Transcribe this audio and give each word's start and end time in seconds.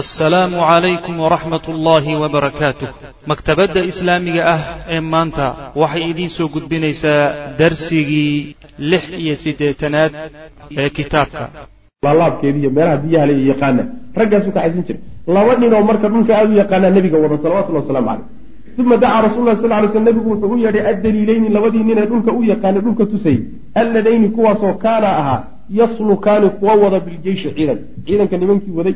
assalaamu 0.00 0.56
calaykum 0.58 1.14
waraxmat 1.24 1.64
ullaahi 1.72 2.12
wabarakaatuh 2.22 2.88
maktabadda 3.30 3.80
islaamiga 3.90 4.42
ah 4.54 4.60
ee 4.94 5.00
maanta 5.12 5.46
waxay 5.82 6.04
idiin 6.10 6.30
soo 6.36 6.48
gudbinaysaa 6.54 7.22
darsigii 7.60 8.56
lix 8.90 9.04
iyo 9.22 9.34
siddeetanaad 9.44 10.12
ee 10.82 10.88
kitaabka. 10.96 11.44
Laalaabkeedi 12.06 12.58
iyo 12.62 12.70
meelaha 12.76 12.96
biyaha 13.04 13.26
le 13.30 13.34
yaqaana. 13.50 13.82
Raggaasu 14.20 14.48
kaxaysan 14.56 14.82
jiray. 14.86 15.00
Laba 15.36 15.52
nin 15.62 15.72
oo 15.76 15.84
marka 15.90 16.06
dhulka 16.12 16.32
aada 16.38 16.50
u 16.54 16.56
yaqaanaa 16.62 16.90
nebiga 16.96 17.18
wada 17.24 17.36
salawatullah 17.44 17.82
waslamu 17.86 18.08
caleyh 18.08 18.26
uma 18.82 18.96
dacaa 19.02 19.20
rasul 19.26 19.44
lah 19.48 19.56
sal 19.62 19.72
ly 19.82 19.88
sl 19.94 20.02
nebigu 20.08 20.28
wuxuu 20.32 20.52
u 20.54 20.56
yeedhay 20.64 20.84
addaliilayni 20.92 21.48
labadii 21.56 21.84
nin 21.88 21.98
ee 22.02 22.06
dhulka 22.10 22.30
u 22.38 22.42
yaqaanay 22.52 22.82
dhulka 22.86 23.04
tusayay 23.12 23.38
alladayni 23.82 24.28
kuwaasoo 24.36 24.74
kaana 24.84 25.08
ahaa 25.20 25.40
yaslukaani 25.80 26.48
kuwa 26.58 26.74
wada 26.82 26.98
biljeyshi 27.06 27.48
ciidan. 27.56 27.78
Ciidanka 28.06 28.36
nimankii 28.42 28.74
waday 28.78 28.94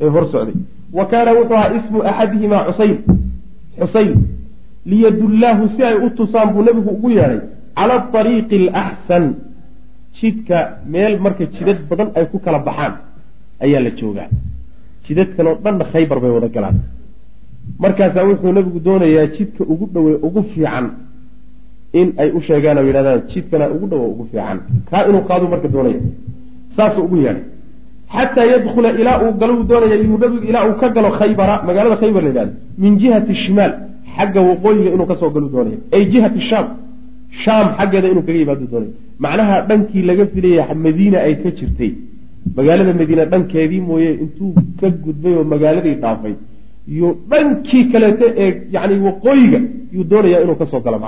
ee 0.00 0.08
hor 0.14 0.24
socday. 0.32 0.54
Wa 0.96 1.04
kaana 1.10 1.30
wuxuu 1.38 1.54
ahaa 1.58 1.74
ismu 1.78 1.98
axadihimaa 2.10 2.62
xusayn. 2.68 2.96
Xusayn 3.80 4.10
liyadullaahu 4.90 5.64
si 5.76 5.80
ay 5.88 5.96
u 6.06 6.10
tusaan 6.18 6.48
buu 6.54 6.62
nebigu 6.66 6.90
ugu 6.96 7.10
yeedhay 7.18 7.40
cala 7.78 7.96
ariiqi 8.20 8.56
alaxsan 8.76 9.24
jidka 10.20 10.58
meel 10.92 11.14
marka 11.24 11.44
jidad 11.54 11.78
badan 11.90 12.08
ay 12.18 12.24
ku 12.32 12.38
kala 12.44 12.58
baxaan 12.68 12.92
ayaa 13.64 13.80
la 13.86 13.90
joogaa. 13.98 14.28
Jidadkan 15.06 15.46
oo 15.50 15.56
dhanna 15.64 15.84
khaybar 15.92 16.18
bay 16.22 16.30
wada 16.36 16.48
galaan. 16.56 16.76
Markaasaa 17.82 18.24
wuxuu 18.30 18.52
nebigu 18.56 18.80
doonayaa 18.86 19.26
jidka 19.36 19.62
ugu 19.72 19.84
dhowe 19.94 20.12
ugu 20.26 20.40
fiican 20.52 20.86
in 22.00 22.08
ay 22.22 22.28
u 22.36 22.40
sheegaan 22.46 22.78
oo 22.78 22.84
yidhahdaan 22.88 23.20
jidkana 23.32 23.64
ugu 23.74 23.86
dhowo 23.90 24.06
ugu 24.12 24.24
fiican. 24.30 24.58
Kaa 24.90 25.02
inuu 25.08 25.22
qaadu 25.28 25.46
marka 25.52 25.68
doonaya. 25.74 26.00
Saasuu 26.76 27.04
ugu 27.06 27.16
yeedhay 27.24 27.42
xataa 28.16 28.46
yadkhula 28.52 28.90
ilaa 29.00 29.18
uu 29.24 29.32
galo 29.40 29.52
uu 29.58 29.64
doonaya 29.70 29.96
yuu 30.02 30.18
nabigu 30.22 30.44
ilaa 30.50 30.64
uu 30.68 30.76
ka 30.80 30.88
galo 30.96 31.10
khaybara 31.18 31.54
magaalada 31.68 31.96
khaybar 32.02 32.22
la 32.26 32.28
yidhahdo 32.30 32.52
min 32.82 32.92
jihati 33.00 33.34
shimaal 33.44 33.72
xagga 34.16 34.40
waqooyiga 34.48 34.90
inuu 34.94 35.06
ka 35.10 35.16
soo 35.20 35.30
galu 35.34 35.48
doonaya 35.54 35.78
ay 35.94 36.02
jihati 36.12 36.40
shaam 36.50 36.66
shaam 37.44 37.66
xaggeeda 37.78 38.08
inuu 38.12 38.24
kaga 38.26 38.38
yimaadu 38.42 38.66
doonaya 38.72 38.92
macnaha 39.24 39.56
dhankii 39.68 40.02
laga 40.10 40.24
filaya 40.32 40.74
madiina 40.84 41.18
ay 41.26 41.34
ka 41.42 41.50
jirtay 41.58 41.92
magaalada 42.56 42.92
madiina 43.00 43.24
dhankeedii 43.32 43.82
mooye 43.88 44.10
intuu 44.24 44.52
ka 44.80 44.88
gudbay 45.04 45.34
oo 45.40 45.44
magaaladii 45.54 45.96
dhaafay 46.02 46.34
yuu 46.98 47.12
dhankii 47.30 47.84
kaleeto 47.92 48.26
ee 48.44 48.50
yani 48.74 48.94
waqooyiga 49.06 49.58
yuu 49.94 50.04
doonaya 50.12 50.42
inuu 50.44 50.58
ka 50.60 50.66
soo 50.72 50.80
galo 50.86 50.98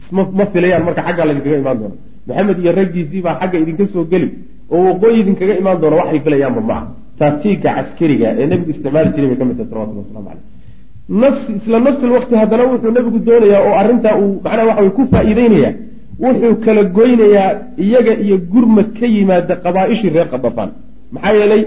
isma 0.00 0.22
ma 0.38 0.46
filayaan 0.52 0.84
marka 0.88 1.02
xaggaa 1.08 1.26
laydinkaga 1.28 1.58
imaan 1.62 1.78
doona 1.80 1.96
maxamed 2.26 2.58
iyo 2.62 2.72
raggiisii 2.80 3.22
baa 3.26 3.38
xagga 3.40 3.58
idinka 3.62 3.86
soo 3.92 4.04
geli 4.12 4.28
oo 4.74 4.82
waqooyi 4.90 5.16
idinkaga 5.22 5.54
imaan 5.62 5.78
doona 5.82 5.96
waxay 6.00 6.20
filayaanba 6.26 6.60
ma 6.70 6.74
ah 6.80 6.84
taatiiga 7.20 7.70
caskariga 7.76 8.28
ee 8.40 8.46
nebigu 8.50 8.70
isticmaali 8.74 9.08
jiray 9.14 9.28
bay 9.30 9.38
ka 9.40 9.44
mid 9.48 9.56
tahay 9.58 9.70
salawatullah 9.72 10.04
waslamu 10.04 10.26
caleyh 10.28 10.44
nafs 11.22 11.42
isla 11.58 11.78
nafsi 11.86 12.04
lwaqti 12.12 12.34
haddana 12.42 12.64
wuxuu 12.70 12.92
nebigu 12.98 13.18
doonayaa 13.28 13.60
oo 13.68 13.74
arrintaa 13.82 14.14
uu 14.22 14.30
macnaha 14.44 14.66
waxa 14.70 14.82
way 14.84 14.90
ku 14.98 15.02
faa'iideynaya 15.12 15.70
wuxuu 16.24 16.54
kala 16.64 16.82
goynayaa 16.98 17.50
iyaga 17.84 18.12
iyo 18.24 18.36
gurmad 18.52 18.88
ka 18.98 19.06
yimaada 19.16 19.54
qabaa-ishii 19.64 20.10
reer 20.16 20.28
qadafaan 20.34 20.70
maxaa 21.14 21.34
yeelay 21.40 21.62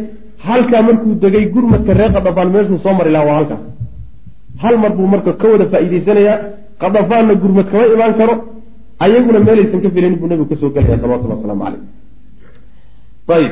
halkaa 0.48 0.82
markuu 0.88 1.14
degay 1.24 1.46
gurmadka 1.56 1.92
reer 2.00 2.12
qadafaan 2.18 2.50
meeshuu 2.56 2.80
soo 2.86 2.94
mari 3.00 3.12
lahaa 3.16 3.28
waa 3.30 3.38
halkaas 3.40 3.64
hal 4.64 4.76
mar 4.84 4.92
buu 4.98 5.08
marka 5.14 5.32
ka 5.42 5.46
wada 5.54 5.66
faa'iideysanayaa 5.74 6.38
qadafaanna 6.84 7.34
gurmad 7.44 7.66
kama 7.72 7.86
imaan 7.96 8.14
karo 8.20 8.34
ayaguna 9.06 9.40
meelaysan 9.48 9.80
ka 9.86 9.90
filanin 9.96 10.18
buu 10.22 10.28
nebigu 10.32 10.48
ka 10.52 10.56
soo 10.62 10.70
gelaya 10.76 10.98
salawatullah 11.04 11.38
waslamu 11.40 11.64
caleyh 11.66 11.82
ayb 13.30 13.52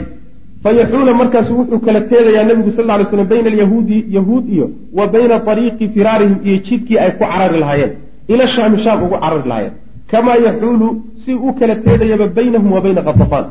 fayaxuula 0.64 1.14
markaasu 1.14 1.52
wuxuu 1.59 1.80
kala 1.86 2.02
teedayaa 2.12 2.44
nebigu 2.50 2.72
sal 2.78 2.86
ly 3.00 3.06
slam 3.09 3.28
bayna 3.31 3.50
alyahuudi 3.53 3.98
yahuud 4.17 4.45
iyo 4.56 4.66
wa 4.98 5.08
bayna 5.14 5.36
ariiqi 5.52 5.86
firaarihim 5.95 6.38
iyo 6.48 6.58
jidkii 6.67 6.98
ay 7.03 7.11
ku 7.11 7.23
carari 7.31 7.59
lahaayeen. 7.59 7.92
Ila 8.28 8.48
shaami 8.48 8.78
shaam 8.84 9.00
ugu 9.03 9.16
carari 9.23 9.48
lahaayeen. 9.50 9.73
Kamaa 10.11 10.36
yaxuulu 10.45 10.88
si 11.26 11.32
u 11.33 11.54
kala 11.60 11.76
teedayaba 11.86 12.27
baynahum 12.38 12.71
wa 12.76 12.82
bayna 12.86 13.02
katafaan 13.08 13.45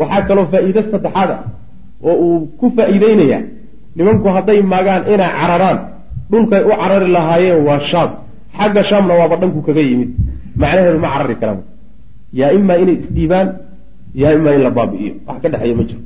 waxaa 0.00 0.22
kaloo 0.28 0.46
faa-iide 0.52 0.82
saddexaad 0.92 1.30
ah 1.36 1.40
oo 2.08 2.14
uu 2.26 2.38
ku 2.60 2.66
faa-iideynaya 2.76 3.38
nimanku 3.96 4.28
hadday 4.36 4.58
maagaan 4.72 5.02
inay 5.14 5.30
cararaan 5.40 5.78
dhulkay 6.30 6.62
u 6.68 6.72
carari 6.80 7.08
lahaayeen 7.16 7.60
waa 7.68 7.80
shaam. 7.90 8.10
Xagga 8.58 8.82
shaamna 8.90 9.14
waaba 9.20 9.36
dhanku 9.40 9.60
kaga 9.66 9.80
yimid. 9.88 10.10
Macnaheedu 10.60 10.98
ma 11.04 11.08
carari 11.14 11.34
karaan. 11.40 11.60
Yaa 12.40 12.50
imaa 12.58 12.76
inay 12.82 12.96
isdhiibaan 13.02 13.48
yaa 14.20 14.32
imaa 14.38 14.54
in 14.56 14.62
la 14.66 14.70
baabi'iyo. 14.78 15.12
Wax 15.28 15.36
ka 15.42 15.48
dhexeeya 15.52 15.74
ma 15.78 15.84
jiro. 15.88 16.00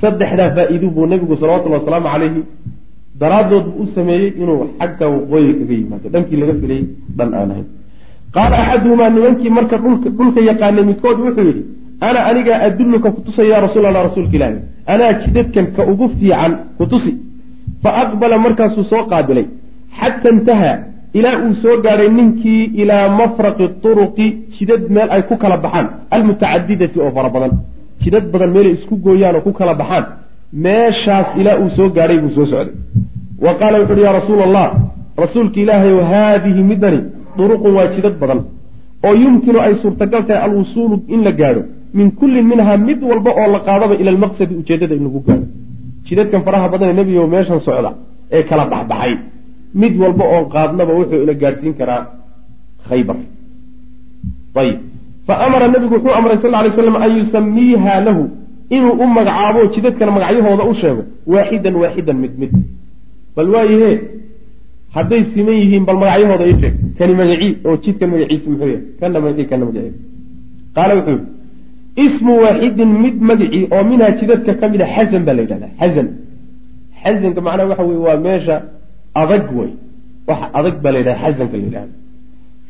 Saddexdaa 0.00 0.50
faa-iidu 0.56 0.86
buu 0.94 1.06
nebigu 1.12 1.34
salawatullhi 1.40 1.78
wasalaamu 1.80 2.08
calayhi 2.14 2.40
daraaddood 3.20 3.64
buu 3.74 3.82
u 3.82 3.86
sameeyey 3.94 4.28
inuu 4.42 4.60
xagga 4.80 5.06
waqooyiga 5.14 5.58
kaga 5.60 5.74
yimaado. 5.80 6.06
Dhankii 6.14 6.36
laga 6.40 6.54
filayy 6.60 6.82
dhan 7.18 7.30
aan 7.38 7.50
ahayn. 7.52 7.66
Qaala 8.34 8.56
axaduhumaa 8.62 9.10
nimankii 9.16 9.50
marka 9.58 9.76
dhulka 9.84 10.08
dhulka 10.18 10.40
yaqaanay 10.50 10.84
midkood 10.90 11.18
wuxuu 11.24 11.46
yidhi 11.50 11.62
ana 12.06 12.18
anigaa 12.30 12.58
adulluka 12.66 13.08
kutusaya 13.16 13.48
ya 13.54 13.60
rasuul 13.66 13.86
allah 13.88 14.02
rasuulka 14.08 14.34
ilaahi 14.38 14.58
anaa 14.92 15.12
jidadkan 15.22 15.66
ka 15.76 15.82
ugu 15.92 16.06
fiican 16.18 16.52
kutusi 16.78 17.12
fa 17.82 17.90
aqbala 18.02 18.36
markaasuu 18.44 18.84
soo 18.90 19.02
qaabilay. 19.10 19.46
Xata 19.98 20.28
intahaa 20.34 20.76
ilaa 21.18 21.36
uu 21.44 21.54
soo 21.62 21.76
gaadhay 21.84 22.08
ninkii 22.18 22.62
ilaa 22.82 23.04
mafraqi 23.18 23.66
turuqi 23.82 24.26
jidad 24.56 24.82
meel 24.94 25.08
ay 25.14 25.22
ku 25.28 25.34
kala 25.42 25.56
baxaan. 25.64 25.86
Almutacadidati 26.14 26.98
oo 27.04 27.10
fara 27.16 27.28
badan. 27.34 27.52
Jidad 28.02 28.24
badan 28.32 28.50
meelay 28.54 28.72
isku 28.78 28.94
gooyaan 29.04 29.36
oo 29.38 29.42
ku 29.46 29.52
kala 29.58 29.74
baxaan. 29.80 30.04
Meeshaas 30.64 31.28
ilaa 31.40 31.56
uu 31.62 31.70
soo 31.76 31.88
gaadhay 31.96 32.18
buu 32.22 32.32
soo 32.36 32.46
socday. 32.52 32.74
Wa 33.44 33.52
qaala 33.60 33.76
wuxu 33.80 33.92
uhi 33.94 34.02
yaa 34.06 34.14
rasuula 34.20 34.42
allah 34.48 34.66
rasuulka 35.24 35.58
ilaahayow 35.64 36.00
haadihi 36.12 36.62
midani 36.70 37.00
duruqun 37.38 37.72
waa 37.78 37.86
jidad 37.94 38.14
badan. 38.22 38.40
Oo 39.06 39.14
yumkinu 39.22 39.58
ay 39.66 39.74
suurtagal 39.82 40.22
tahay 40.28 40.40
alwusuulu 40.46 40.96
in 41.14 41.20
la 41.26 41.32
gaadho. 41.40 41.62
Min 41.98 42.08
kullin 42.18 42.46
minhaa 42.52 42.76
mid 42.88 43.00
walba 43.10 43.30
oo 43.40 43.48
la 43.54 43.60
qaadaba 43.68 43.94
ila 44.00 44.10
almaqsadi 44.14 44.54
ujeeddada 44.60 44.94
in 44.98 45.04
lagu 45.06 45.20
gaadho. 45.26 45.46
Jidadkan 46.06 46.40
faraha 46.46 46.68
badan 46.72 46.88
ee 46.90 46.96
nebigo 46.98 47.26
meeshan 47.34 47.60
socda 47.66 47.90
ee 48.36 48.42
kala 48.48 48.64
baxbaxay 48.72 49.12
mid 49.80 49.92
walba 50.02 50.24
oon 50.34 50.44
qaadnaba 50.54 50.92
wuxuu 50.98 51.20
ila 51.24 51.34
gaadhsiin 51.42 51.74
karaa 51.80 52.02
khaybar. 52.88 53.16
Ayib. 54.60 54.78
Fa 55.26 55.34
amara 55.46 55.66
nabigu 55.74 55.94
wuxuu 55.96 56.14
amray 56.18 56.38
sal 56.42 56.52
lay 56.64 56.70
slam 56.78 56.96
an 57.04 57.10
yusamiiha 57.18 57.94
lahu 58.06 58.22
inuu 58.76 58.94
u 59.02 59.06
magacaabo 59.16 59.60
jidadkana 59.74 60.10
magacyahooda 60.16 60.64
u 60.70 60.74
sheego 60.80 61.02
waaxidan 61.32 61.74
waaxidan 61.82 62.16
mid 62.22 62.32
mid. 62.40 62.52
Bal 63.36 63.48
waayahe 63.54 63.92
hadday 64.96 65.22
siman 65.34 65.56
yihiin 65.62 65.84
bal 65.88 65.98
magacyahooda 66.02 66.44
ii 66.50 66.56
sheeg. 66.62 66.74
Kani 66.98 67.12
magacii 67.20 67.52
oo 67.68 67.74
jidkan 67.84 68.08
magaciisa 68.12 68.46
muxuu 68.50 68.68
yahay? 68.72 68.80
Kana 69.00 69.18
magacii 69.24 69.46
kana 69.50 69.64
magaci 69.68 69.92
qaala 70.76 70.92
wuxuu 70.98 71.18
yihi 71.18 71.34
ismu 72.04 72.32
waaxidin 72.44 72.90
mid 73.04 73.16
magacii 73.30 73.62
oo 73.74 73.82
minhaa 73.90 74.12
jidadka 74.18 74.52
ka 74.60 74.66
mid 74.72 74.80
a 74.84 74.88
xasan 74.94 75.22
baa 75.26 75.34
la 75.38 75.42
yidhahdaa 75.44 75.72
xasan 75.80 76.08
xasanka 77.02 77.40
macnaha 77.46 77.68
waxa 77.70 77.84
weye 77.88 78.00
waa 78.06 78.18
meesha 78.26 78.56
adag 79.22 79.44
wey 79.58 79.70
wax 80.28 80.40
adag 80.58 80.74
baa 80.82 80.92
la 80.94 80.98
yidhaha 81.00 81.18
xasanka 81.24 81.56
la 81.60 81.64
yidhahda 81.66 81.94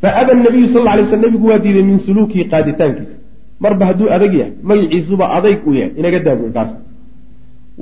fa 0.01 0.09
aba 0.21 0.33
nabiyu 0.47 0.67
sal 0.75 0.85
lay 0.89 1.05
sl 1.11 1.21
nabigu 1.27 1.47
waa 1.51 1.59
diiday 1.65 1.85
min 1.91 1.99
suluukihi 2.07 2.45
qaaditaankiisa. 2.53 3.17
Marba 3.61 3.85
hadduu 3.89 4.09
adag 4.17 4.33
yahay 4.41 4.53
magaciisuba 4.69 5.25
adayg 5.37 5.59
u 5.69 5.73
yahay 5.79 5.93
inaga 6.01 6.19
daabuy 6.27 6.51
kaas 6.57 6.71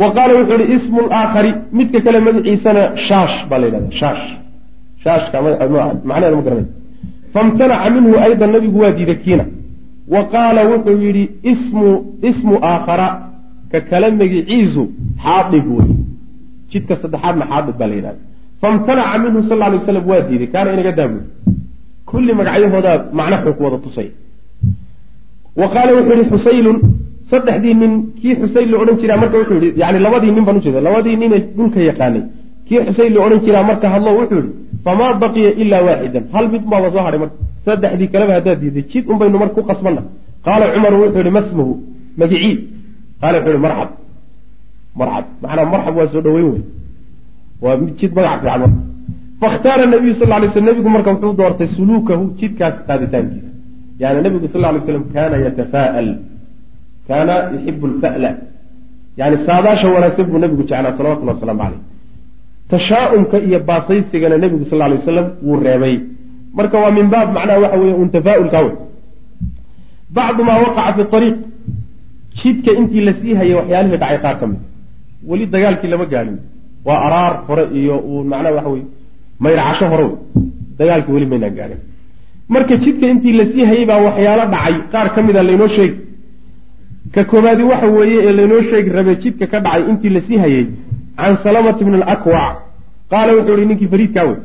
wa 0.01 0.07
qaala 0.17 0.33
wuxuu 0.39 0.59
ihi 0.65 0.75
ismu 0.77 1.01
laakhari 1.13 1.51
midka 1.79 1.99
kale 2.05 2.19
magaciisana 2.27 2.83
shaash 3.09 3.37
baa 3.49 3.59
la 3.59 3.67
yidhahda 3.67 3.91
shaash. 4.01 4.27
Shaashka 5.05 5.37
macnaheeda 6.09 6.37
ma 6.39 6.43
garanay 6.47 6.67
famtanaca 7.35 7.91
minhu 7.97 8.15
aydan 8.27 8.51
nabigu 8.57 8.79
waa 8.83 8.93
diiday 8.99 9.19
kiina. 9.25 9.45
Wa 10.15 10.21
qaala 10.35 10.61
wuxuu 10.71 10.99
yidhi 11.07 11.25
ismu 11.53 11.87
ismu 12.31 12.55
aakhara 12.71 13.09
ka 13.73 13.81
kale 13.91 14.09
magiciisu 14.21 14.83
xaadib 15.25 15.67
wey 15.77 15.91
jidka 16.71 16.95
saddexaadna 17.03 17.45
xaadib 17.51 17.75
baa 17.81 17.89
la 17.91 17.95
yidhahda 17.99 18.21
famtanaca 18.65 19.17
minhu 19.25 19.41
sal 19.49 19.59
ly 19.73 19.77
waslam 19.79 20.05
waa 20.11 20.21
diiday 20.29 20.49
kaana 20.55 20.69
inaga 20.77 20.93
daabuy 20.99 21.23
kulli 22.11 22.33
magacyahoodaa 22.39 22.97
macna 23.19 23.37
xuu 23.45 23.55
ku 23.59 23.63
wada 23.67 23.79
tusay. 23.85 24.09
Wa 25.61 25.67
qaala 25.75 25.91
wuxuu 25.97 26.15
yihi 26.19 26.31
xusaylun 26.33 26.77
saddexdii 27.31 27.75
nin 27.83 27.93
kii 28.21 28.35
xusayn 28.41 28.69
la 28.73 28.77
odhan 28.83 28.97
jiraa 29.01 29.19
marka 29.23 29.37
wuxuu 29.41 29.59
yihi 29.63 29.79
yani 29.83 29.99
labadii 30.07 30.33
nin 30.37 30.45
baan 30.47 30.57
ujeeda 30.61 30.81
labadii 30.87 31.17
nine 31.23 31.39
dhulka 31.57 31.81
yaqaanay. 31.91 32.23
Kii 32.67 32.81
xusayn 32.87 33.13
la 33.17 33.21
odhan 33.27 33.41
jiraa 33.47 33.65
marka 33.71 33.87
hadlo 33.95 34.11
wuxuu 34.21 34.41
yihi 34.43 34.51
famaa 34.85 35.13
baqiya 35.23 35.51
ilaa 35.63 35.83
waaxidan. 35.89 36.25
Hal 36.35 36.47
mid 36.55 36.63
baaba 36.73 36.89
soo 36.95 37.03
hadhay 37.07 37.21
marka 37.25 37.37
saddexdii 37.67 38.09
kaleba 38.15 38.33
haddaad 38.39 38.59
diiday 38.63 38.85
jid 38.91 39.05
un 39.11 39.17
baynu 39.21 39.37
marka 39.43 39.55
ku 39.59 39.63
qasbanna 39.71 40.03
qaala 40.47 40.65
cumaru 40.75 40.97
wuxuu 41.03 41.21
yihi 41.25 41.33
masmuhu 41.39 41.73
magicii 42.21 42.55
qaala 43.21 43.37
wuxuu 43.39 43.53
yihi 43.55 43.63
marxab. 43.67 43.91
Marxab 44.99 45.25
macnaa 45.43 45.67
marxab 45.75 45.95
waa 45.99 46.09
soo 46.13 46.23
dhaweyn 46.27 46.49
wey 46.53 46.63
waa 47.65 47.77
jid 47.99 48.13
magac 48.17 48.41
fiican 48.43 48.73
fakhtaara 49.41 49.85
nabiyu 49.95 50.15
sal 50.21 50.31
lay 50.43 50.49
sl 50.55 50.65
nabigu 50.69 50.89
marka 50.95 51.11
wuxuu 51.15 51.35
doortay 51.41 51.69
suluukahu 51.77 52.25
jidkaas 52.41 52.75
qaaditaankiisa. 52.89 53.51
Yani 54.03 54.19
nabigu 54.27 54.47
sal 54.53 54.63
lay 54.75 54.81
slam 54.87 55.05
kaana 55.15 55.37
yatafaa'al 55.47 56.09
kaana 57.09 57.35
yuxibu 57.55 57.87
lfa'la 57.93 58.31
yani 59.21 59.37
saadaasha 59.47 59.87
wanaagsan 59.95 60.25
buu 60.31 60.39
nabigu 60.45 60.63
jeclaa 60.69 60.97
salawatullhi 60.99 61.33
wasalaamu 61.35 61.63
caleyh 61.65 61.81
tashaa-umka 62.73 63.37
iyo 63.47 63.59
baasaysigana 63.69 64.37
nebigu 64.45 64.65
sal 64.71 64.79
lay 64.79 64.97
waslam 64.99 65.27
wuu 65.47 65.61
reebay. 65.67 65.97
Marka 66.59 66.77
waa 66.83 66.93
min 66.99 67.07
baab 67.15 67.29
macnaha 67.37 67.59
waxa 67.65 67.79
weye 67.83 67.95
un 68.03 68.09
tafaa-ulka 68.17 68.59
wey 68.65 68.75
bacdu 70.17 70.43
maa 70.49 70.59
waqaca 70.65 70.93
fi 71.11 71.17
ariiq 71.19 71.37
jidka 72.41 72.71
intii 72.81 73.05
la 73.07 73.13
sii 73.21 73.35
hayay 73.39 73.55
waxyaalihii 73.61 74.01
dhacay 74.03 74.19
qaar 74.25 74.37
ka 74.41 74.47
mid. 74.51 74.61
Weli 75.29 75.45
dagaalkii 75.55 75.91
lama 75.93 76.07
gaadhin 76.13 76.39
waa 76.87 76.99
araar 77.07 77.33
hore 77.49 77.65
iyo 77.81 77.95
uu 78.11 78.21
macnaha 78.31 78.55
waxa 78.57 78.71
weye 78.75 78.85
mayrcasho 79.45 79.87
hore. 79.93 80.05
Wey 80.05 80.17
dagaalkii 80.79 81.13
weli 81.17 81.27
maynaan 81.33 81.55
gaadhin. 81.59 81.81
Marka 82.53 82.75
jidka 82.85 83.07
intii 83.13 83.33
la 83.39 83.45
sii 83.53 83.65
hayay 83.71 83.85
baa 83.91 84.01
waxyaalo 84.07 84.45
dhacay. 84.55 84.75
Qaar 84.93 85.07
ka 85.15 85.21
mid 85.27 85.37
a 85.37 85.43
laynoo 85.49 85.69
sheegi 85.77 85.97
ka 87.15 87.23
koobaadi 87.31 87.63
waxa 87.71 87.87
weeye 87.97 88.19
ee 88.29 88.33
laynoo 88.39 88.63
sheegi 88.71 88.91
rabay 88.97 89.17
jidka 89.23 89.47
ka 89.53 89.59
dhacay 89.65 89.83
intii 89.91 90.13
la 90.17 90.21
sii 90.27 90.39
hayay 90.45 90.67
can 91.19 91.35
salamata 91.45 91.85
bni 91.87 91.97
alakwac 92.03 92.55
qaala 93.13 93.31
wuxuu 93.37 93.57
ihi 93.59 93.67
ninkii 93.71 93.89
fariidkaa 93.93 94.25
wey 94.31 94.37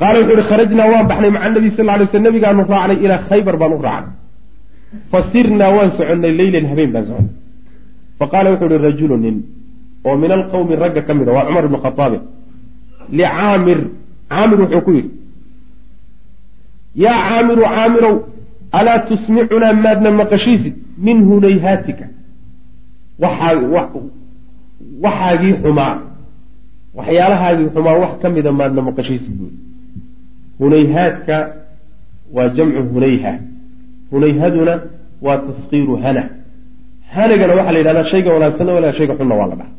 qaala 0.00 0.16
wuxuu 0.20 0.36
ihi 0.38 0.44
kharajnaa 0.50 0.88
waan 0.92 1.06
baxnay 1.10 1.30
maca 1.36 1.48
nabi 1.56 1.70
sal 1.76 1.86
lay 1.86 2.06
sl 2.12 2.22
nabigaanu 2.26 2.62
raacnay 2.72 2.98
ilaa 3.04 3.20
khaybar 3.28 3.56
baan 3.60 3.72
u 3.78 3.82
raacnay. 3.88 4.14
Fasirnaa 5.12 5.70
waan 5.76 5.90
soconnay 5.98 6.32
leylan 6.40 6.66
habeen 6.70 6.90
baan 6.94 7.04
soconnay. 7.08 7.34
Faqaala 8.18 8.48
wuxuu 8.52 8.68
ihi 8.74 8.82
rajulu 8.88 9.16
nin 9.24 9.36
oo 10.08 10.14
min 10.22 10.30
alqawmi 10.36 10.74
ragga 10.82 11.02
ka 11.06 11.12
mid 11.18 11.28
a 11.28 11.32
waa 11.36 11.44
cumar 11.48 11.64
ibnu 11.68 11.78
khataabi 11.84 12.18
licaamir 13.18 13.78
caamir 14.30 14.58
wuxuu 14.62 14.80
ku 14.86 14.90
yidhi 14.96 15.10
yaa 17.04 17.18
caamiru 17.28 17.62
caamirow 17.74 18.14
alaa 18.78 18.98
tusmicunaa 19.08 19.72
maadna 19.84 20.10
maqashiisid 20.20 20.74
min 21.06 21.16
hunayhaatika 21.28 22.04
waxaa 23.22 23.54
waxaagii 25.04 25.54
xumaa 25.62 25.94
waxyaalahaagii 26.98 27.68
xumaa 27.74 27.96
wax 28.02 28.12
ka 28.22 28.26
mida 28.34 28.50
maadna 28.60 28.80
maqashiisid 28.88 29.32
buui 29.38 29.52
hunayhaadka 30.60 31.36
waa 32.36 32.48
jamcu 32.56 32.80
hunayha 32.94 33.32
hunayhaduna 34.12 34.74
waa 35.26 35.38
taskiiru 35.46 35.94
hana. 36.04 36.22
Hanagana 37.14 37.52
waxaa 37.58 37.72
la 37.74 37.78
yidhahdaa 37.80 38.04
shayga 38.12 38.30
wanaagsanna 38.34 38.72
wala 38.76 38.88
shayga 38.98 39.14
xunna 39.18 39.34
waa 39.40 39.46
la 39.50 39.56
dhaha 39.60 39.72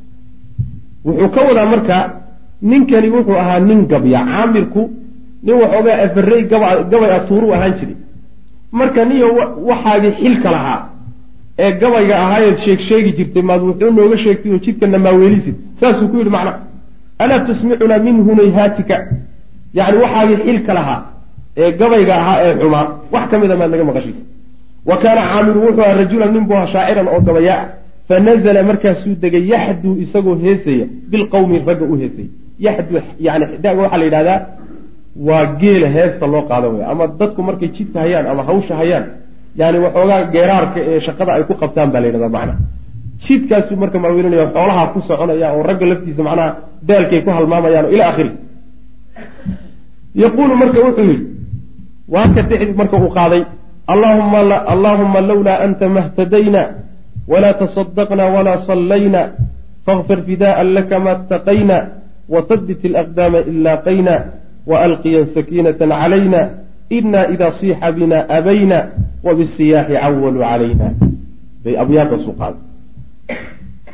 wuxuu 1.05 1.29
ka 1.35 1.41
wadaa 1.47 1.65
marka 1.73 1.95
ninkani 2.69 3.09
wuxuu 3.15 3.37
ahaa 3.43 3.59
nin 3.59 3.79
gabya 3.91 4.19
caamirku 4.31 4.81
nin 5.45 5.55
waxoogaa 5.61 5.97
afarey 6.05 6.43
gaba 6.51 6.67
gabay 6.91 7.11
atuuru 7.17 7.47
ahaan 7.55 7.73
jiray. 7.79 7.95
Marka 8.79 9.05
niyo 9.05 9.27
waxaagii 9.69 10.11
xilka 10.21 10.49
lahaa 10.55 10.79
ee 11.63 11.71
gabayga 11.81 12.15
ahaayeed 12.23 12.57
sheeg 12.65 12.79
sheegi 12.87 13.11
jirtay 13.17 13.43
maad 13.49 13.61
wuxuu 13.67 13.91
nooga 13.97 14.17
sheegtay 14.23 14.51
oo 14.53 14.59
jidkana 14.65 14.97
maaweelisid 15.05 15.55
saasuu 15.79 16.07
ku 16.11 16.17
yidhi 16.17 16.29
macna 16.35 16.53
alaa 17.23 17.39
tusmicunaa 17.47 17.99
min 18.07 18.15
hunayhaatika 18.27 18.95
yacni 19.77 19.97
waxaagii 20.03 20.37
xilka 20.45 20.71
lahaa 20.77 20.99
ee 21.61 21.71
gabayga 21.79 22.13
ahaa 22.21 22.37
ee 22.45 22.53
xumaa. 22.59 22.85
Wax 23.13 23.23
ka 23.31 23.35
mida 23.41 23.55
maad 23.59 23.71
naga 23.73 23.83
maqashiisa 23.89 24.21
wa 24.89 24.95
kaana 25.03 25.21
caamiru 25.31 25.59
wuxuu 25.65 25.83
aha 25.85 25.93
rajulan 26.01 26.31
nin 26.35 26.43
buu 26.47 26.55
aha 26.59 26.67
shaaciran 26.73 27.07
oo 27.13 27.19
gabayaa 27.27 27.61
nazala 28.19 28.63
markaasuu 28.63 29.15
degay 29.23 29.43
yaxduu 29.53 29.95
isagoo 30.03 30.35
heesaya 30.35 30.85
bilqawmi 31.11 31.59
ragga 31.67 31.85
u 31.85 31.95
heesaya 32.01 32.29
yaxduu 32.59 32.99
yani 33.19 33.45
daga 33.63 33.81
waxaa 33.81 33.97
la 33.97 34.05
yidhahdaa 34.05 34.39
waa 35.27 35.45
geela 35.61 35.87
heesta 35.87 36.27
loo 36.27 36.43
qaada 36.49 36.67
wey 36.69 36.83
ama 36.91 37.07
dadku 37.19 37.41
markay 37.43 37.69
jidka 37.77 37.99
hayaan 37.99 38.25
ama 38.27 38.43
hawsha 38.43 38.75
hayaan 38.81 39.05
yani 39.55 39.77
waxoogaa 39.85 40.23
geeraarka 40.33 40.79
ee 40.89 40.99
shaqada 41.07 41.31
ay 41.33 41.43
ku 41.43 41.53
qabtaan 41.61 41.91
baa 41.91 42.01
la 42.01 42.07
yidhahdaa 42.07 42.35
macnaha 42.37 42.59
jidkaasuu 43.25 43.75
marka 43.83 43.99
maawelinaya 43.99 44.47
xoolaha 44.55 44.87
ku 44.93 44.99
soconaya 45.01 45.53
oo 45.55 45.63
ragga 45.69 45.85
laftiisa 45.91 46.23
macnaha 46.23 46.49
daalkay 46.87 47.21
ku 47.25 47.29
halmaamayaan 47.29 47.87
ila 47.93 48.03
akhiri 48.11 48.31
yaquulu 50.23 50.53
marka 50.61 50.79
wuxuu 50.85 51.05
yidhi 51.11 51.25
waaka 52.13 52.41
dexdi 52.49 52.73
marka 52.81 52.95
uu 52.97 53.11
qaaday 53.17 53.43
allaahuma 53.87 55.21
lawlaa 55.29 55.59
anta 55.65 55.89
mahtadayna 55.89 56.61
walaa 57.31 57.57
tasadaqna 57.61 58.23
walaa 58.35 58.63
sallayna 58.69 59.21
fakfir 59.85 60.19
fidaءa 60.27 60.63
laka 60.63 60.99
ma 60.99 61.11
ataqayna 61.17 61.77
wahabbit 62.33 62.81
alaqdaama 62.91 63.39
ilaaqayna 63.51 64.15
waalqiyan 64.67 65.31
sakiinata 65.35 65.87
calayna 65.87 66.41
ina 66.97 67.21
ida 67.33 67.47
siixa 67.59 67.91
bina 67.91 68.27
abayna 68.29 68.77
wabisiyaaxi 69.23 69.95
cawaluu 69.95 70.43
calayna 70.43 70.87
bay 71.63 71.75
abyaadaasu 71.83 72.31
qaaday 72.39 72.61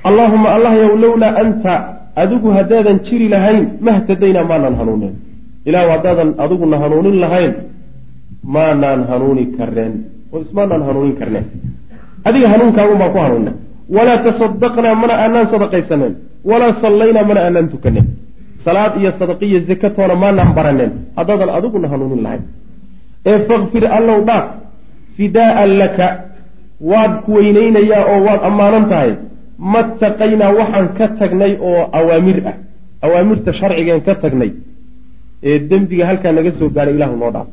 allaahuma 0.03 0.49
allah 0.55 0.73
yow 0.83 0.93
lowlaa 0.97 1.37
anta 1.43 1.73
adigu 2.15 2.49
haddaadan 2.57 3.05
jiri 3.07 3.27
lahayn 3.29 3.77
mahtadaynaa 3.87 4.45
maanaan 4.51 4.75
hanuunin 4.81 5.13
ilahu 5.69 5.87
haddaadan 5.95 6.29
adiguna 6.43 6.77
hanuunin 6.83 7.17
lahayn 7.23 7.53
maanaan 8.43 9.01
hanuuni 9.09 9.45
karneen 9.57 9.93
oo 10.33 10.41
ismaanaan 10.45 10.83
hanuunin 10.87 11.15
karneen 11.21 11.45
adiga 12.27 12.47
hanuunkaagun 12.53 12.97
baan 13.01 13.11
ku 13.15 13.19
hanuunna 13.25 13.51
walaa 13.95 14.17
tasadaqnaa 14.25 14.95
mana 15.01 15.13
aanaan 15.23 15.47
sadaqaysaneen 15.53 16.13
walaa 16.49 16.73
sallaynaa 16.83 17.23
mana 17.29 17.39
aanaan 17.45 17.69
tukaneen 17.73 18.07
salaad 18.65 18.93
iyo 19.01 19.11
sadaqiyo 19.19 19.59
zakatoona 19.69 20.15
maanaan 20.23 20.51
baraneen 20.57 20.91
haddaadan 21.17 21.49
adiguna 21.57 21.87
hanuunin 21.93 22.23
lahayn 22.25 22.43
ee 23.31 23.37
fakfir 23.49 23.83
allow 23.97 24.19
dhaaf. 24.29 24.45
Fidaa'an 25.17 25.71
laka. 25.81 26.07
Waad 26.91 27.13
ku 27.25 27.31
weyneynayaa 27.37 28.03
oo 28.11 28.19
waad 28.27 28.41
ammaanan 28.49 28.85
tahay. 28.91 29.11
Mataqaynaa 29.73 30.51
waxaan 30.59 30.87
ka 30.97 31.05
tagnay 31.19 31.53
oo 31.69 31.81
awaamir 31.99 32.37
ah. 32.49 32.55
Awaamirta 33.05 33.51
sharcigeen 33.59 34.01
ka 34.07 34.13
tagnay. 34.23 34.51
Ee 35.49 35.57
dembiga 35.69 36.05
halkaa 36.09 36.31
naga 36.37 36.51
soo 36.59 36.69
gaadhay 36.75 36.95
ilahu 36.97 37.15
noo 37.21 37.31
dhaaf. 37.35 37.47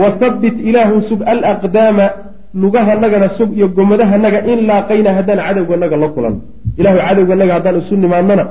Wa 0.00 0.08
habbit 0.20 0.56
ilaahu 0.68 0.96
sug 1.08 1.20
alaqdaama 1.32 2.06
lugahanagana 2.54 3.28
sug 3.38 3.50
iyo 3.56 3.68
gomadahanaga 3.68 4.38
in 4.52 4.58
laaqayna 4.68 5.10
haddaan 5.16 5.40
cadowganaga 5.46 5.96
la 5.96 6.08
kulan. 6.14 6.34
Ilahu 6.80 6.98
cadowganaga 7.06 7.52
haddaan 7.56 7.76
isu 7.80 7.94
nimaadnana 7.96 8.44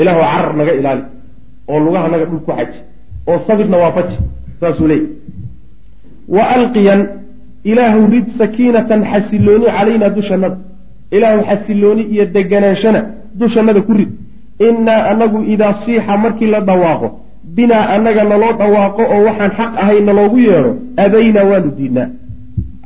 ilaahu 0.00 0.20
carar 0.32 0.52
naga 0.60 0.72
ilaali 0.80 1.02
oo 1.70 1.78
lugahanaga 1.86 2.24
dhul 2.30 2.40
ku 2.46 2.52
xaji 2.58 2.78
oo 3.28 3.38
sabirna 3.46 3.76
waafaji 3.82 4.16
saasuu 4.60 4.86
leeyay 4.86 5.06
wa 6.36 6.42
alqiyan 6.56 7.00
ilaahu 7.70 8.00
rid 8.14 8.26
sakiinatan 8.40 9.00
xasilooni 9.12 9.66
calaynaa 9.76 10.10
dushanada 10.18 10.56
ilaahu 11.16 11.40
xasilooni 11.50 12.02
iyo 12.12 12.24
deganaanshana 12.34 13.00
dushannada 13.40 13.80
ku 13.82 13.92
rid. 13.98 14.10
Innaa 14.68 15.00
anagu 15.12 15.38
idaa 15.54 15.74
siixa 15.84 16.16
markii 16.16 16.50
la 16.54 16.60
dhawaaqo 16.68 17.08
binaa 17.56 17.84
annaga 17.94 18.22
naloo 18.30 18.52
dhawaaqo 18.60 19.02
oo 19.14 19.20
waxaan 19.28 19.50
xaq 19.58 19.72
ahayn 19.82 20.04
naloogu 20.08 20.38
yeedho 20.48 20.72
abaynaa 21.04 21.44
waanu 21.50 21.70
diidnaa 21.78 22.08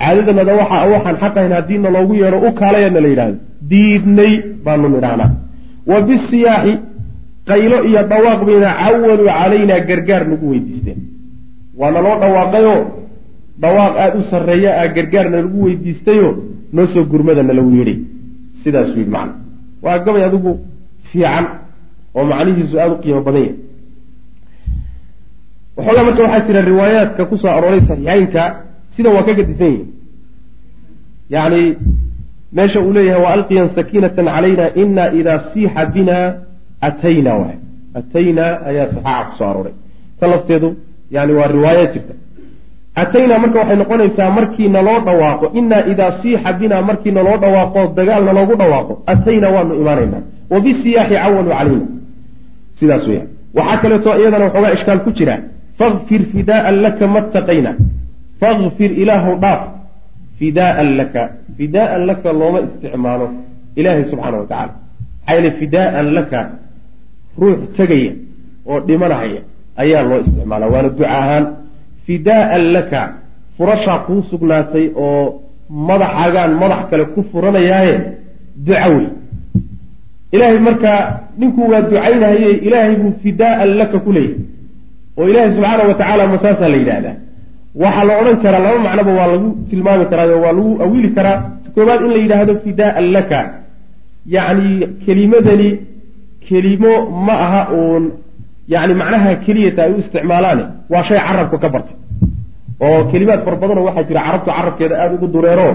caadadanada 0.03 0.53
waxa 0.61 0.79
waxaan 0.95 1.17
xaq 1.23 1.35
ahayn 1.39 1.53
haddii 1.59 1.79
naloogu 1.85 2.15
yeedho 2.23 2.39
u 2.49 2.51
kaalayana 2.61 3.01
la 3.05 3.09
yidhahdo 3.13 3.37
diidnay 3.71 4.33
baanu 4.65 4.87
nidhahnaa 4.95 5.31
wa 5.91 5.97
bisiyaaxi 6.09 6.73
qaylo 7.51 7.77
iyo 7.89 8.01
dhawaaq 8.11 8.41
bayna 8.49 8.69
cawaluu 8.81 9.27
calaynaa 9.39 9.81
gargaar 9.89 10.23
nagu 10.31 10.47
weydiisteen. 10.53 10.99
Waa 11.81 11.91
naloo 11.97 12.17
dhawaaqayoo 12.23 12.81
dhawaaq 13.63 13.95
aada 14.03 14.17
u 14.19 14.23
sarreeya 14.31 14.71
ah 14.83 14.87
gargaarna 14.97 15.37
lagu 15.45 15.59
weydiistayoo 15.67 16.33
noo 16.75 16.87
soo 16.95 17.05
gurmada 17.13 17.43
nalagu 17.49 17.71
yidhi 17.79 17.95
sidaasuu 18.63 18.99
yidhi 19.01 19.13
macna. 19.17 19.35
Waa 19.85 19.99
gabay 20.05 20.25
adigu 20.29 20.53
fiican 21.11 21.45
oo 22.17 22.25
macnihiisu 22.31 22.75
aada 22.83 22.93
u 22.95 22.99
qiimo 23.03 23.21
badan 23.27 23.43
yahay. 23.43 23.57
Waxoogaa 25.77 26.05
marka 26.07 26.23
waxaa 26.25 26.47
jira 26.47 26.61
riwaayaadka 26.71 27.23
ku 27.31 27.35
soo 27.43 27.51
arooray 27.57 27.81
saxiixeynka 27.89 28.43
sida 28.97 29.11
waa 29.15 29.23
ka 29.27 29.33
gadisan 29.39 29.67
yihiin 29.73 29.89
yacni 31.35 31.63
meesha 32.57 32.81
uu 32.81 32.93
leeyahay 32.97 33.23
wa 33.25 33.31
alqiyan 33.37 33.69
sakiinatan 33.77 34.27
calayna 34.35 34.67
ina 34.83 35.05
idaa 35.21 35.39
siixa 35.53 35.83
bina 35.95 36.17
atayna 36.89 37.33
waay. 37.41 37.57
Atayna 37.99 38.45
ayaa 38.69 38.87
saxaaxa 38.95 39.25
ku 39.31 39.35
soo 39.39 39.47
arooray. 39.51 39.75
Ta 40.21 40.25
lafteedu 40.33 40.69
yani 41.15 41.33
waa 41.39 41.47
riwaaya 41.55 41.87
jirta. 41.93 42.15
Atayna 43.03 43.35
marka 43.43 43.59
waxay 43.61 43.77
noqonaysaa 43.83 44.31
markii 44.39 44.69
naloo 44.77 44.99
dhawaaqo. 45.07 45.47
Inaa 45.61 45.83
idaa 45.93 46.13
siixa 46.23 46.51
bina 46.61 46.77
markii 46.89 47.13
naloo 47.19 47.37
dhawaaqo 47.43 47.81
dagaal 47.97 48.23
naloogu 48.29 48.55
dhawaaqo. 48.61 48.93
Atayna 49.13 49.49
waanu 49.55 49.73
imaanaynaa. 49.81 50.23
Wa 50.53 50.59
bisiyaaxi 50.65 51.15
cawaluu 51.23 51.51
calayna 51.59 51.87
sidaas 52.79 53.05
weya 53.09 53.25
waxaa 53.59 53.79
kaleeto 53.83 54.11
iyadana 54.21 54.45
waxoogaa 54.47 54.73
ishkaal 54.77 55.01
ku 55.07 55.11
jira. 55.19 55.35
Fakfir 55.79 56.23
fidaaan 56.33 56.77
laka 56.85 57.05
mataqayna 57.15 57.71
fakfir 58.43 58.91
ilaahu 59.03 59.31
dhaaf. 59.43 59.63
Fidaaan 60.39 60.89
laka. 60.99 61.23
Fidaaan 61.59 62.03
laka 62.11 62.29
looma 62.41 62.59
isticmaalo. 62.67 63.27
Ilaahay 63.79 64.05
subxaana 64.11 64.37
wa 64.43 64.47
tacala 64.51 64.75
maxaa 65.23 65.35
yeele 65.35 65.51
fidaaan 65.61 66.07
laka 66.17 66.41
ruux 67.41 67.61
tegaya 67.77 68.13
oo 68.71 68.79
dhimanahaya 68.89 69.41
ayaa 69.83 70.03
loo 70.09 70.19
isticmaala. 70.25 70.67
Waana 70.73 70.89
duca 70.89 71.09
ahaan 71.19 71.45
fidaaan 72.07 72.65
laka 72.77 73.01
furashaa 73.57 73.99
kuu 74.07 74.23
sugnaatay 74.31 74.87
oo 75.05 75.23
madaxaagaan 75.89 76.53
madax 76.63 76.83
kale 76.91 77.05
ku 77.15 77.21
furanayaaye 77.33 77.95
duca 78.67 78.87
wey 78.95 79.07
ilaahay 80.35 80.59
markaa 80.69 81.01
ninkuu 81.39 81.67
waa 81.73 81.83
ducaynahaye 81.89 82.51
ilaahay 82.67 82.95
buu 83.01 83.13
fidaaan 83.23 83.71
laka 83.81 83.99
ku 84.05 84.11
leeyahay. 84.13 84.45
Oo 85.19 85.27
ilaahay 85.31 85.51
subxaana 85.55 85.83
wa 85.89 85.95
tacaala 86.01 86.25
masaasaa 86.35 86.69
la 86.73 86.77
yidhaahdaa 86.83 87.17
waxaa 87.83 88.05
la 88.09 88.15
odhan 88.21 88.37
karaa 88.45 88.61
laba 88.67 88.79
macnoba 88.87 89.13
waa 89.19 89.29
lagu 89.33 89.49
tilmaami 89.71 90.05
karaa 90.11 90.37
waa 90.45 90.53
lagu 90.59 90.71
awili 90.85 91.11
karaa. 91.17 91.39
Koobaad 91.75 92.01
in 92.05 92.11
la 92.15 92.19
yidhaahdo 92.25 92.55
fidaaan 92.65 93.07
laka. 93.17 93.41
Yacni 94.35 94.87
kelimadani 95.05 95.69
kelimo 96.47 96.93
ma 97.27 97.33
aha 97.45 97.63
uun 97.79 98.05
yani 98.69 98.95
macnaha 99.01 99.31
keliyata 99.45 99.81
ay 99.85 99.93
u 99.93 99.99
isticmaalaane. 100.03 100.65
Waa 100.93 101.05
shay 101.09 101.19
carabka 101.27 101.59
ka 101.63 101.69
bartay 101.75 101.97
oo 102.87 103.01
kelimaad 103.11 103.41
fara 103.45 103.57
badanoo 103.63 103.85
waxaa 103.89 104.05
jira 104.09 104.21
carabtu 104.27 104.51
carabkeeda 104.57 104.95
aada 105.03 105.15
ugu 105.17 105.27
dureero 105.35 105.69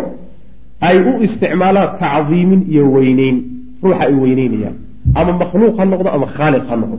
ay 0.87 0.97
u 1.09 1.11
isticmaalaan 1.25 1.89
tacdiimin 2.01 2.61
iyo 2.71 2.83
weyneyn. 2.95 3.37
Ruuxa 3.83 4.03
ay 4.05 4.13
weyneynayaan. 4.23 4.75
Ama 5.19 5.31
makhluuq 5.41 5.75
ha 5.79 5.85
noqdo 5.91 6.09
ama 6.15 6.27
khaaliq 6.37 6.63
ha 6.69 6.75
noqdo. 6.81 6.97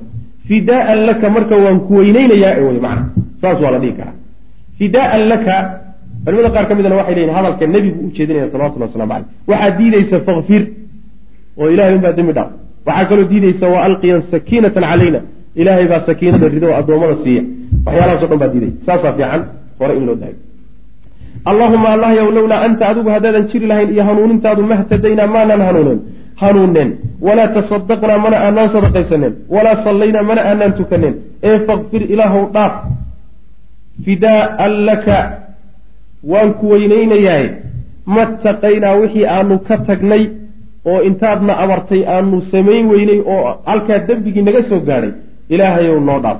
Fidaaan 0.48 0.98
laka 1.08 1.26
marka 1.34 1.54
waan 1.64 1.78
ku 1.86 1.92
weyneynayaa 2.00 2.60
wey 2.66 2.80
macna. 2.86 3.04
Saas 3.40 3.58
waa 3.62 3.70
la 3.74 3.78
dhihi 3.82 3.92
karaa 3.98 4.14
fidaaan 4.78 5.22
laka. 5.32 5.56
Culimada 6.24 6.50
qaar 6.54 6.64
ka 6.68 6.74
midna 6.78 6.96
waxay 7.00 7.14
leyihin 7.16 7.34
hadalka 7.38 7.64
nebigu 7.74 7.98
u 8.06 8.10
jeedinaya 8.16 8.46
salawatulli 8.52 8.84
waslamu 8.86 9.10
caleyh 9.12 9.26
waxaa 9.50 9.70
diideysa 9.78 10.16
fakfir 10.26 10.62
oo 11.60 11.68
ilahay 11.74 11.94
unbaa 11.98 12.12
dembi 12.18 12.32
dhaaf. 12.38 12.50
Waxaa 12.88 13.08
kaloo 13.10 13.26
diideysa 13.32 13.66
wa 13.74 13.78
alqiyan 13.88 14.20
sakiinatan 14.32 14.84
calayna. 14.90 15.20
Ilaahay 15.60 15.86
baa 15.92 16.00
sakiinada 16.08 16.46
rido 16.54 16.66
oo 16.70 16.76
addoommada 16.80 17.16
siiya. 17.24 17.42
Waxyaalahaas 17.86 18.22
o 18.24 18.26
dhan 18.30 18.38
baa 18.42 18.50
diiday 18.54 18.72
saasaa 18.86 19.12
fiican 19.18 19.40
hore 19.80 19.94
in 19.98 20.04
loo 20.08 20.16
daayo. 20.22 20.36
Allahuma 21.50 21.88
allah 21.94 22.10
yow 22.20 22.28
lowlaa 22.38 22.60
anta 22.66 22.84
adigu 22.90 23.08
haddaadan 23.14 23.44
jiri 23.50 23.66
lahayn 23.70 23.88
iyo 23.94 24.02
hanuunintaadu 24.08 24.62
mahtadaynaa 24.72 25.28
maanaan 25.34 25.62
hanuunen 25.68 25.98
hanuunneen 26.42 26.90
walaa 27.26 27.48
tasadaqnaa 27.56 28.18
mana 28.24 28.36
aanaan 28.46 28.68
sadaqaysaneen 28.74 29.32
walaa 29.54 29.76
sallaynaa 29.86 30.24
mana 30.30 30.40
aanaan 30.50 30.72
tukaneen 30.78 31.14
ee 31.48 31.56
fakfir 31.68 32.02
ilaahow 32.14 32.42
dhaaf 32.56 32.72
fidaaan 34.04 34.74
laka 34.88 35.18
waan 36.30 36.50
ku 36.58 36.64
weyneynayahay 36.72 37.46
mataqaynaa 38.16 38.94
wixii 39.00 39.26
aanu 39.36 39.58
ka 39.68 39.76
tagnay 39.88 40.22
oo 40.90 41.00
intaadna 41.08 41.52
abartay 41.64 42.02
aanu 42.14 42.36
samayn 42.52 42.84
weynay 42.92 43.20
oo 43.34 43.60
halkaa 43.70 43.98
dembigii 44.08 44.42
naga 44.48 44.62
soo 44.68 44.80
gaadhay 44.88 45.12
ilaahayow 45.54 45.98
noo 46.08 46.20
dhaaf. 46.24 46.38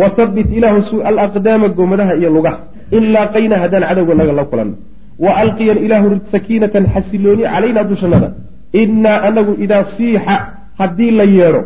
Wa 0.00 0.06
habbit 0.16 0.48
ilaahu 0.58 1.02
alaqdaama 1.10 1.68
goomadaha 1.68 2.14
iyo 2.20 2.30
lugaha. 2.36 2.58
In 2.96 3.04
laaqayna 3.14 3.56
haddaan 3.62 3.84
cadowga 3.88 4.14
naga 4.14 4.32
la 4.32 4.44
kulanno. 4.50 4.76
Wa 5.24 5.30
alqiyan 5.42 5.78
ilaahu 5.86 6.08
sakiinatan 6.32 6.84
xasilooni 6.94 7.42
calaynaa 7.52 7.84
dushanada 7.90 8.28
innaa 8.72 9.18
anagu 9.28 9.52
idaa 9.64 9.84
siixa 9.96 10.34
haddii 10.80 11.10
la 11.18 11.24
yeedho. 11.36 11.62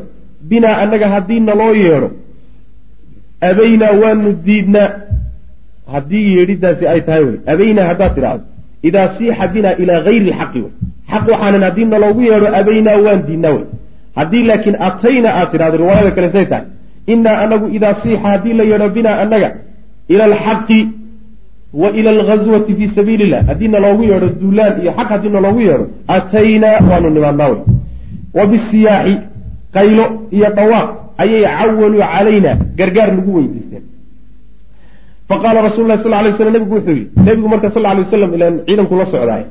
Binaa 0.49 0.77
annaga 0.83 1.07
haddii 1.15 1.41
naloo 1.41 1.75
yeedho 1.85 2.09
abaynaa 3.41 3.93
waanu 4.03 4.33
diidnaa 4.47 4.91
haddii 5.93 6.37
yeedhidaasi 6.37 6.89
ay 6.89 7.01
tahay 7.01 7.25
wey 7.25 7.39
abaynaa 7.55 7.87
haddaad 7.87 8.15
tidhaahdo 8.15 8.45
idaa 8.83 9.09
siixa 9.19 9.49
binaa 9.49 9.75
ilaa 9.83 10.01
gayri 10.01 10.31
lxaqi 10.31 10.61
wey 10.65 10.73
xaq 11.13 11.29
waxaanan 11.33 11.63
haddii 11.69 11.85
naloogu 11.85 12.23
yeedho 12.29 12.49
abaynaa 12.61 12.97
waan 13.07 13.23
diidnaa 13.29 13.53
wey 13.57 13.65
haddii 14.17 14.43
laakiin 14.51 14.77
atayna 14.89 15.29
aad 15.39 15.51
tidhahdo 15.53 15.77
riwaayada 15.83 16.11
kale 16.11 16.33
say 16.33 16.47
tahay 16.53 16.67
innaa 17.07 17.39
anagu 17.45 17.67
idaa 17.77 17.95
siixa 18.03 18.29
haddii 18.29 18.53
la 18.61 18.65
yeedho 18.71 18.89
binaa 18.99 19.17
annaga 19.25 19.51
ila 20.09 20.25
alxaqi 20.25 20.81
wa 21.75 21.91
ila 21.91 22.11
alghazwati 22.11 22.75
fii 22.75 22.91
sabiili 22.95 23.25
illah 23.25 23.47
haddii 23.47 23.69
naloogu 23.69 24.03
yeedho 24.03 24.29
duulaan 24.43 24.83
iyo 24.83 24.93
xaq 24.99 25.09
haddii 25.09 25.29
naloogu 25.39 25.61
yeedho 25.61 25.87
ataynaa 26.09 26.77
waanu 26.91 27.11
nimaadnaa 27.11 27.49
wey 27.49 27.61
wa 28.35 28.47
bisiyaaxi 28.47 29.17
qaylo 29.73 30.05
iyo 30.31 30.51
dhawaaq 30.59 31.06
ayay 31.23 31.43
cawaluu 31.59 32.01
calayna 32.13 32.53
gargaar 32.79 33.11
nagu 33.17 33.31
weydiisteen 33.37 33.85
faqaala 35.29 35.61
rasul 35.69 35.85
lah 35.91 35.99
sal 36.03 36.15
lay 36.25 36.33
slam 36.39 36.53
nebigu 36.55 36.75
wuxuu 36.79 36.95
yihi 36.99 37.11
nebigu 37.27 37.49
marka 37.49 37.69
sal 37.75 37.83
lay 37.83 37.99
waslam 38.05 38.31
ilan 38.37 38.55
ciidanku 38.67 38.95
la 39.01 39.07
socdaay 39.13 39.45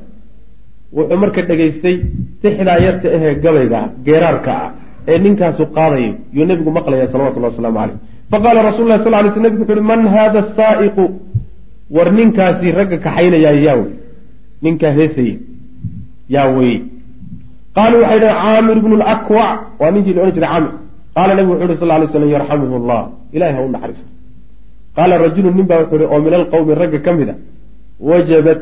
wuxuu 0.98 1.18
marka 1.24 1.42
dhegaystay 1.50 1.96
tixdaa 2.42 2.78
yarta 2.86 3.08
ahee 3.16 3.34
gabayga 3.44 3.82
geeraarka 4.06 4.52
ah 4.64 4.70
ee 5.12 5.18
ninkaasu 5.26 5.64
qaadayo 5.78 6.12
yuu 6.38 6.46
nebigu 6.52 6.72
maqlaya 6.78 7.08
salawatullah 7.14 7.52
waslamu 7.52 7.78
caleyh 7.80 7.98
faqaala 8.32 8.60
rasul 8.70 8.86
lah 8.92 8.98
sal 9.04 9.12
lay 9.12 9.32
sl 9.36 9.44
nebigu 9.46 9.64
wuxu 9.64 9.76
uhi 9.76 9.86
man 9.92 10.02
hada 10.16 10.40
saaiqu 10.60 11.06
war 11.96 12.08
ninkaasi 12.20 12.72
ragga 12.80 12.98
kaxaynayaa 13.06 13.56
yaa 13.66 13.78
wey 13.82 13.92
ninkaa 14.66 14.94
heesaya 15.00 15.36
yaa 16.36 16.48
weye 16.56 16.80
qaaluu 17.78 18.02
waxay 18.04 18.20
dhaheen 18.24 18.42
caamir 18.46 18.78
ibnu 18.82 18.96
lakwac 19.04 19.60
waa 19.80 19.92
ninkii 19.92 20.14
la 20.16 20.22
odhan 20.24 20.36
jiray 20.38 20.50
caamir 20.54 20.85
qaala 21.16 21.32
nebigu 21.38 21.54
wuxu 21.54 21.66
uhi 21.72 21.80
sal 21.82 21.88
lay 22.02 22.08
slam 22.14 22.30
yarxamuhu 22.36 22.76
llah 22.90 23.04
ilahay 23.36 23.54
ha 23.58 23.62
u 23.68 23.70
naxariisto 23.76 24.08
qaala 24.98 25.14
rajulu 25.26 25.50
nin 25.58 25.66
baa 25.70 25.80
wuxuu 25.82 25.98
ihi 25.98 26.08
oo 26.14 26.20
min 26.26 26.34
alqowmi 26.40 26.74
ragga 26.82 27.00
ka 27.06 27.12
mid 27.20 27.30
a 27.34 27.36
wajabat 28.10 28.62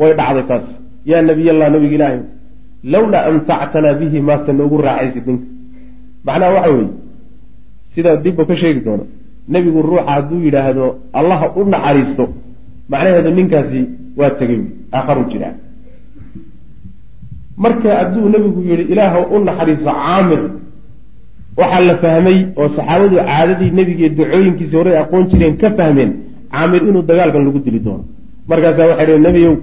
way 0.00 0.12
dhacday 0.18 0.44
taas 0.50 0.66
yaa 1.10 1.22
nabiy 1.30 1.48
allah 1.54 1.68
nabiga 1.74 1.94
ilaahay 1.98 2.20
lowlaa 2.94 3.24
amtactanaa 3.30 3.94
bihi 4.00 4.18
maasta 4.28 4.52
noogu 4.58 4.76
raaxaysid 4.86 5.24
ninka 5.28 5.46
macnaha 6.26 6.52
waxa 6.56 6.70
weeye 6.76 6.92
sida 7.94 8.10
dibba 8.24 8.42
ka 8.48 8.54
sheegi 8.62 8.80
doono 8.86 9.04
nebigu 9.48 9.82
ruuxa 9.82 10.04
hadduu 10.16 10.40
yidhaahdo 10.46 10.86
allaha 11.20 11.46
u 11.58 11.64
naxariisto 11.74 12.24
macnaheedu 12.92 13.30
ninkaasi 13.38 13.80
waa 14.18 14.30
tegey 14.40 14.60
aakharu 14.96 15.24
jiraa 15.32 15.54
marka 17.56 17.88
hadduu 17.98 18.28
nebigu 18.34 18.60
yihi 18.70 18.84
ilaah 18.92 19.14
u 19.32 19.36
naxariiso 19.48 19.84
caamir 19.84 20.42
waxaa 21.60 21.82
la 21.88 21.94
fahmay 22.02 22.38
oo 22.60 22.68
saxaabadu 22.76 23.16
caadadii 23.28 23.70
nebiga 23.78 24.08
dacooyinkiisi 24.18 24.74
horey 24.78 24.96
aqoon 25.02 25.24
jireen 25.30 25.54
ka 25.62 25.68
fahmeen 25.78 26.10
caamir 26.52 26.82
inuu 26.88 27.02
dagaalkan 27.10 27.42
lagu 27.46 27.58
dili 27.66 27.80
doono. 27.86 28.04
Markaasaa 28.50 28.86
waxay 28.90 29.06
dhaheen 29.06 29.22
nebiyow 29.28 29.54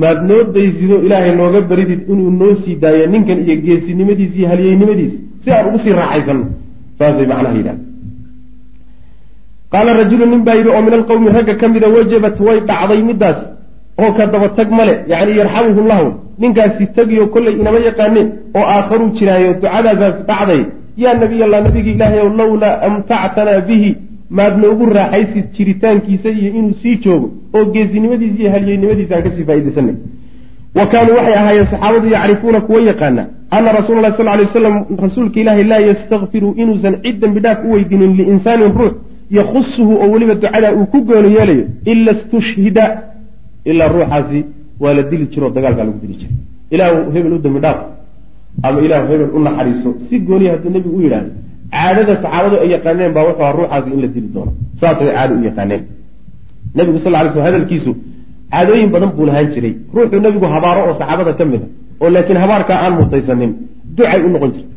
maad 0.00 0.18
noo 0.28 0.42
daysido 0.54 0.96
ilaahay 1.06 1.32
nooga 1.40 1.60
baridid 1.70 2.00
inuu 2.12 2.30
noo 2.40 2.52
sii 2.64 2.76
daayo 2.82 3.06
ninkan 3.12 3.38
iyo 3.46 3.54
geesinimadiis 3.64 4.32
iyo 4.38 4.46
halyeynimadiis 4.52 5.14
si 5.42 5.48
aan 5.54 5.64
ugu 5.68 5.78
sii 5.84 5.94
raaxaysano 6.00 6.44
saasay 6.98 7.26
macnaha 7.32 7.54
yidhaha 7.58 7.78
qaala 9.72 9.90
rajulu 10.00 10.24
nin 10.32 10.40
baa 10.46 10.54
yidhi 10.58 10.70
oo 10.76 10.82
min 10.86 10.94
alqowmi 11.00 11.28
ragga 11.36 11.54
ka 11.60 11.66
mida 11.74 11.88
wajabat 11.96 12.36
way 12.46 12.58
dhacday 12.68 13.00
midaas 13.08 13.38
oo 14.02 14.10
ka 14.16 14.24
daba 14.32 14.48
tag 14.58 14.68
male 14.78 14.94
yacni 15.12 15.32
yarxamuhu 15.40 15.80
llahu 15.90 16.08
ninkaasi 16.42 16.84
tegiyo 16.96 17.24
kollay 17.34 17.54
inama 17.60 17.78
yaqaaneen 17.88 18.28
oo 18.58 18.64
aakharuu 18.74 19.10
jiraayo 19.18 19.50
ducadaadaas 19.62 20.16
dhacday 20.28 20.62
yaa 20.96 21.14
nabiy 21.14 21.44
allah 21.44 21.62
nabiga 21.62 21.90
ilaahay 21.90 22.20
ow 22.20 22.30
lowlaa 22.36 22.80
amtactanaa 22.88 23.60
bihi 23.60 23.96
maad 24.30 24.58
noogu 24.64 24.86
raaxaysid 24.86 25.44
jiritaankiisa 25.56 26.28
iyo 26.28 26.50
inuu 26.58 26.74
sii 26.82 26.96
joogo 27.04 27.30
oo 27.54 27.64
geesinimadiisa 27.64 28.42
iyo 28.42 28.50
halyeynimadiisa 28.50 29.16
aan 29.16 29.22
ka 29.22 29.30
sii 29.36 29.44
faaidaysanay 29.44 29.94
wa 30.78 30.86
kaanuu 30.86 31.14
waxay 31.18 31.34
ahaayeen 31.34 31.66
saxaabadu 31.72 32.08
yacrifuuna 32.14 32.60
kuwa 32.60 32.80
yaqaana 32.80 33.26
ana 33.50 33.72
rasuula 33.72 34.00
lah 34.00 34.16
sal 34.16 34.26
lay 34.26 34.44
waslam 34.46 34.84
rasuulka 35.06 35.40
ilaahi 35.40 35.64
laa 35.64 35.78
yastakfiru 35.90 36.54
inuusan 36.56 36.94
cid 37.02 37.20
dembi 37.20 37.40
dhaaf 37.40 37.64
u 37.64 37.72
weydiinin 37.72 38.16
liinsaanin 38.16 38.72
ruux 38.80 38.94
yakhusuhu 39.38 39.92
oo 40.02 40.10
weliba 40.12 40.34
ducadaa 40.34 40.72
uu 40.72 40.86
ku 40.86 41.00
gooni 41.08 41.34
yeelayo 41.36 41.64
ila 41.84 42.12
istushhida 42.12 42.84
ilaa 43.64 43.88
ruuxaasi 43.88 44.44
waa 44.80 44.94
la 44.94 45.02
dili 45.02 45.26
jiro 45.26 45.50
dagaalkaa 45.50 45.84
lagu 45.84 45.98
dili 46.02 46.14
jiray 46.20 46.36
ilaahu 46.70 47.12
hebel 47.12 47.32
u 47.32 47.38
dembi 47.38 47.60
dhaaf 47.60 47.78
ama 48.66 48.78
ilaahu 48.86 49.06
hebel 49.12 49.30
u 49.36 49.38
naxariiso. 49.46 49.90
Si 50.08 50.14
gooniya 50.28 50.50
hadduu 50.54 50.70
nebigu 50.76 50.96
u 50.98 51.02
yidhahdo 51.06 51.30
caadada 51.74 52.12
saxaabadu 52.22 52.56
ay 52.62 52.68
yaqaaneen 52.74 53.12
baa 53.16 53.24
wuxuu 53.28 53.42
aha 53.44 53.52
ruuxaasi 53.58 53.88
in 53.94 54.00
la 54.04 54.08
dili 54.14 54.28
doono. 54.34 54.52
Saasay 54.80 55.08
caado 55.16 55.32
u 55.40 55.42
yaqaaneen. 55.48 55.82
Nebigu 56.76 56.98
sal 57.04 57.12
lay 57.14 57.28
sl 57.34 57.40
hadalkiisu 57.48 57.90
caadooyin 58.52 58.88
badan 58.94 59.10
buu 59.16 59.26
lahaan 59.28 59.46
jiray. 59.54 59.74
Ruuxuu 59.94 60.20
nebigu 60.26 60.46
habaaro 60.54 60.80
oo 60.88 60.94
saxaabada 61.00 61.32
ka 61.38 61.44
mid 61.52 61.62
a 61.64 61.68
oo 62.02 62.08
laakiin 62.14 62.38
habaarkaa 62.44 62.78
aan 62.84 62.92
mutaysanin 63.00 63.50
ducay 63.96 64.20
u 64.26 64.28
noqon 64.34 64.50
jirta 64.54 64.74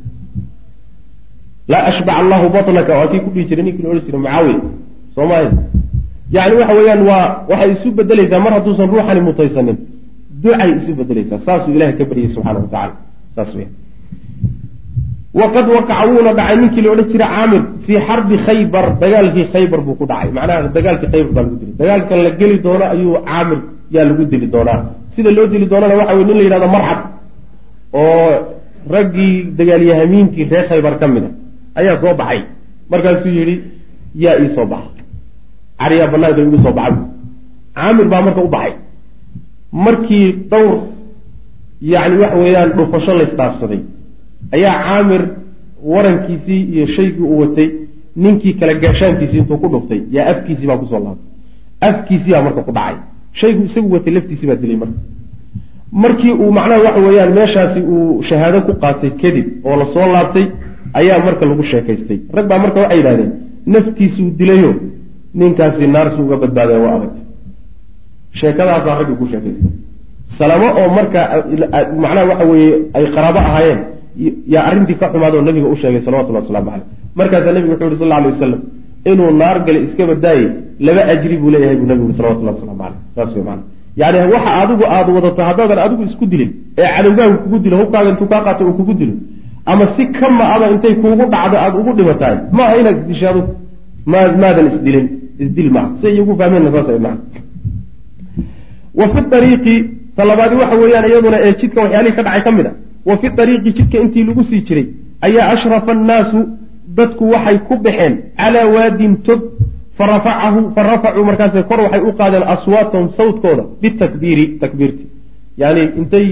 laa 1.71 1.83
ashbac 1.91 2.15
allahu 2.21 2.45
batlaka 2.55 2.91
waa 2.99 3.07
kii 3.11 3.21
ku 3.25 3.29
dhihi 3.33 3.45
jiray 3.49 3.63
ninkii 3.67 3.83
la 3.83 3.89
odhan 3.91 4.05
jiray 4.07 4.19
mucaawiya 4.21 4.59
soomaalia 5.15 5.51
yani 6.35 6.53
waxa 6.59 6.73
weeyaan 6.79 7.01
waa 7.09 7.25
waxay 7.51 7.71
isu 7.75 7.87
bedeleysaa 7.97 8.39
mar 8.45 8.51
hadduusan 8.57 8.87
ruuxani 8.93 9.21
mutaysanin 9.29 9.77
ducay 10.43 10.69
isu 10.79 10.91
bedeleysaa 10.99 11.39
saasuu 11.45 11.71
ilahay 11.77 11.95
ka 11.99 12.03
baryay 12.09 12.29
subxaana 12.35 12.59
wa 12.63 12.67
tacala 12.73 12.93
waqad 15.39 15.65
waqaca 15.75 16.03
wuuna 16.09 16.31
dhacay 16.39 16.55
ninkii 16.61 16.81
la 16.85 16.89
odhan 16.93 17.07
jiray 17.11 17.29
caamir 17.35 17.63
fii 17.85 17.99
xarbi 18.07 18.35
khaybar 18.47 18.85
dagaalkii 19.01 19.45
khaybar 19.53 19.79
buu 19.85 19.95
ku 19.99 20.05
dhacay 20.11 20.29
macnaha 20.37 20.67
dagaalkii 20.75 21.09
khaybar 21.13 21.31
baa 21.35 21.43
lagu 21.43 21.55
dili 21.61 21.73
dagaalkan 21.81 22.19
la 22.25 22.29
geli 22.39 22.57
doono 22.65 22.85
ayuu 22.93 23.15
caamir 23.29 23.59
yaa 23.95 24.05
lagu 24.09 24.23
dili 24.31 24.47
doonaa 24.53 24.79
sida 25.15 25.29
loo 25.37 25.47
dili 25.53 25.65
doonana 25.71 25.95
waxa 25.99 26.13
wey 26.17 26.25
nin 26.25 26.37
la 26.39 26.43
yidhahdo 26.47 26.67
marxab 26.75 26.99
oo 27.99 28.31
raggii 28.95 29.33
dagaalyahamiinkii 29.57 30.45
reer 30.51 30.65
khaybar 30.69 30.93
ka 30.99 31.07
mid 31.13 31.23
a 31.27 31.29
ayaa 31.79 31.95
soo 32.01 32.13
baxay 32.21 32.41
markaasuu 32.91 33.33
yidhi 33.39 33.55
yaa 34.23 34.35
ii 34.43 34.49
soo 34.55 34.65
baxa 34.73 34.89
cariyaa 35.79 36.07
banaanka 36.13 36.41
igu 36.47 36.57
soo 36.65 36.73
baxa 36.79 37.01
caamir 37.77 38.07
baa 38.13 38.21
marka 38.27 38.41
u 38.47 38.49
baxay 38.55 38.73
markii 39.85 40.25
dhowr 40.51 40.75
yacni 41.81 42.17
waxa 42.23 42.37
weeyaan 42.43 42.69
dhufasho 42.77 43.13
laysdhaafsaday 43.19 43.79
ayaa 44.55 44.75
caamir 44.87 45.21
warankiisii 45.93 46.61
iyo 46.73 46.85
shaygii 46.95 47.23
uu 47.23 47.39
watay 47.39 47.69
ninkii 48.15 48.53
kale 48.59 48.73
gaashaankiisii 48.83 49.37
intuu 49.37 49.57
ku 49.57 49.67
dhuftay 49.73 50.01
yaa 50.11 50.25
afkiisii 50.31 50.67
baa 50.67 50.77
ku 50.77 50.85
soo 50.91 50.99
laabtay. 51.05 51.29
Afkiisii 51.89 52.31
baa 52.31 52.41
marka 52.47 52.61
ku 52.67 52.71
dhacay. 52.71 52.95
Shaygu 53.39 53.63
isagu 53.65 53.93
watay 53.93 54.13
laftiisii 54.13 54.47
baa 54.47 54.55
dilay 54.55 54.77
marka. 54.83 54.99
Markii 56.03 56.31
uu 56.31 56.51
macnaha 56.57 56.81
waxa 56.87 57.01
weeyaan 57.07 57.33
meeshaasi 57.39 57.79
uu 57.81 58.23
shahaado 58.29 58.61
ku 58.67 58.73
qaatay 58.83 59.09
kadib 59.21 59.47
oo 59.67 59.75
la 59.81 59.85
soo 59.93 60.07
laabtay 60.13 60.45
ayaa 60.99 61.19
marka 61.25 61.45
lagu 61.45 61.63
sheekaystay. 61.71 62.19
Rag 62.35 62.45
baa 62.49 62.59
marka 62.65 62.79
waxay 62.81 62.97
yidhahdeen 62.97 63.31
naftiisuu 63.73 64.29
dilayo 64.39 64.71
ninkaasi 65.33 65.87
naarsu 65.87 66.21
uga 66.25 66.37
badbaadaya 66.43 66.79
waa 66.85 66.95
adag. 66.97 67.13
Sheekadaasaa 68.39 68.95
raggi 68.99 69.15
ku 69.19 69.25
sheekaystay 69.31 69.71
salamo 70.39 70.67
oo 70.79 70.89
marka 70.97 71.21
macnaha 72.03 72.25
waxa 72.31 72.45
weeye 72.51 72.73
ay 72.97 73.05
qaraabo 73.15 73.39
ahaayeen. 73.39 73.79
Yaa 74.53 74.63
arrintii 74.69 74.97
ka 75.01 75.07
xumaad 75.11 75.33
oo 75.35 75.41
nabiga 75.47 75.67
u 75.73 75.75
sheegay 75.81 76.01
salawatullahi 76.05 76.43
waslamu 76.45 76.69
caleyh 76.71 76.87
markaasaa 77.19 77.53
nebigu 77.55 77.71
wuxuu 77.73 77.87
yihi 77.89 77.99
sal 77.99 78.07
lla 78.07 78.17
alay 78.19 78.31
wasalam 78.31 78.61
inuu 79.11 79.31
naar 79.41 79.57
gale 79.65 79.79
iska 79.85 80.03
badaaye 80.09 80.45
laba 80.85 81.01
ajri 81.13 81.37
buu 81.41 81.49
leeyahay 81.53 81.77
buu 81.79 81.87
nabigu 81.91 82.05
yuri 82.07 82.17
salawatullahi 82.19 82.55
waslamu 82.55 82.77
caleyh 82.83 82.99
saas 83.15 83.31
wey 83.35 83.43
maana 83.49 83.63
yani 84.01 84.17
waxa 84.33 84.51
adigu 84.61 84.83
aada 84.95 85.11
wadato 85.17 85.41
haddaadan 85.49 85.79
adigu 85.85 86.03
isku 86.09 86.25
dilin 86.31 86.51
ee 86.77 86.87
cadowgaagu 86.95 87.37
kugu 87.43 87.57
dilo 87.63 87.75
hubkaaga 87.81 88.09
intuu 88.13 88.27
kaa 88.33 88.41
qaato 88.45 88.61
uu 88.67 88.73
kugu 88.79 88.93
dilo 88.99 89.13
ama 89.71 89.83
si 89.95 90.03
kama 90.19 90.43
aba 90.53 90.65
intay 90.73 90.93
kuugu 91.03 91.25
dhacdo 91.33 91.55
aada 91.63 91.75
ugu 91.81 91.91
dhimatahay 91.97 92.37
maaha 92.57 92.73
inaad 92.81 92.97
isdisho 93.01 93.25
adigu 93.31 93.47
ma 94.11 94.19
maadan 94.41 94.65
isdilin 94.71 95.07
isdil 95.43 95.69
maaha. 95.75 95.89
Si 96.01 96.07
iyagu 96.15 96.33
fahmeenna 96.39 96.69
saas 96.75 96.99
maa 97.05 97.17
wa 98.99 99.05
fi 99.13 99.19
ariiqi 99.37 99.75
talabaadi 100.17 100.55
waxa 100.61 100.75
weeyaan 100.81 101.05
iyaduna 101.11 101.37
ee 101.45 101.53
jidka 101.61 101.81
waxyaalihii 101.81 102.15
ka 102.17 102.23
dhacay 102.23 102.43
ka 102.47 102.51
mid 102.51 102.65
a 102.65 102.71
wa 103.05 103.17
fi 103.17 103.27
ariiqi 103.43 103.71
jidka 103.77 103.97
intii 104.03 104.23
lagu 104.29 104.43
sii 104.49 104.61
jiray 104.67 104.87
ayaa 105.27 105.47
ashrafa 105.55 105.91
annaasu 105.91 106.39
dadku 106.97 107.23
waxay 107.33 107.57
ku 107.67 107.75
baxeen 107.85 108.13
calaa 108.37 108.67
waadin 108.75 109.13
tog 109.27 109.41
farafacahu 109.97 110.71
farafacuu 110.75 111.23
markaas 111.29 111.55
kor 111.69 111.79
waxay 111.85 112.01
u 112.09 112.11
qaadeen 112.19 112.45
aswaatahum 112.55 113.07
sawtkooda 113.17 113.63
bitakbiiri 113.81 114.45
takbiirti. 114.59 115.03
Yani 115.57 115.83
intay 115.99 116.27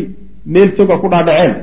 meel 0.45 0.69
toga 0.75 0.97
ku 0.97 1.07
dhaadhaceen 1.13 1.53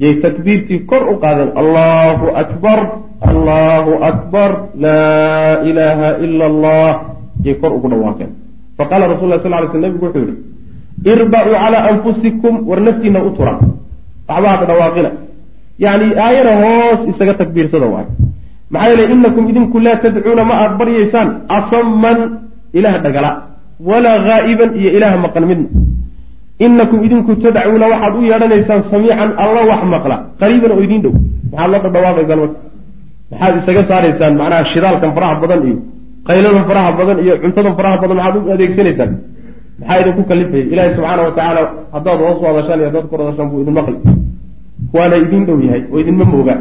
yay 0.00 0.14
takbiirtii 0.24 0.84
kor 0.90 1.02
u 1.12 1.16
qaadeen. 1.20 1.50
Allahu 1.62 2.26
akbar 2.42 2.78
allahu 3.20 3.92
akbar 4.10 4.50
laa 4.84 5.62
ilaaha 5.68 6.08
ila 6.24 6.44
allah 6.52 6.90
yay 7.44 7.54
kor 7.60 7.72
ugu 7.76 7.88
dhawaaqeen. 7.92 8.30
Faqaala 8.78 9.08
rasul 9.12 9.28
lah 9.28 9.40
sal 9.44 9.52
ly 9.52 9.68
sl 9.72 9.80
nebigu 9.84 10.06
wuxuu 10.08 10.24
yihi 10.24 10.36
irbacuu 11.12 11.56
calaa 11.62 11.82
anfusikum 11.90 12.54
war 12.68 12.80
naftiina 12.86 13.18
u 13.28 13.30
tura 13.36 13.54
waxba 14.28 14.64
dhawaaqina. 14.70 15.10
Yani 15.84 16.06
aayana 16.26 16.52
hoos 16.62 17.00
isaga 17.10 17.34
takbiirsada 17.40 17.86
waay. 17.94 18.06
Maxaa 18.72 18.90
yeele 18.90 19.04
inakum 19.14 19.44
idinku 19.50 19.76
laa 19.86 19.96
tadcuuna 20.04 20.42
ma 20.50 20.54
aad 20.62 20.72
baryaysaan 20.80 21.28
asaman 21.58 22.18
ilaah 22.78 22.94
dhagala 23.04 23.30
walaa 23.88 24.18
haa'iban 24.28 24.70
iyo 24.80 24.90
ilaah 24.96 25.14
maqan 25.24 25.44
midna. 25.50 25.68
Inakum 26.66 26.98
idinku 27.06 27.32
tadcuuna 27.44 27.86
waxaad 27.92 28.12
u 28.18 28.22
yeedhanaysaan 28.30 28.80
samiican 28.92 29.30
alla 29.42 29.60
wax 29.70 29.82
maqla. 29.94 30.16
Qariiban 30.40 30.70
oo 30.74 30.80
idiin 30.86 31.02
dhow. 31.04 31.14
Maxaad 31.52 31.70
la 31.74 31.78
dhadhawaaqaysaan 31.84 32.38
marka 32.42 32.58
maxaad 33.30 33.54
isaga 33.60 33.82
saaraysaan 33.90 34.32
macnaha 34.40 34.62
shidaalkan 34.72 35.10
faraha 35.16 35.34
badan 35.42 35.60
iyo 35.68 35.76
qayladan 36.28 36.64
faraha 36.70 36.90
badan 36.98 37.16
iyo 37.24 37.34
cuntadan 37.42 37.74
faraha 37.78 37.96
badan 38.02 38.16
maxaad 38.20 38.36
u 38.46 38.50
adeegsanaysaan 38.54 39.10
maxaa 39.86 40.00
idinku 40.02 40.22
kalifaya 40.30 40.64
ilaahi 40.72 40.90
subxaana 40.96 41.22
watacaala 41.28 41.62
haddaad 41.94 42.18
hoos 42.24 42.38
u 42.42 42.44
hadashaan 42.50 42.78
iyo 42.80 42.86
haddaad 42.90 43.06
kor 43.10 43.20
hadashaan 43.24 43.48
buu 43.50 43.60
idin 43.62 43.74
maqli. 43.78 43.96
Waana 44.94 45.16
idin 45.24 45.42
dhow 45.46 45.58
yahay 45.66 45.82
oo 45.92 45.98
idinma 46.02 46.24
mooga. 46.32 46.54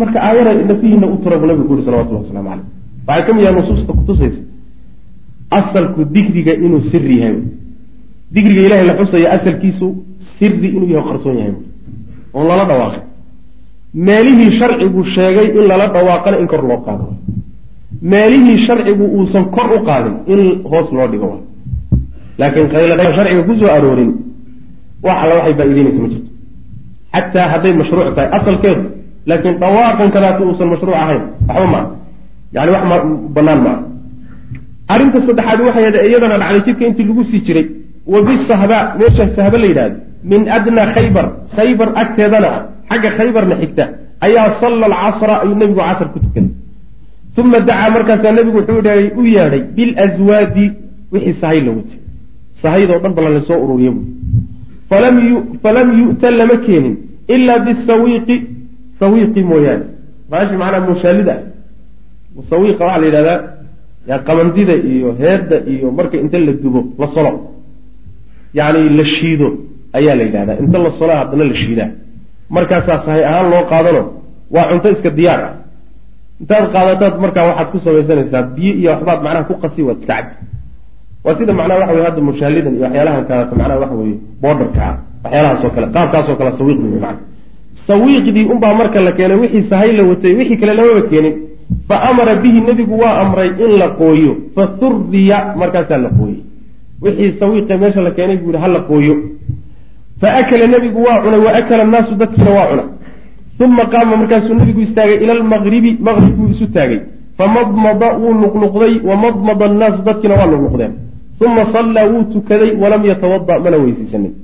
Marka 0.00 0.18
aayana 0.26 0.50
nafihiina 0.70 1.06
u 1.06 1.16
tura 1.22 1.36
buu 1.40 1.46
nabigu 1.50 1.66
ku 1.68 1.72
yuri 1.74 1.84
salawatullah 1.86 2.22
waslamu 2.22 2.48
caleyh 2.48 2.64
waxay 3.08 3.22
ka 3.26 3.32
mid 3.34 3.42
yahay 3.44 3.54
nusuusta 3.60 3.92
kutusaysa 3.98 4.40
asalku 5.58 6.00
digriga 6.14 6.52
inuu 6.64 6.82
siri 6.90 7.16
yahay. 7.20 7.38
Digriga 8.34 8.60
ilahay 8.66 8.86
la 8.90 8.94
xusayo 9.00 9.26
asalkiisu 9.36 9.86
siri 10.38 10.68
inuu 10.76 10.90
yahay 10.94 11.06
qarsoon 11.10 11.36
yahay. 11.40 11.54
Oon 12.34 12.46
lala 12.50 12.64
dhawaaqin. 12.70 13.02
Meelihii 14.06 14.58
sharcigu 14.58 15.00
sheegay 15.14 15.46
in 15.58 15.64
lala 15.70 15.86
dhawaaqana 15.94 16.36
in 16.42 16.46
kor 16.52 16.62
loo 16.68 16.80
qaado. 16.86 17.06
Meelihii 18.12 18.58
sharcigu 18.66 19.04
uusan 19.18 19.44
kor 19.54 19.68
u 19.76 19.78
qaadin 19.88 20.14
in 20.32 20.40
hoos 20.70 20.88
loo 20.92 21.08
dhigo 21.12 21.28
laakiin 22.40 22.68
qayla 22.74 22.94
sharciga 23.16 23.42
ku 23.48 23.54
soo 23.60 23.70
aroorin 23.76 24.10
wax 25.06 25.16
alla 25.22 25.34
waxay 25.38 25.54
faa-iideynaysa 25.58 26.00
ma 26.04 26.08
jirto. 26.12 26.30
Xataa 27.14 27.46
hadday 27.52 27.72
mashruuc 27.80 28.08
tahay 28.16 28.28
asalkeedu 28.38 28.84
laakiin 29.30 29.54
dhawaaqan 29.62 30.08
kadaatu 30.14 30.42
uusan 30.48 30.68
mashruuc 30.72 30.96
ahayn 31.04 31.22
waxba 31.48 31.66
maa 31.74 31.86
yani 32.56 32.70
wax 32.74 32.82
ma 32.90 32.96
banaan 33.36 33.60
maa 33.66 33.78
arrinta 34.92 35.18
saddexaad 35.26 35.60
waxay 35.68 35.84
iyadana 36.10 36.36
dhacday 36.42 36.62
jidka 36.66 36.84
intii 36.88 37.06
lagu 37.10 37.22
sii 37.30 37.40
jiray 37.46 37.66
wa 38.12 38.18
bisahba 38.26 38.78
meesha 38.98 39.24
sahba 39.36 39.56
la 39.62 39.66
yidhahdo 39.70 39.96
min 40.30 40.40
adnaa 40.56 40.86
khaybar 40.96 41.26
khaybar 41.56 41.88
agteedana 42.02 42.50
xagga 42.90 43.10
khaybarna 43.18 43.54
xigta 43.62 43.84
ayaa 44.26 44.48
salla 44.62 44.86
alcasra 44.90 45.34
ayuu 45.42 45.56
nebigu 45.62 45.82
casar 45.88 46.08
ku 46.14 46.18
tukaday 46.24 46.50
uma 47.40 47.58
dacaa 47.68 47.88
markaasaa 47.96 48.32
nebigu 48.38 48.58
wuxuu 48.60 48.80
u 49.20 49.22
yeedhay 49.34 49.62
bilswaadi 49.76 50.66
wixii 51.12 51.36
sahay 51.40 51.60
la 51.66 51.70
watay 51.76 51.95
sahaydoo 52.62 52.98
dhan 53.02 53.12
bala 53.16 53.30
la 53.36 53.40
soo 53.48 53.58
ururiya 53.64 53.90
buui 53.96 54.06
falam 55.62 55.88
yu'ta 56.00 56.30
lama 56.30 56.56
keenin 56.66 56.94
ilaa 57.34 57.58
bisawiiqi 57.66 58.36
sawiiqi 59.00 59.40
mooyaane. 59.50 59.84
Maashi 60.30 60.56
macnaa 60.62 60.86
mushaalida 60.88 61.34
ah 62.38 62.42
sawiiqa 62.50 62.82
waxaa 62.84 63.00
la 63.00 63.06
yidhahdaa 63.06 63.40
ya 64.10 64.16
qamandida 64.26 64.74
iyo 64.92 65.08
heedda 65.20 65.56
iyo 65.72 65.90
marka 65.90 66.16
inta 66.24 66.38
la 66.38 66.52
dubo 66.52 66.80
la 66.98 67.06
solo. 67.14 67.30
Yacni 68.54 68.96
la 68.98 69.04
shiido 69.16 69.48
ayaa 69.92 70.14
la 70.14 70.24
yidhahdaa. 70.28 70.56
Inta 70.62 70.78
la 70.78 70.90
solo 70.98 71.12
haddana 71.20 71.44
la 71.44 71.54
shiidaa. 71.54 71.90
Markaasaa 72.50 72.98
sahay 73.04 73.24
ahaan 73.24 73.50
loo 73.50 73.64
qaadano 73.72 74.02
waa 74.54 74.68
cunto 74.70 74.88
iska 74.94 75.10
diyaar 75.10 75.40
ah. 75.48 75.54
Intaad 76.40 76.64
qaadataad 76.74 77.14
markaa 77.24 77.44
waxaad 77.50 77.68
ku 77.72 77.78
samaysanaysaa 77.84 78.42
biyo 78.54 78.72
iyo 78.80 78.88
waxbaad 78.94 79.20
macnaha 79.24 79.44
ku 79.50 79.54
qasi 79.62 79.82
waad 79.82 79.98
iska 80.00 80.14
waa 81.26 81.34
sida 81.38 81.52
macnaha 81.58 81.78
waxa 81.80 81.92
weye 81.94 82.04
hadda 82.08 82.20
mushaalidan 82.28 82.72
iyo 82.76 82.84
waxyaalahan 82.86 83.24
kaleeto 83.28 83.54
macnaha 83.60 83.80
waxa 83.82 83.96
weye 84.00 84.16
borderka 84.42 84.80
ah 84.88 84.94
waxyaalahaasoo 85.24 85.70
kale 85.76 85.86
qaabkaasoo 85.96 86.36
kale 86.40 86.50
sawiiqdi 86.58 86.86
wey 86.92 87.00
macana 87.04 87.20
sawiiqdii 87.88 88.44
unbaa 88.52 88.74
marka 88.80 88.98
la 89.06 89.12
keenay 89.18 89.38
wixii 89.42 89.64
sahay 89.70 89.90
la 89.98 90.02
watay 90.10 90.32
wixii 90.38 90.56
kale 90.60 90.72
lamaba 90.78 91.02
keenin. 91.10 91.34
Fa 91.88 91.96
amara 92.10 92.34
bihi 92.42 92.60
nebigu 92.60 92.94
waa 93.02 93.14
amray 93.22 93.48
in 93.64 93.72
la 93.80 93.88
qooyo. 94.00 94.32
Fa 94.54 94.62
huriya 94.80 95.38
markaasaa 95.60 95.98
la 96.04 96.10
qooyey. 96.18 96.40
Wixii 97.02 97.32
sawiiqe 97.40 97.76
meesha 97.82 98.00
la 98.06 98.10
keenay 98.16 98.36
buu 98.42 98.50
yihi 98.52 98.62
ha 98.62 98.68
la 98.68 98.80
qooyo. 98.90 99.14
Fa 100.20 100.28
akala 100.40 100.66
nebigu 100.74 101.00
waa 101.06 101.22
cunay 101.24 101.40
wa 101.46 101.50
akala 101.60 101.82
annaasu 101.86 102.14
dadkiina 102.20 102.50
waa 102.58 102.66
cunay. 102.70 102.86
Uma 103.64 103.84
qaama 103.92 104.16
markaasuu 104.16 104.54
nebigu 104.60 104.80
istaagay 104.86 105.18
ila 105.24 105.32
almaqribi 105.38 105.90
maqrib 106.06 106.36
buu 106.38 106.48
isu 106.54 106.66
taagay. 106.76 107.00
Famadmada 107.38 108.08
wuu 108.20 108.34
nuqnuqday 108.42 108.92
wamadmada 109.08 109.64
annaasu 109.70 110.00
dadkiina 110.08 110.34
waa 110.40 110.46
nuqnuqdeen 110.52 110.92
uma 111.40 111.72
sallaa 111.72 112.06
wuu 112.12 112.24
tukaday 112.32 112.70
walam 112.82 113.04
yatawada 113.04 113.58
mana 113.60 113.76
weysaysanin 113.76 114.34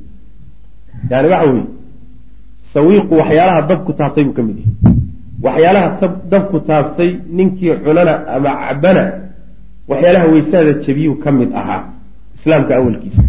yani 1.11 1.29
waxa 1.29 1.51
weye 1.53 1.65
sawiiqu 2.75 3.15
waxyaalaha 3.15 3.63
dabku 3.63 3.93
taabtay 3.93 4.25
buu 4.25 4.33
ka 4.33 4.43
mid 4.43 4.57
yahay. 4.59 4.97
waxyaalaha 5.43 6.09
dabku 6.31 6.61
taabtay 6.61 7.11
ninkii 7.31 7.75
cunana 7.85 8.15
ama 8.35 8.51
cabana 8.69 9.05
waxyaalaha 9.89 10.27
weysaada 10.33 10.73
jabiyuu 10.85 11.17
ka 11.25 11.33
mid 11.33 11.51
ahaa 11.55 11.83
islaamka 12.39 12.77
awalkiisa. 12.77 13.23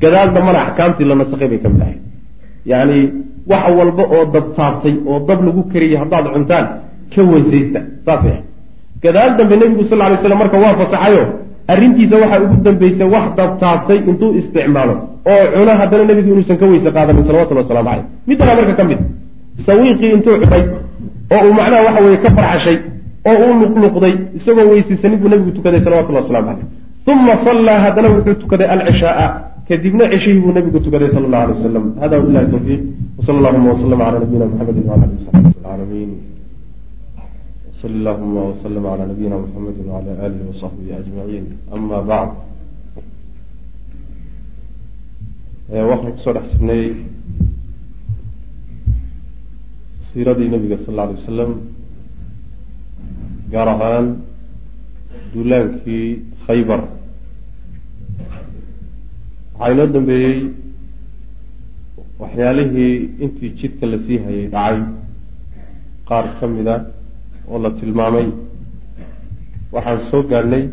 gadaal 0.00 0.34
dambana 0.34 0.58
axkaamtii 0.66 1.04
la 1.04 1.14
nasakhay 1.14 1.48
bay 1.48 1.58
ka 1.58 1.68
mid 1.68 1.82
ahay 1.82 1.98
yani 2.66 2.98
wax 3.46 3.64
walba 3.78 4.04
oo 4.14 4.24
dab 4.34 4.46
taabtay 4.56 4.94
oo 5.06 5.18
dab 5.28 5.44
lagu 5.46 5.62
kariyay 5.72 5.98
haddaad 6.02 6.26
cuntaan 6.34 6.66
ka 7.14 7.22
weysaysta 7.22 7.80
saas 8.04 8.24
gadaal 9.02 9.36
dambe 9.36 9.54
nebigu 9.56 9.84
sal 9.88 9.98
lay 9.98 10.18
slam 10.22 10.38
marka 10.38 10.56
waa 10.58 10.74
fasaxayo 10.80 11.24
arrintiisa 11.72 12.16
waxaa 12.22 12.40
ugu 12.44 12.56
dambeysay 12.66 13.08
wax 13.14 13.26
dab 13.38 13.50
taabtay 13.62 13.98
intuu 14.10 14.30
isticmaalo 14.40 14.94
oo 15.32 15.44
cuno 15.54 15.72
haddana 15.80 16.04
nebigu 16.10 16.30
inuusan 16.34 16.56
ka 16.60 16.66
weyse 16.72 16.90
qaadanin 16.96 17.24
salawatulli 17.28 17.60
waslamu 17.62 17.88
caleyh 17.88 18.04
middanaa 18.28 18.56
marka 18.58 18.74
ka 18.80 18.84
mid 18.90 19.00
sawiiqii 19.66 20.10
intuu 20.16 20.36
cunay 20.42 20.64
oo 21.34 21.40
uu 21.46 21.52
macnaha 21.58 21.82
waxa 21.86 22.00
weye 22.06 22.18
ka 22.24 22.30
farxashay 22.36 22.76
oo 23.30 23.36
uu 23.44 23.54
nuqnuqday 23.62 24.14
isagoo 24.38 24.66
weysaysanin 24.72 25.18
buu 25.22 25.30
nebigu 25.32 25.52
tukaday 25.58 25.80
salawatulli 25.86 26.18
waslamu 26.22 26.46
caleyh 26.48 26.66
uma 27.12 27.34
sallaa 27.46 27.78
haddana 27.84 28.08
wuxuu 28.14 28.36
tukaday 28.42 28.68
alcishaaa 28.74 29.28
kadibna 29.68 30.04
ceshihii 30.12 30.40
buu 30.44 30.52
nebigu 30.56 30.80
tukaday 30.86 31.10
sala 31.14 31.26
allahu 31.28 31.42
alay 31.44 31.56
wasalam 31.58 31.84
hada 32.02 32.14
wabilahi 32.18 32.46
tawfiiq 32.54 32.82
wsala 33.18 33.38
allahuma 33.38 33.68
waslama 33.72 34.04
cala 34.04 34.18
nabiyina 34.22 34.46
muxamedi 34.50 34.80
wala 34.90 35.02
ali 35.06 35.14
wasaxbi 35.18 35.48
alcaalamiin 35.48 36.10
wsali 37.80 37.96
allahuma 38.04 38.40
waslama 38.52 38.88
cala 38.92 39.06
nabiyina 39.08 39.36
muxamedi 39.40 39.80
wala 39.88 40.12
alihi 40.24 40.44
wasaxbihi 40.52 40.92
ajmaciin 41.00 41.46
ama 41.72 41.98
bacd 42.10 42.36
waxaan 45.90 46.12
ku 46.14 46.20
soo 46.24 46.32
dhex 46.36 46.46
jirnay 46.52 46.84
siiradii 50.12 50.48
nabiga 50.52 50.76
sal 50.84 50.92
alla 50.92 51.02
alay 51.08 51.16
wasalam 51.24 51.50
gaar 53.52 53.68
ahaan 53.74 54.06
duulaankii 55.32 56.06
khaybar. 56.46 56.80
Waxaa 59.58 59.72
inoo 59.72 59.86
dambeeyey 59.94 60.36
waxyaalihii 62.20 62.94
intii 63.24 63.50
jidka 63.58 63.86
la 63.92 63.98
sii 64.04 64.18
hayay 64.24 64.46
dhacay 64.54 64.78
qaar 66.08 66.24
ka 66.40 66.46
mid 66.46 66.68
a 66.68 66.76
oo 67.50 67.58
la 67.64 67.70
tilmaamay. 67.78 68.26
Waxaan 69.74 70.00
soo 70.10 70.22
gaadhnay 70.30 70.64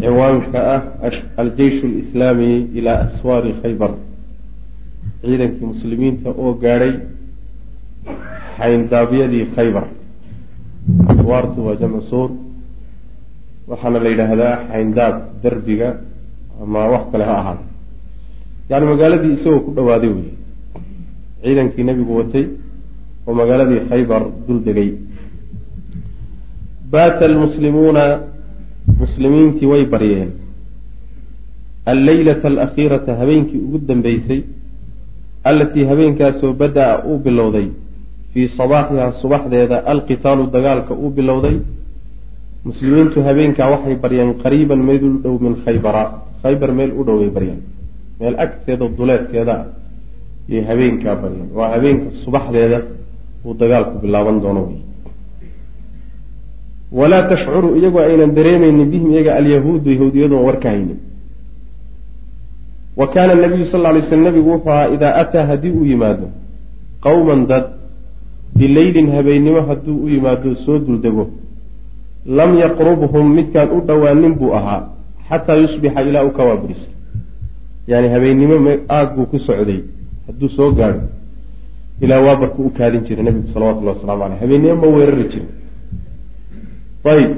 ciwaanka 0.00 0.58
ah 0.74 0.82
aljeish 1.42 1.78
alislaami 1.88 2.50
ilaa 2.78 2.98
aswaari 3.06 3.52
khaybar. 3.62 3.92
Ciidankii 5.22 5.66
muslimiinta 5.72 6.28
oo 6.42 6.52
gaadhay 6.62 6.92
xayndaabyadii 8.58 9.44
khaybar. 9.56 9.84
Aswaartu 11.12 11.58
waa 11.66 11.76
jamcu 11.80 12.02
suur. 12.10 12.30
Waxaana 13.70 13.98
la 14.04 14.08
yidhaahdaa 14.12 14.54
xayndaab 14.70 15.14
derbiga 15.42 15.88
ama 16.62 16.80
wax 16.92 17.04
kale 17.12 17.24
ha 17.24 17.34
ahaado. 17.40 17.62
Yani 18.70 18.84
magaaladii 18.92 19.32
isagoo 19.38 19.60
ku 19.66 19.70
dhawaaday 19.76 20.10
wey 20.16 20.28
ciidankii 21.42 21.84
nebigu 21.88 22.12
watay 22.20 22.44
oo 23.26 23.34
magaaladii 23.40 23.80
khaybar 23.90 24.22
dul 24.46 24.60
degay 24.66 24.90
baata 26.92 27.24
almuslimuuna 27.24 28.04
muslimiintii 29.00 29.66
way 29.72 29.84
baryeen. 29.92 30.30
Alleylata 31.86 32.48
alakhiirata 32.48 33.14
habeenkii 33.20 33.58
ugu 33.66 33.78
dambeysay 33.88 34.40
allatii 35.44 35.84
habeenkaasoo 35.84 36.52
bada-a 36.52 37.02
uu 37.08 37.18
bilowday 37.18 37.66
fii 38.34 38.48
sabaaxihaa 38.58 39.12
subaxdeeda 39.22 39.76
alqitaalu 39.92 40.46
dagaalka 40.54 40.94
uu 40.94 41.10
bilowday 41.10 41.56
muslimiintu 42.64 43.22
habeenkaa 43.22 43.70
waxay 43.74 43.96
baryeen 44.04 44.34
qariiban 44.42 44.80
meel 44.88 45.04
u 45.04 45.18
dhow 45.22 45.38
min 45.44 45.54
khaybara 45.64 46.02
khaybar 46.42 46.72
meel 46.72 46.92
u 47.00 47.04
dhow 47.04 47.18
bay 47.18 47.30
baryeen. 47.36 47.60
Meel 48.20 48.34
agteeda 48.44 48.88
duleedkeeda 48.98 49.54
ah 49.60 49.64
yay 50.48 50.62
habeenkaa 50.70 51.16
baryeen. 51.22 51.48
Waa 51.56 51.68
habeenka 51.74 52.06
subaxdeeda 52.24 52.78
uu 53.44 53.54
dagaalku 53.60 53.98
bilaaban 54.02 54.40
doono 54.42 54.62
wey 54.68 54.78
walaa 56.92 57.22
tashcuru 57.22 57.76
iyagoo 57.76 58.00
aynan 58.00 58.34
dareemaynin 58.34 58.90
bihim 58.90 59.12
iyaga 59.12 59.34
alyahuudu 59.34 59.90
yahuudiyadoon 59.90 60.44
warka 60.44 60.68
haynin 60.70 60.98
wa 62.96 63.06
kaana 63.06 63.34
nabiyu 63.34 63.66
sal 63.66 63.94
ly 63.94 64.02
sl 64.02 64.16
nabigu 64.16 64.50
wuxuu 64.50 64.70
ahaa 64.70 64.88
idaa 64.88 65.14
ataa 65.14 65.46
haddii 65.46 65.70
uu 65.70 65.84
yimaado 65.84 66.30
qowman 67.00 67.46
dad 67.46 67.64
bileylin 68.56 69.10
habeennimo 69.10 69.60
hadduu 69.60 70.04
u 70.04 70.08
yimaado 70.08 70.54
soo 70.54 70.78
duldego 70.78 71.30
lam 72.26 72.58
yaqrubhum 72.58 73.34
midkaan 73.34 73.70
u 73.70 73.80
dhowaanin 73.80 74.34
buu 74.34 74.52
ahaa 74.54 74.88
xataa 75.28 75.56
yusbixa 75.56 76.02
ilaa 76.02 76.24
u 76.24 76.30
kawaaburiso 76.30 76.88
yani 77.86 78.08
habeennimo 78.08 78.70
aag 78.88 79.14
buu 79.16 79.26
ku 79.26 79.38
socday 79.38 79.80
hadduu 80.26 80.48
soo 80.48 80.70
gaadho 80.72 81.00
ilaa 82.00 82.20
waabarku 82.20 82.62
u 82.62 82.70
kaadin 82.70 83.00
jiray 83.06 83.24
nabigu 83.24 83.48
salawatullahi 83.54 83.96
waslamu 83.98 84.24
aleyh 84.24 84.40
habeennimo 84.40 84.76
ma 84.76 84.86
weerari 84.96 85.24
jirin 85.32 85.59
ayib 87.04 87.30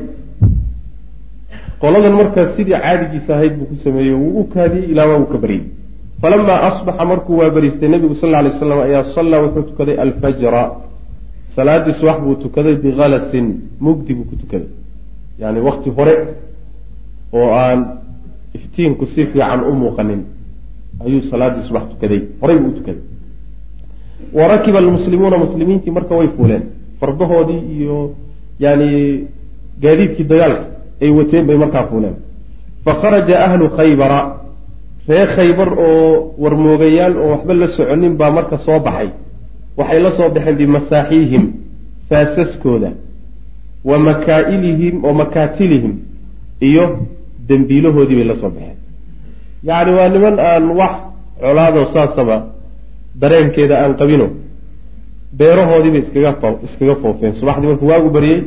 qoladan 1.80 2.14
markaas 2.20 2.56
sidii 2.56 2.78
caadigiisa 2.84 3.34
ahayd 3.34 3.54
buu 3.58 3.66
ku 3.66 3.76
sameeyey 3.84 4.14
wuu 4.14 4.40
u 4.40 4.44
kaadiyey 4.54 4.90
ilaa 4.92 5.06
waa 5.10 5.18
uu 5.22 5.26
ka 5.32 5.38
baryey 5.38 5.62
falamaa 6.22 6.60
asbaxa 6.68 7.04
markuu 7.04 7.36
waabariistay 7.38 7.88
nabigu 7.88 8.14
sal 8.14 8.30
ly 8.44 8.50
slam 8.58 8.78
ayaa 8.86 9.04
sallaa 9.14 9.40
wuxuu 9.44 9.62
tukaday 9.62 9.96
alfajra. 10.04 10.62
Salaadii 11.56 11.94
subax 12.00 12.18
buu 12.24 12.34
tukaday 12.34 12.74
bikalasin 12.84 13.46
mugdi 13.80 14.14
buu 14.14 14.24
ku 14.24 14.36
tukaday. 14.36 14.68
Yani 15.38 15.60
wakti 15.60 15.90
hore 15.90 16.14
oo 17.32 17.48
aan 17.54 17.80
iftiinku 18.54 19.06
si 19.06 19.26
fiican 19.26 19.60
u 19.70 19.72
muuqanin 19.74 20.20
ayuu 21.04 21.22
salaadii 21.30 21.66
subax 21.68 21.82
tukaday. 21.92 22.20
Horay 22.40 22.58
buu 22.58 22.68
u 22.68 22.72
tukaday. 22.78 23.02
Wa 24.32 24.48
rakiba 24.48 24.78
almuslimuuna 24.78 25.38
muslimiintii 25.38 25.90
marka 25.90 26.14
way 26.14 26.28
fuuleen. 26.36 26.62
Fardahoodii 27.00 27.60
iyo 27.76 28.14
yani 28.58 28.88
gaadiidkii 29.82 30.24
dagaalka 30.24 30.64
ay 31.02 31.10
wateen 31.10 31.46
bay 31.46 31.56
markaa 31.56 31.86
fuuleen 31.90 32.16
fakharaja 32.84 33.36
ahlu 33.46 33.68
khaybara 33.76 34.20
reer 35.08 35.28
khaybar 35.36 35.68
oo 35.78 36.34
warmoogayaal 36.38 37.16
oo 37.16 37.28
waxba 37.30 37.54
la 37.54 37.66
soconin 37.76 38.16
baa 38.16 38.30
marka 38.30 38.56
soo 38.58 38.80
baxay. 38.80 39.08
Waxay 39.76 40.00
la 40.02 40.10
soo 40.16 40.28
baxeen 40.34 40.56
bimasaaxiihim 40.56 41.44
faasaskooda 42.08 42.90
wa 43.84 43.98
makaailihim 43.98 45.04
wa 45.04 45.12
makaatilihim 45.20 45.94
iyo 46.60 46.84
dembiilahoodii 47.48 48.16
bay 48.16 48.24
la 48.24 48.34
soo 48.40 48.50
baxeen. 48.50 48.76
Yacni 49.64 49.92
waa 49.94 50.08
niman 50.08 50.38
aan 50.38 50.64
wax 50.80 50.94
colaado 51.40 51.82
saasaba 51.94 52.36
dareenkeeda 53.20 53.74
aan 53.82 53.94
qabino 54.00 54.26
beerahoodiibay 55.38 56.00
iskaga 56.04 56.32
fo 56.40 56.48
iskaga 56.66 56.94
foofeen. 57.02 57.32
Subaxdii 57.40 57.66
markuu 57.68 57.88
waagu 57.88 58.10
baryey 58.10 58.40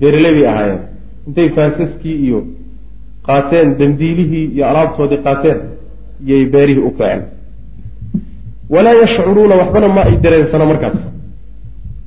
beeraley 0.00 0.32
bay 0.36 0.46
ahaayeen. 0.52 0.80
Intay 1.26 1.48
faasaskii 1.56 2.16
iyo 2.26 2.38
qaateen 3.26 3.68
dembiilihii 3.80 4.46
iyo 4.54 4.64
alaabtoodii 4.70 5.20
qaateen 5.26 5.58
iyay 6.26 6.44
beerihii 6.54 6.84
u 6.88 6.90
kaceen. 6.98 7.22
Walaa 8.74 8.96
yashcuruuna 9.02 9.54
waxbana 9.60 9.88
ma 9.96 10.02
ay 10.08 10.16
dareensana 10.24 10.64
markaas. 10.70 10.98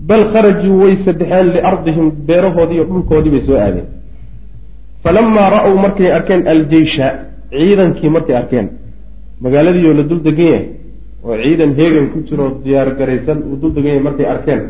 Bal 0.09 0.23
kharajuu 0.33 0.75
way 0.81 0.93
sadexeen 1.05 1.47
liardihim 1.55 2.07
beerahoodii 2.27 2.75
iyo 2.77 2.85
dhulkoodii 2.89 3.31
bay 3.35 3.41
soo 3.47 3.57
aadeen. 3.65 3.87
Falamaa 5.03 5.49
ra-w 5.55 5.75
markay 5.85 6.09
arkeen 6.17 6.41
aljeysha 6.53 7.07
ciidankii 7.51 8.09
markay 8.15 8.35
arkeen. 8.41 8.67
Magaaladiioo 9.43 9.93
la 9.99 10.03
dul 10.09 10.21
degan 10.27 10.47
yahay 10.51 10.65
oo 11.23 11.35
ciidan 11.43 11.71
heegan 11.79 12.07
ku 12.13 12.19
jiro 12.27 12.45
diyaar 12.63 12.89
garaysan 12.99 13.37
uu 13.49 13.55
dul 13.61 13.71
degan 13.75 13.91
yahay 13.93 14.03
markay 14.07 14.25
arkeen 14.33 14.61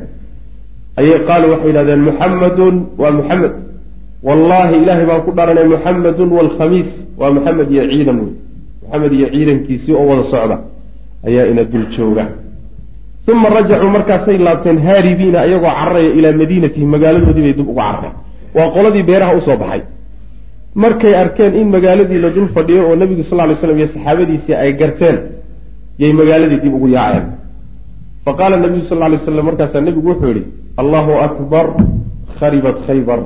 ayay 1.01 1.19
qaaluu 1.29 1.49
waxay 1.53 1.67
yidhahdeen 1.71 2.01
muxamadun 2.09 2.75
waa 3.01 3.11
muxamed 3.19 3.53
wallahi 4.27 4.73
ilaahay 4.81 5.05
baan 5.09 5.21
ku 5.25 5.31
dharanay 5.37 5.65
muxamedun 5.73 6.29
waalkhamiis 6.37 6.89
waa 7.19 7.31
maxamed 7.37 7.67
iyo 7.75 7.83
ciidan 7.91 8.17
wey. 8.23 8.31
Maxamed 8.83 9.11
iyo 9.17 9.27
ciidankiisii 9.33 9.93
oo 9.99 10.05
wada 10.11 10.23
socda 10.33 10.57
ayaa 11.27 11.45
ina 11.51 11.63
dul 11.71 11.85
jooga. 11.95 12.25
Uma 13.31 13.49
rajacuu 13.55 13.89
markaasay 13.97 14.37
laabteen 14.47 14.77
haaribiina 14.87 15.39
iyagoo 15.47 15.73
cararaya 15.79 16.11
ilaa 16.19 16.33
madiinatihim 16.41 16.89
magaaladoodii 16.95 17.43
bay 17.47 17.53
dib 17.59 17.67
uga 17.73 17.83
carareen. 17.87 18.15
Waa 18.57 18.67
qoladii 18.75 19.03
beeraha 19.09 19.33
u 19.37 19.41
soo 19.47 19.57
baxay. 19.61 19.81
Markay 20.83 21.13
arkeen 21.23 21.53
in 21.61 21.67
magaaladii 21.75 22.19
la 22.25 22.29
dul 22.35 22.47
fadhiyo 22.55 22.81
oo 22.89 22.95
nabigu 23.01 23.23
sal 23.29 23.39
ly 23.49 23.55
slam 23.61 23.77
iyo 23.79 23.87
saxaabadiisii 23.93 24.53
ay 24.63 24.71
garteen 24.81 25.17
yay 26.01 26.13
magaaladii 26.19 26.59
dib 26.63 26.73
ugu 26.77 26.87
yaaceen. 26.95 27.25
Fa 28.25 28.31
qaala 28.39 28.55
nabiyu 28.63 28.83
sal 28.89 28.99
lay 29.11 29.19
slam 29.25 29.45
markaasaa 29.49 29.81
nebigu 29.87 30.07
wuxuu 30.09 30.31
yihi 30.35 30.43
allahu 30.77 31.11
akbar 31.27 31.65
kharibat 32.39 32.77
khaybar. 32.87 33.19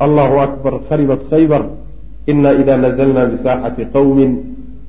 Allahu 0.00 0.36
akbar 0.46 0.72
kharibat 0.88 1.20
khaybar. 1.30 1.62
Ina 2.26 2.50
ida 2.60 2.76
nazlna 2.76 3.22
bisaaxati 3.32 3.82
qowmin 3.92 4.30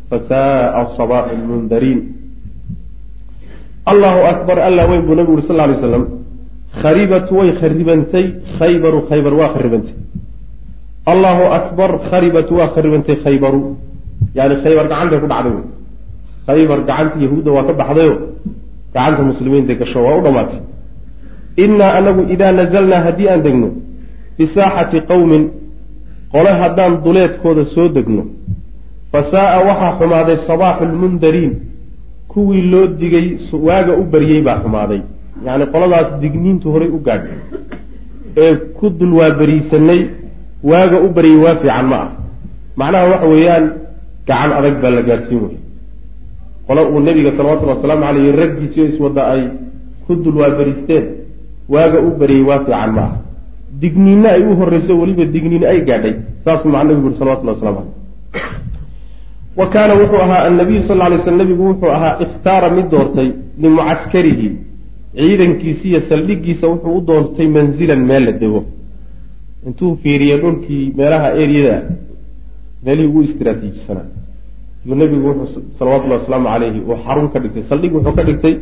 fasaaa 0.09 0.95
sabaaxu 0.97 1.35
lmundariin 1.41 1.99
allahu 3.91 4.19
akbar 4.33 4.57
alla 4.67 4.83
weyn 4.89 5.01
buu 5.07 5.15
nabigu 5.15 5.33
uri 5.37 5.43
sal 5.47 5.57
lay 5.57 5.79
slam 5.79 6.03
kharibat 6.81 7.27
way 7.31 7.49
kharibantay 7.61 8.25
khaybaru 8.59 9.07
khaybar 9.09 9.33
waa 9.39 9.53
kharibantay. 9.55 9.95
Allahu 11.11 11.43
akbar 11.59 11.89
kharibat 12.09 12.47
waa 12.57 12.73
kharibantay 12.75 13.15
khaybaru. 13.23 13.61
Yani 14.37 14.55
khaybar 14.63 14.85
gacantay 14.91 15.19
ku 15.21 15.27
dhacday 15.27 15.77
khaybar 16.47 16.79
gacanta 16.89 17.19
yahuudda 17.19 17.49
waa 17.51 17.67
ka 17.67 17.73
baxdayo 17.79 18.15
gacanta 18.95 19.21
muslimiintay 19.31 19.75
gasho 19.81 19.99
waa 20.05 20.17
u 20.19 20.21
dhamaatay 20.25 20.59
innaa 21.63 21.91
anagu 21.99 22.21
idaa 22.33 22.51
nazalnaa 22.51 23.01
haddii 23.07 23.29
aan 23.29 23.43
degno 23.43 23.69
bisaaxati 24.37 25.01
qowmin 25.11 25.43
qole 26.33 26.51
haddaan 26.61 26.93
duleedkooda 27.03 27.65
soo 27.75 27.89
degno. 27.89 28.23
Fa 29.11 29.19
saaa 29.31 29.59
waxaa 29.67 29.97
xumaaday 29.99 30.37
sabaaxu 30.47 30.85
lmundariin 30.85 31.53
kuwii 32.27 32.69
loo 32.71 32.87
digay 32.87 33.27
waaga 33.67 33.93
u 34.01 34.03
baryey 34.03 34.41
baa 34.41 34.59
xumaaday. 34.63 35.01
Yacni 35.45 35.65
qoladaas 35.73 36.19
digniintu 36.21 36.71
horay 36.73 36.89
u 36.97 36.99
gaadhay. 37.07 37.39
Ee 38.37 38.55
ku 38.77 38.89
dul 38.89 39.13
waaberiisanay 39.19 40.01
waaga 40.63 40.97
u 41.05 41.09
baryey 41.09 41.37
waa 41.45 41.55
fiican 41.61 41.85
ma 41.85 41.97
ah. 42.05 42.09
Macnaha 42.77 43.09
waxa 43.11 43.27
weeyaan 43.27 43.65
gacan 44.27 44.51
adag 44.59 44.75
baa 44.81 44.91
la 44.91 45.01
gaadhsiin 45.01 45.41
wey 45.45 45.57
qole 46.67 46.81
uu 46.91 46.99
nebiga 46.99 47.31
salawatullhi 47.37 47.75
wasalaamu 47.75 48.03
caleyh 48.05 48.35
raggiisio 48.41 48.85
iswadda 48.85 49.21
ay 49.33 49.41
ku 50.05 50.15
dul 50.15 50.35
waaberiisteen 50.41 51.05
waaga 51.69 51.99
u 52.07 52.09
baryey 52.19 52.43
waa 52.49 52.59
fiican 52.65 52.91
ma 52.97 53.01
ah 53.01 53.13
digniinna 53.81 54.29
ay 54.35 54.41
u 54.49 54.55
horreyso 54.59 54.93
weliba 54.99 55.25
digniin 55.25 55.63
ay 55.71 55.79
gaadhay 55.89 56.15
saasuu 56.45 56.69
maca 56.73 56.83
nabigu 56.87 57.07
uri 57.07 57.17
salawatullah 57.17 57.55
waslamu 57.55 57.81
caleyh 57.81 57.95
wa 59.59 59.65
kaana 59.73 59.93
wuxuu 60.01 60.21
ahaa 60.25 60.41
annabiyu 60.47 60.81
sal 60.87 60.97
ly 61.11 61.17
sl 61.25 61.35
nabigu 61.41 61.63
wuxuu 61.69 61.91
ahaa 61.97 62.13
ikhtaara 62.25 62.69
mid 62.77 62.89
doortay 62.93 63.29
limucaskarihi 63.61 64.49
ciidankiisi 65.17 65.87
iyo 65.89 66.01
saldhigiisa 66.09 66.67
wuxuu 66.67 66.97
u 66.97 67.01
doontay 67.09 67.47
manzilan 67.47 68.01
meel 68.09 68.23
la 68.25 68.31
dego. 68.31 68.61
Intuu 69.67 69.95
fiiriyo 70.03 70.37
dhulkii 70.43 70.93
meelaha 70.97 71.29
eriyada 71.41 71.81
meelihii 72.85 73.09
ugu 73.09 73.21
istiraatiijisanaa 73.27 74.07
yuu 74.85 74.95
nabigu 74.95 75.27
wuxuu 75.27 75.61
salawatullahi 75.79 76.19
wasalaamu 76.21 76.47
calayhi 76.53 76.79
uu 76.89 76.97
xarun 77.05 77.27
ka 77.33 77.39
dhigtay 77.39 77.63
saldhig 77.69 77.93
wuxuu 77.95 78.15
ka 78.19 78.23
dhigtay 78.23 78.55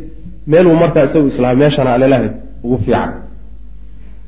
meeluu 0.47 0.75
markaa 0.83 1.05
isagu 1.09 1.27
islaam 1.27 1.57
meeshana 1.63 1.93
alelahay 1.93 2.29
ugu 2.65 2.77
fiican. 2.85 3.11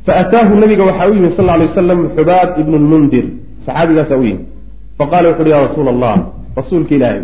Fa 0.05 0.11
ataahu 0.21 0.53
nabiga 0.63 0.83
waxaa 0.89 1.09
u 1.11 1.13
yimi 1.17 1.29
sal 1.37 1.45
ly 1.59 1.65
wasalam 1.69 1.99
xubaab 2.15 2.49
ibnu 2.61 2.75
lmundir 2.83 3.25
saxaabigaasaa 3.65 4.17
u 4.21 4.23
yimi 4.29 4.43
faqala 4.97 5.25
wuxu 5.29 5.41
uhi 5.43 5.51
ya 5.55 5.59
rasuula 5.67 5.89
allah 5.95 6.15
rasuulka 6.59 6.95
ilaahay 6.97 7.23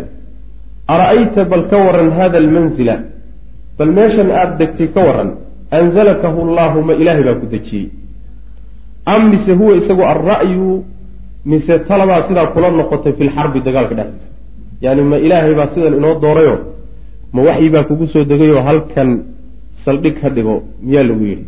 ara-ayta 0.94 1.44
bal 1.44 1.62
ka 1.70 1.76
waran 1.86 2.08
hada 2.18 2.36
almanzila? 2.44 2.96
Bal 3.78 3.90
meeshan 3.98 4.28
aada 4.30 4.54
degtay 4.60 4.88
ka 4.94 5.00
waran 5.08 5.30
anzalakahu 5.78 6.38
allahu 6.46 6.76
ma 6.88 6.92
ilaahay 7.02 7.24
baa 7.28 7.40
ku 7.40 7.46
dejiyey. 7.54 7.90
Am 9.06 9.22
mise 9.32 9.52
huwa 9.60 9.76
isagu 9.80 10.02
alra'yu 10.12 10.84
mise 11.44 11.74
taladaa 11.88 12.28
sidaa 12.28 12.46
kula 12.54 12.70
noqotay 12.70 13.12
fi 13.18 13.22
lxarbi 13.28 13.58
dagaalka 13.66 13.94
dhexdiisa? 13.98 14.28
Yani 14.84 15.02
ma 15.10 15.16
ilaahay 15.26 15.54
baa 15.58 15.68
sidan 15.74 15.94
inoo 15.98 16.14
doorayo? 16.24 16.56
Ma 17.34 17.40
waxyi 17.48 17.68
baa 17.74 17.84
kugu 17.88 18.06
soo 18.12 18.24
degayoo 18.30 18.62
halkan 18.68 19.10
saldhig 19.84 20.14
ka 20.20 20.28
dhigo 20.30 20.54
miyaa 20.82 21.04
lagu 21.08 21.24
yidhi? 21.30 21.44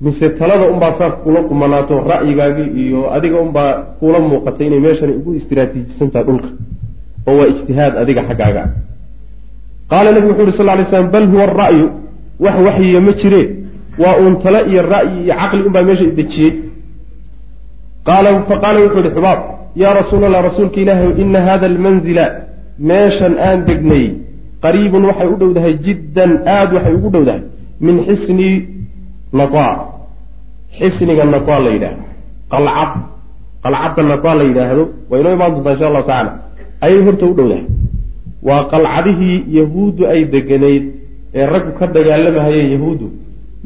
Mise 0.00 0.26
talada 0.38 0.64
unbaa 0.72 0.92
saa 0.98 1.10
kula 1.24 1.40
qumanaato 1.48 1.94
ra'yigaagii 2.12 2.68
iyo 2.82 3.00
adiga 3.16 3.40
unbaa 3.46 3.72
kula 4.00 4.18
muuqatay 4.20 4.66
inay 4.66 4.80
meeshan 4.86 5.10
ugu 5.18 5.34
istiraatiijisantaha 5.40 6.24
dhulka? 6.28 6.48
Oo 7.28 7.36
waa 7.38 7.48
ijtihaad 7.52 7.94
adiga 8.02 8.22
xaggaaga 8.28 8.60
ah. 8.66 8.70
Qaala 9.90 10.12
nabigu 10.12 10.32
wuxu 10.32 10.42
uhi 10.42 10.56
sal 10.58 10.66
lay 10.66 10.86
slam 10.90 11.10
bal 11.14 11.26
huwa 11.32 11.44
ara'yu 11.48 11.86
wax 12.44 12.56
waxyiya 12.66 13.00
ma 13.06 13.12
jire. 13.20 13.42
Waa 14.02 14.14
uun 14.22 14.34
talo 14.42 14.60
iyo 14.70 14.82
ra'yi 14.94 15.24
iyo 15.24 15.34
caqli 15.40 15.62
unbaa 15.68 15.82
meesha 15.88 16.04
idejiyey 16.12 16.52
qaala 18.06 18.28
faqaala 18.48 18.78
wuxuu 18.84 19.00
ihi 19.04 19.10
xubaab 19.16 19.40
yaa 19.82 19.94
rasuul 20.00 20.22
allah 20.28 20.42
rasuulka 20.48 20.78
ilaahay 20.82 21.10
ina 21.22 21.40
hada 21.48 21.66
almanzila 21.72 22.24
meeshan 22.90 23.32
aan 23.46 23.58
degnay 23.68 24.04
qariibun 24.66 25.02
waxay 25.08 25.28
u 25.34 25.36
dhowdahay 25.40 25.74
jiddan 25.86 26.30
aada 26.54 26.72
waxay 26.76 26.94
ugu 26.98 27.08
dhowdahay 27.14 27.42
min 27.86 27.96
xisni 28.08 28.50
nataa 29.38 29.74
xisniga 30.78 31.24
nataa 31.34 31.58
la 31.64 31.70
yidhaahdo. 31.74 32.02
Qalcad. 32.52 32.90
Qalcadda 33.64 34.02
nataa 34.12 34.34
la 34.40 34.44
yidhaahdo 34.50 34.82
waa 35.10 35.18
inoo 35.20 35.32
imaan 35.36 35.50
doontaa 35.54 35.72
insha 35.74 35.86
allahu 35.90 36.06
tacala 36.10 36.32
ayay 36.84 37.00
horta 37.06 37.24
u 37.30 37.34
dhowdahay. 37.38 37.64
Waa 38.48 38.62
qalcadihii 38.72 39.36
yahuuddu 39.58 40.02
ay 40.12 40.20
deganayd 40.34 40.84
ee 41.38 41.46
raggu 41.52 41.70
ka 41.78 41.84
dagaalamahayeen 41.96 42.68
yahuuddu 42.74 43.06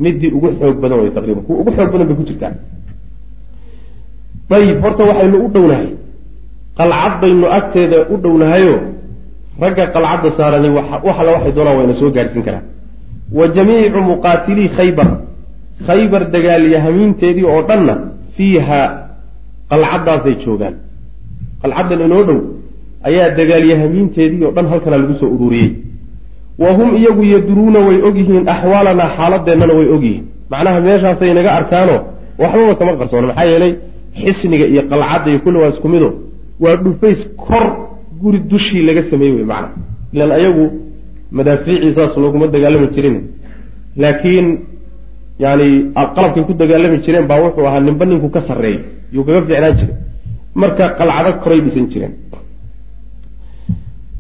midii 0.02 0.30
ugu 0.36 0.48
xoog 0.60 0.76
badan 0.82 0.98
way 1.00 1.10
taqriiban. 1.16 1.42
Kuwa 1.46 1.56
ugu 1.62 1.70
xoog 1.76 1.90
badan 1.92 2.06
bay 2.08 2.16
ku 2.20 2.24
jirtaa 2.30 2.52
ayib 4.56 4.78
horta 4.84 5.02
waxaynu 5.10 5.36
u 5.46 5.48
dhownahay. 5.54 5.88
Qalcad 6.78 7.14
baynu 7.22 7.46
agteeda 7.58 7.98
u 8.12 8.16
dhownahayo 8.24 8.74
ragga 9.62 9.84
qalcadda 9.94 10.28
saarani 10.38 10.68
waxala 11.08 11.30
waxay 11.36 11.52
doonaan 11.56 11.76
wayna 11.78 11.94
soo 12.00 12.10
gaadhsiin 12.16 12.44
karaan. 12.46 12.64
Wa 13.38 13.44
jamiicu 13.56 14.00
muqaatilii 14.10 14.68
khaybar. 14.76 15.08
Khaybar 15.86 16.22
dagaalyahamiinteedii 16.34 17.44
oo 17.52 17.62
dhanna 17.68 17.94
fiiha 18.36 18.80
qalcaddaasay 19.70 20.34
joogaan. 20.44 20.74
Qalcaddan 21.62 22.00
inoo 22.06 22.22
dhow 22.28 22.38
ayaa 23.08 23.28
dagaalyahamiinteedii 23.40 24.42
oo 24.46 24.52
dhan 24.56 24.66
halkana 24.72 24.96
lagu 25.02 25.14
soo 25.20 25.30
ururiyey. 25.36 25.70
Wa 26.62 26.70
hum 26.78 26.88
iyagu 27.00 27.22
yaduruuna 27.34 27.78
way 27.88 27.98
ogyihiin 28.08 28.44
axwaalanaa 28.54 29.08
xaaladeennana 29.16 29.72
way 29.78 29.88
ogyihiin. 29.96 30.24
Macnaha 30.52 30.78
meeshaasay 30.86 31.32
naga 31.38 31.50
arkaano 31.58 31.96
waxbaba 32.42 32.74
kama 32.80 32.92
qarsoono 33.00 33.26
maxaa 33.30 33.44
yeelay 33.52 33.72
xisniga 34.22 34.66
iyo 34.72 34.82
qalcadda 34.90 35.28
iyo 35.30 35.38
kulli 35.44 35.58
waa 35.62 35.70
isku 35.74 35.88
mido. 35.94 36.08
Waa 36.62 36.76
dhufays 36.84 37.20
kor 37.46 37.66
guri 38.22 38.38
dushii 38.50 38.82
laga 38.88 39.02
sameeyey 39.10 39.34
wey 39.38 39.46
macna. 39.52 39.70
Ilan 40.14 40.30
ayagu 40.38 40.64
madaafiicii 41.36 41.94
saas 41.96 42.14
looguma 42.22 42.46
dagaalami 42.54 42.88
jirin. 42.94 43.16
Laakiin 44.02 44.46
yani 45.44 45.68
qalabkay 46.16 46.42
ku 46.48 46.52
dagaalami 46.62 46.96
jireen 47.04 47.26
baa 47.30 47.40
wuxuu 47.44 47.66
ahaa 47.68 47.80
ninba 47.86 48.04
ninku 48.06 48.28
ka 48.34 48.40
sarreey 48.48 48.76
yuu 49.14 49.24
kaga 49.26 49.40
fiicnaan 49.46 49.74
jiray. 49.78 49.94
Marka 50.60 50.84
qalcado 50.98 51.30
koray 51.42 51.60
dhisan 51.64 51.86
jireen 51.92 52.12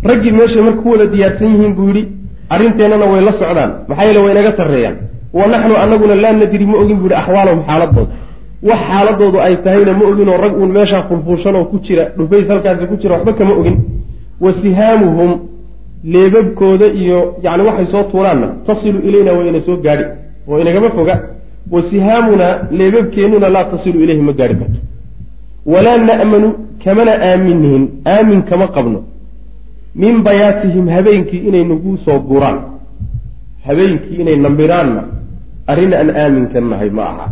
raggii 0.08 0.32
meeshay 0.38 0.62
marka 0.66 0.82
ku 0.82 0.88
wada 0.92 1.06
diyaarsan 1.12 1.48
yihiin 1.54 1.72
buu 1.78 1.88
yidhi 1.88 2.02
arrinteennana 2.54 3.06
way 3.12 3.20
la 3.28 3.32
socdaan. 3.40 3.70
Maxaa 3.88 4.04
yeele 4.08 4.20
way 4.24 4.32
inaga 4.34 4.52
sarreeyaan. 4.58 4.96
Wa 5.38 5.44
naxnu 5.52 5.74
anaguna 5.84 6.14
laa 6.24 6.32
nadri 6.40 6.66
ma 6.66 6.76
ogin 6.82 6.96
bu 7.02 7.06
yihi 7.08 7.18
axwaalahum 7.20 7.60
xaaladooda 7.68 8.12
wax 8.68 8.80
xaaladoodu 8.88 9.38
ay 9.46 9.54
tahayna 9.64 9.92
ma 9.98 10.04
ogin 10.10 10.28
oo 10.28 10.36
rag 10.44 10.54
uun 10.60 10.70
meeshaa 10.76 11.02
fulfuushan 11.08 11.54
oo 11.56 11.64
ku 11.64 11.78
jira 11.86 12.04
dhufays 12.18 12.46
halkaasi 12.48 12.86
ku 12.90 12.96
jira 12.96 13.14
waxba 13.16 13.32
kama 13.32 13.52
ogin. 13.60 13.76
Wa 14.40 14.50
sihaamuhum 14.62 15.30
leebabkooda 16.04 16.86
iyo 17.02 17.18
yani 17.42 17.62
waxay 17.68 17.86
soo 17.92 18.02
tuuraanna. 18.10 18.48
Tasilu 18.66 18.98
ilayna 19.08 19.32
waa 19.32 19.44
ina 19.50 19.60
soo 19.60 19.76
gaadhi 19.76 20.04
oo 20.48 20.60
inagama 20.60 20.90
foga. 20.90 21.14
Wa 21.70 21.82
sihaamunaa 21.90 22.54
leebabkeennuna 22.70 23.48
laa 23.48 23.64
tasilu 23.64 24.00
ilayhi 24.04 24.22
ma 24.22 24.32
gaadhi 24.32 24.54
karto. 24.60 24.78
Walaa 25.66 25.98
na'manu 25.98 26.48
kamana 26.84 27.12
aaminihin 27.28 27.88
aamin 28.06 28.42
kama 28.42 28.66
qabno. 28.68 29.00
Min 29.94 30.22
bayaatihim 30.22 30.88
habeenkii 30.88 31.38
inay 31.48 31.64
nagu 31.64 31.96
soo 32.04 32.18
guraan 32.28 32.58
habeenkii 33.66 34.16
inay 34.22 34.36
nambiraanna 34.36 35.02
arrin 35.66 35.92
aan 35.94 36.10
aamin 36.22 36.46
ka 36.52 36.60
nahay 36.60 36.90
ma 36.90 37.02
aha 37.10 37.26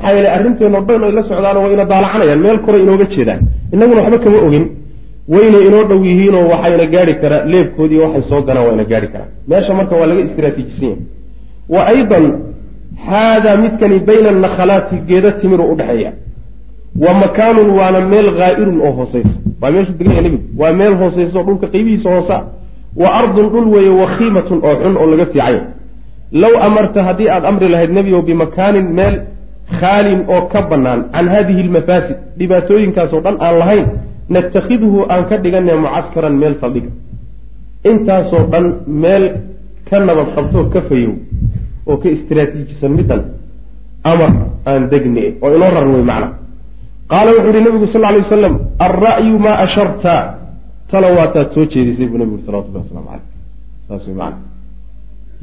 maxaa 0.00 0.14
yeele 0.16 0.28
arrinteenno 0.36 0.80
dhan 0.88 1.02
ay 1.04 1.12
la 1.18 1.22
socdaano 1.28 1.58
waa 1.62 1.72
ina 1.74 1.84
daalacanayaan. 1.92 2.40
Meel 2.44 2.58
koray 2.64 2.80
inooga 2.86 3.04
jeedaan. 3.14 3.40
Innaguna 3.74 4.00
waxba 4.02 4.18
kama 4.24 4.38
ogin. 4.46 4.64
Wayna 5.34 5.58
inoo 5.68 5.84
dhow 5.90 6.00
yihiinoo 6.08 6.44
waxayna 6.52 6.86
gaari 6.94 7.14
karaa 7.22 7.44
leebkoodii 7.52 7.98
waxay 8.04 8.22
soo 8.30 8.40
galaan 8.48 8.66
waa 8.66 8.74
ina 8.76 8.84
gaari 8.92 9.08
karaan 9.12 9.30
meesha 9.50 9.72
marka 9.78 9.94
waa 10.00 10.06
laga 10.10 10.20
istiraatiijisan 10.26 10.88
yahay 10.88 10.98
wa 11.74 11.80
aydan 11.92 12.24
haadaa 13.08 13.56
midkani 13.62 13.98
bayna 14.08 14.28
annakhalaati 14.34 14.96
geeda 15.08 15.30
timiru 15.40 15.64
udhexeeya. 15.72 16.12
Wa 17.04 17.12
makaanun 17.22 17.68
waana 17.78 18.00
meel 18.12 18.28
haa'irun 18.38 18.78
oo 18.86 18.92
hooseysa 18.98 19.34
waa 19.62 19.70
meeshu 19.74 19.92
deganya 19.98 20.20
nebigu 20.26 20.44
waa 20.60 20.72
meel 20.80 20.94
hooseyso 21.00 21.42
dhulka 21.46 21.66
qeybihiisa 21.72 22.08
hoosa. 22.14 22.36
Wa 23.00 23.08
ardun 23.20 23.46
dhul 23.52 23.66
weeye 23.74 23.92
wakhiimatun 24.02 24.58
oo 24.68 24.74
xun 24.82 24.94
oo 25.00 25.06
laga 25.12 25.26
fiicaya 25.32 25.62
low 26.42 26.54
amarta 26.66 27.00
haddii 27.06 27.28
aada 27.34 27.48
amri 27.48 27.68
lahayd 27.68 27.90
nebigow 27.98 28.22
bimakaanin 28.28 28.86
meel 28.98 29.14
khaalin 29.80 30.20
oo 30.28 30.42
ka 30.52 30.62
bannaan 30.70 31.00
can 31.12 31.26
hadihi 31.34 31.60
almafaasid 31.66 32.16
dhibaatooyinkaasoo 32.38 33.20
dhan 33.26 33.36
aan 33.46 33.58
lahayn 33.58 33.86
natakhiduhu 34.34 35.06
aan 35.12 35.22
ka 35.28 35.36
dhigana 35.44 35.76
mucaskaran 35.84 36.34
meel 36.42 36.54
saldhiga 36.60 36.90
intaasoo 37.90 38.42
dhan 38.52 38.66
meel 38.86 39.24
ka 39.88 39.96
nabad 40.00 40.28
qabtoo 40.36 40.64
ka 40.72 40.80
fayow 40.88 41.14
oo 41.88 41.96
ka 42.02 42.08
istiraatiijisan 42.16 42.92
middan 42.98 43.22
amar 44.04 44.32
aan 44.70 44.82
degni 44.92 45.24
oo 45.42 45.50
inoo 45.56 45.70
raran 45.74 45.90
wey 45.94 46.04
macna. 46.10 46.28
Qaala 47.10 47.30
wuxuu 47.36 47.52
yihi 47.52 47.64
nabigu 47.64 47.86
sal 47.92 48.02
lay 48.02 48.20
wasalam 48.20 48.54
alra'yu 48.86 49.38
maa 49.44 49.56
asharta. 49.64 50.14
Talo 50.90 51.08
waataad 51.18 51.48
soo 51.54 51.64
jeedisay 51.72 52.06
buu 52.10 52.18
nabigu 52.20 52.38
salawatullahi 52.46 52.84
waslamu 52.84 53.08
caleyh 53.08 53.26
saas 53.88 54.04
wey 54.08 54.16
macna. 54.20 54.40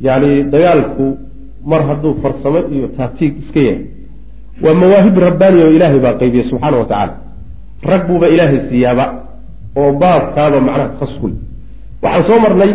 Yacni 0.06 0.32
dagaalku 0.54 1.06
mar 1.66 1.82
hadduu 1.90 2.14
farsamo 2.22 2.60
iyo 2.76 2.88
taatiig 2.98 3.34
iska 3.42 3.60
yahay 3.60 3.82
waa 4.63 4.74
mawaahib 4.82 5.18
rabbaani 5.28 5.58
oo 5.63 5.72
ilaahay 5.78 6.00
baa 6.06 6.13
qaybiya 6.22 6.44
subxaana 6.50 6.78
wa 6.78 6.86
tacaala 6.86 7.13
rag 7.91 8.02
buuba 8.08 8.28
ilaahay 8.34 8.60
siiyaaba 8.70 9.06
oo 9.78 9.91
baabkaaba 10.02 10.58
macnaha 10.68 10.89
takhasuskul 10.89 11.34
waxaan 12.04 12.28
soo 12.30 12.39
marnay 12.46 12.72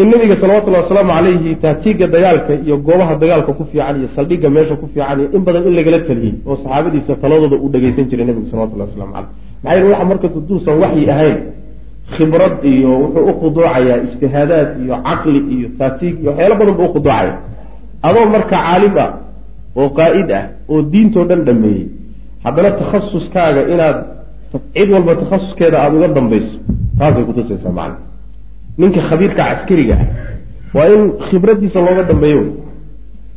in 0.00 0.06
nabiga 0.12 0.34
salawatullahi 0.42 0.82
wasalaamu 0.84 1.10
calayhi 1.16 1.50
taatiigga 1.64 2.06
dagaalka 2.14 2.52
iyo 2.66 2.76
goobaha 2.86 3.14
dagaalka 3.22 3.52
ku 3.58 3.64
fiican 3.70 3.96
iyo 4.00 4.08
saldhigga 4.16 4.48
meesha 4.50 4.76
ku 4.80 4.86
fiican 4.92 5.18
iyo 5.20 5.28
in 5.36 5.42
badan 5.46 5.62
in 5.68 5.74
lagala 5.78 5.98
taliyey 6.08 6.34
oo 6.46 6.56
saxaabadiisa 6.62 7.12
taladooda 7.22 7.56
uu 7.64 7.68
dhageysan 7.74 8.04
jiray 8.10 8.26
nabigu 8.28 8.46
salawatullahi 8.50 8.88
waslamu 8.90 9.12
caleyh 9.12 9.28
maxaa 9.64 9.74
yeele 9.76 9.88
waxa 9.94 10.04
marka 10.10 10.28
duusan 10.48 10.74
waxyi 10.82 11.04
ahayn 11.14 11.36
khibrad 12.16 12.54
iyo 12.72 12.90
wuxuu 13.02 13.24
u 13.30 13.32
khuduucayaa 13.40 13.98
ijtihaadaad 14.06 14.68
iyo 14.84 14.94
caqli 15.08 15.40
iyo 15.54 15.68
taatiig 15.78 16.14
iyo 16.22 16.30
waxyaalo 16.30 16.54
badan 16.60 16.74
buu 16.78 16.86
ukhuduucaya 16.90 17.32
adoo 18.08 18.26
marka 18.34 18.50
caalim 18.56 18.94
ah 19.04 19.10
oo 19.80 19.88
qaa'id 19.98 20.30
ah 20.38 20.44
oo 20.72 20.82
diintoo 20.92 21.24
dhan 21.30 21.40
dhameeyey 21.48 21.84
haddana 22.44 22.70
takhasuskaaga 22.80 23.62
inaad 23.74 23.98
cid 24.76 24.88
walba 24.94 25.12
takhasuskeeda 25.22 25.76
aada 25.82 25.94
uga 25.98 26.08
dambayso 26.18 26.54
taasay 26.98 27.24
kutusaysaa 27.28 27.72
macna. 27.78 27.98
Ninka 28.80 29.00
khabiirka 29.08 29.42
caskariga 29.48 29.96
ah 30.02 30.06
waa 30.76 30.86
in 30.94 31.02
khibraddiisa 31.28 31.78
looga 31.86 32.02
dambeeyo. 32.10 32.42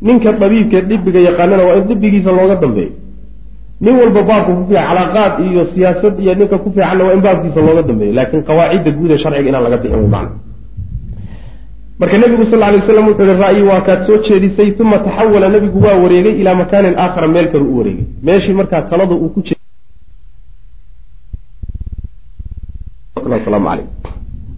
Ninka 0.07 0.29
dabiibkee 0.41 0.81
dhibiga 0.89 1.19
yaqaanana 1.27 1.63
waa 1.67 1.75
in 1.79 1.83
dhibigiisa 1.89 2.31
looga 2.39 2.55
dambeeyo. 2.63 2.91
Nin 3.83 3.93
walba 4.01 4.21
baabka 4.29 4.51
ku 4.57 4.63
fiican 4.69 4.85
calaaqaad 4.89 5.33
iyo 5.47 5.61
siyaasad 5.73 6.13
iyo 6.23 6.33
ninka 6.39 6.57
ku 6.63 6.67
fiicanna 6.75 7.03
waa 7.07 7.13
in 7.17 7.21
baabkiisa 7.25 7.59
looga 7.67 7.83
dambeeyo. 7.89 8.11
Laakiin 8.17 8.43
qawaacidda 8.49 8.91
guud 8.97 9.11
ee 9.11 9.19
sharciga 9.23 9.49
inaan 9.49 9.63
laga 9.65 9.77
bixin 9.83 9.99
wey 10.03 10.09
macna 10.15 10.35
marka 11.99 12.17
nebigu 12.17 12.45
sal 12.51 12.59
lay 12.59 12.79
waslam 12.79 13.07
wuxuu 13.07 13.25
yihi 13.27 13.41
ra'yi 13.43 13.61
waa 13.69 13.81
kaad 13.81 14.07
soo 14.07 14.17
jeedisay 14.27 14.71
uma 14.79 14.99
taxawala 14.99 15.49
nebigu 15.49 15.79
waa 15.85 15.99
wareegay 16.03 16.35
ilaa 16.41 16.55
makaanin 16.55 16.95
aakhara 16.97 17.27
meel 17.27 17.51
kalu 17.51 17.65
u 17.73 17.77
wareegay. 17.77 18.05
Meeshii 18.23 18.53
markaa 18.53 18.81
talada 18.81 19.15
uu 19.15 19.29
ku 19.29 19.41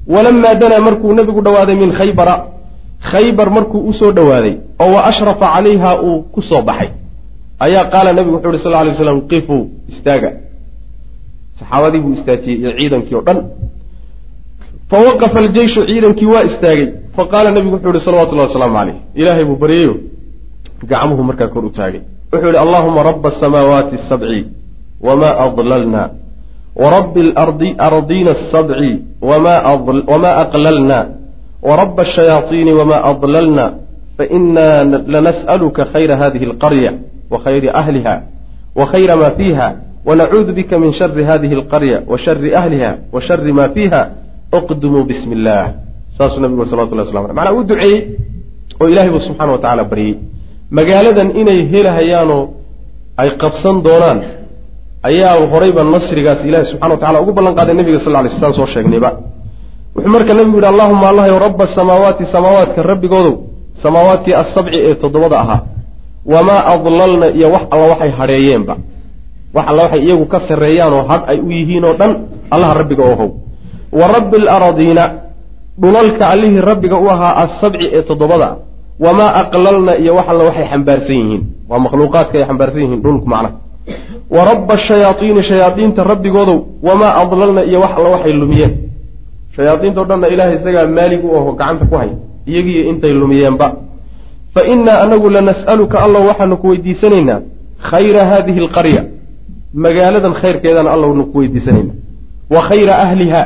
walamaa 0.08 0.56
danaa 0.56 0.80
markuu 0.80 1.14
nebigu 1.14 1.42
dhowaaday 1.42 1.76
min 1.76 1.92
khaybara 2.00 2.36
khaybar 3.12 3.50
markuu 3.52 3.90
u 3.90 3.94
soo 3.94 4.12
dhowaaday 4.12 4.56
oo 4.80 4.94
wa 4.94 5.06
ashrafa 5.06 5.48
calayha 5.56 6.02
uu 6.04 6.22
ku 6.34 6.42
soo 6.42 6.62
baxay. 6.62 6.90
Ayaa 7.60 7.86
qaala 7.94 8.14
nebigu 8.14 8.36
wuxuu 8.36 8.54
yhi 8.54 8.64
sal 8.64 8.72
lay 8.72 8.90
waslam 8.94 9.22
qifuu 9.28 9.70
istaaga. 9.90 10.32
Saxaabadii 11.60 12.00
buu 12.00 12.14
istaajiyey 12.14 12.58
iyo 12.60 12.72
ciidankii 12.78 13.16
o 13.16 13.22
dhan 13.22 13.40
fawaqafa 14.92 15.40
aljeyshu 15.40 15.82
ciidankii 15.90 16.26
waa 16.26 16.44
istaagay 16.50 16.88
faqaala 17.16 17.52
nebigu 17.52 17.76
wuxuu 17.76 17.94
yihi 17.94 18.06
salawatullahi 18.06 18.48
wasalaamu 18.48 18.76
caleyh 18.78 18.96
ilaahay 19.16 19.46
buu 19.46 19.56
baryayo 19.56 19.96
gacmuhu 20.90 21.24
markaa 21.24 21.48
kor 21.48 21.66
u 21.66 21.70
taagay 21.70 22.02
wuxuu 22.34 22.48
yihi 22.48 22.58
allahuma 22.66 23.04
raba 23.04 23.30
asamaawaati 23.34 23.96
asabci 23.96 24.46
wama 25.02 25.30
adlalna 25.46 26.10
warabi 26.76 27.34
alardiina 27.36 28.32
asabci 28.32 29.00
wama 29.22 30.32
aqlalna 30.44 31.00
waraba 31.62 32.04
ashayaaiini 32.04 32.74
wama 32.74 33.04
adlalna 33.04 33.74
faina 34.18 34.84
lanas'aluka 34.86 35.86
khayra 35.86 36.18
hadihi 36.18 36.46
alqarya 36.46 36.94
wa 37.30 37.40
khayri 37.40 37.70
ahliha 37.70 38.22
wa 38.76 38.86
khayra 38.86 39.16
ma 39.16 39.32
fiiha 39.32 39.76
wanacuudu 40.06 40.54
bika 40.54 40.80
min 40.80 40.94
shari 40.94 41.24
hadihi 41.24 41.56
alqarya 41.56 42.04
wa 42.08 42.18
shari 42.18 42.56
ahliha 42.56 42.98
wa 43.12 43.22
shari 43.22 43.54
ma 43.54 43.70
fiiha 43.70 44.21
uqdumuu 44.60 45.04
bismi 45.10 45.34
illaah 45.38 45.68
saasuu 46.18 46.40
nabigu 46.44 46.66
salawatullah 46.72 47.06
waslam 47.08 47.24
aleh 47.26 47.36
macnaa 47.38 47.54
uu 47.58 47.64
duceeyey 47.70 48.00
oo 48.82 48.88
ilahay 48.92 49.10
buu 49.14 49.24
subxana 49.28 49.52
wa 49.56 49.60
tacaala 49.64 49.84
baryey 49.92 50.14
magaaladan 50.78 51.30
inay 51.42 51.60
helahayaanoo 51.72 52.44
ay 53.22 53.30
qabsan 53.42 53.76
doonaan 53.88 54.20
ayaa 55.10 55.36
horayba 55.52 55.82
nasrigaas 55.96 56.40
ilahi 56.50 56.66
subxana 56.72 56.94
wa 56.96 57.00
tacala 57.02 57.18
ugu 57.24 57.32
ballan 57.38 57.54
qaaday 57.60 57.76
nabiga 57.80 58.00
sal 58.06 58.14
lay 58.26 58.32
slam 58.40 58.54
soo 58.60 58.68
sheegnayba. 58.74 59.10
Wuxuu 59.96 60.12
marka 60.16 60.32
nabigu 60.40 60.58
yihi 60.60 60.70
allahuma 60.74 61.06
allahy 61.12 61.32
raba 61.46 61.64
asamaawaati 61.70 62.24
samaawaadka 62.36 62.80
rabbigoodow 62.92 63.34
samaawaadkii 63.84 64.36
assabci 64.44 64.78
ee 64.88 64.96
toddobada 65.02 65.36
ahaa 65.44 65.60
wamaa 66.34 66.62
adlalna 66.74 67.28
iyo 67.38 67.48
wax 67.56 67.64
alla 67.74 67.86
waxay 67.92 68.12
hadheeyeenba 68.20 68.74
wax 69.56 69.66
alla 69.72 69.82
waxay 69.86 70.02
iyagu 70.08 70.26
ka 70.34 70.40
sarreeyaan 70.48 70.94
oo 70.98 71.04
hadh 71.12 71.24
ay 71.32 71.38
u 71.48 71.50
yihiin 71.58 71.84
oo 71.90 71.96
dhan 72.00 72.12
allaha 72.54 72.74
rabbiga 72.82 73.04
oo 73.10 73.16
how 73.22 73.30
wa 74.00 74.06
rabbi 74.16 74.38
alaradiina 74.44 75.04
dhulalka 75.82 76.30
allihii 76.34 76.62
rabbiga 76.62 76.98
u 76.98 77.08
ahaa 77.10 77.36
assabci 77.44 77.86
ee 77.94 78.02
toddobada 78.10 78.50
wamaa 79.00 79.32
aqlalna 79.42 79.94
iyo 79.98 80.14
wax 80.16 80.26
alla 80.30 80.44
waxay 80.50 80.68
xambaarsan 80.72 81.16
yihiin. 81.16 81.44
Waa 81.70 81.80
makhluuqaadka 81.86 82.36
ay 82.40 82.46
xambaarsan 82.50 82.82
yihiin 82.84 83.02
dhulku 83.04 83.28
macnaha. 83.34 83.56
Wa 84.36 84.42
rabba 84.50 84.74
ashayaaiini 84.80 85.44
shayaadiinta 85.50 86.04
rabbigoodow 86.12 86.58
wamaa 86.88 87.14
adlalna 87.22 87.62
iyo 87.70 87.80
wax 87.84 87.92
alla 87.98 88.10
waxay 88.16 88.34
lumiyeen. 88.42 88.72
Shayaadiintao 89.56 90.06
dhanna 90.10 90.28
ilahay 90.34 90.56
isagaa 90.60 90.88
maalig 90.98 91.24
u 91.26 91.36
aho 91.38 91.52
gacanta 91.60 91.86
ku 91.90 91.96
hay 92.02 92.10
iyagiiyo 92.48 92.84
intay 92.92 93.12
lumiyeenba. 93.22 93.68
Fa 94.54 94.62
innaa 94.74 95.02
anagu 95.04 95.30
lanas'aluka 95.36 95.98
allow 96.06 96.24
waxaanu 96.30 96.58
ku 96.62 96.68
weydiisanaynaa 96.72 97.40
khayra 97.90 98.22
haadihi 98.32 98.60
alqarya 98.66 99.02
magaaladan 99.84 100.34
khayrkeedana 100.42 100.90
allownu 100.96 101.24
ku 101.32 101.38
weydiisanaynaa. 101.40 101.96
Wa 102.54 102.62
khayra 102.70 102.94
ahliha 103.06 103.42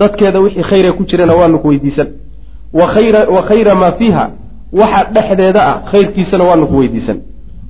dadkeeda 0.00 0.38
wixii 0.44 0.62
khayre 0.70 0.92
ku 0.98 1.02
jirana 1.10 1.34
waanu 1.40 1.58
ku 1.62 1.68
weydiisan. 1.68 2.08
Wa 2.72 2.86
khayra 3.48 3.74
maa 3.82 3.92
fiiha 3.98 4.24
waxa 4.80 5.02
dhexdeeda 5.14 5.60
ah 5.70 5.76
khayrkiisana 5.92 6.44
waanu 6.48 6.66
ku 6.70 6.76
weydiisan. 6.80 7.18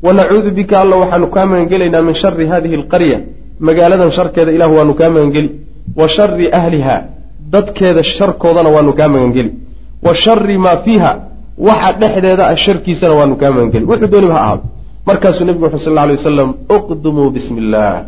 Wa 0.04 0.12
nacuudu 0.12 0.50
bika 0.58 0.80
alla 0.82 0.96
waxaanu 1.02 1.26
kaa 1.34 1.46
magangelaynaa 1.50 2.02
min 2.02 2.14
shari 2.22 2.46
hadihi 2.52 2.74
alqarya 2.80 3.18
magaaladan 3.60 4.10
sharkeeda 4.16 4.50
ilah 4.56 4.68
waanu 4.76 4.94
kaa 5.00 5.08
magangeli. 5.14 5.50
Wa 5.98 6.06
shari 6.16 6.46
ahliha 6.60 6.96
dadkeeda 7.52 8.02
sharkoodana 8.18 8.68
waanu 8.76 8.92
kaa 8.98 9.08
magangeli. 9.14 9.50
Wa 10.06 10.12
shari 10.24 10.58
maa 10.58 10.76
fiiha 10.84 11.10
waxa 11.68 11.92
dhexdeeda 12.00 12.44
ah 12.52 12.56
sharkiisana 12.64 13.14
waanu 13.18 13.34
kaa 13.40 13.50
magangeli. 13.56 13.84
Wuxuu 13.90 14.08
dooniba 14.12 14.34
ha 14.34 14.40
ahaado. 14.44 14.62
Markaasuu 15.06 15.44
nebigu 15.44 15.64
wuxu 15.64 15.78
sal 15.84 15.92
lla 15.94 16.02
alay 16.02 16.16
wasalam 16.16 16.50
uqdumuu 16.76 17.30
bismi 17.30 17.58
illaah 17.62 18.02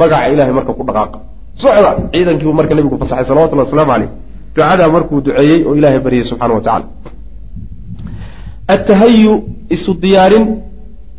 magaca 0.00 0.28
ilahay 0.32 0.52
marka 0.58 0.72
ku 0.78 0.84
dhaqaaqa 0.88 1.18
socda 1.60 1.90
ciidankiibuu 2.12 2.54
marka 2.60 2.74
nebigu 2.74 2.98
fasaxay 3.02 3.24
salawatullahi 3.30 3.68
waslamu 3.68 3.90
caleyh 3.92 4.10
ducadaa 4.54 4.88
markuu 4.96 5.20
duceeyey 5.26 5.64
oo 5.68 5.74
ilaahay 5.78 6.00
baryay 6.06 6.24
subxana 6.30 6.54
wa 6.54 6.60
tacala 6.66 6.86
attahayu 8.74 9.32
isu 9.74 9.92
diyaarin 10.02 10.44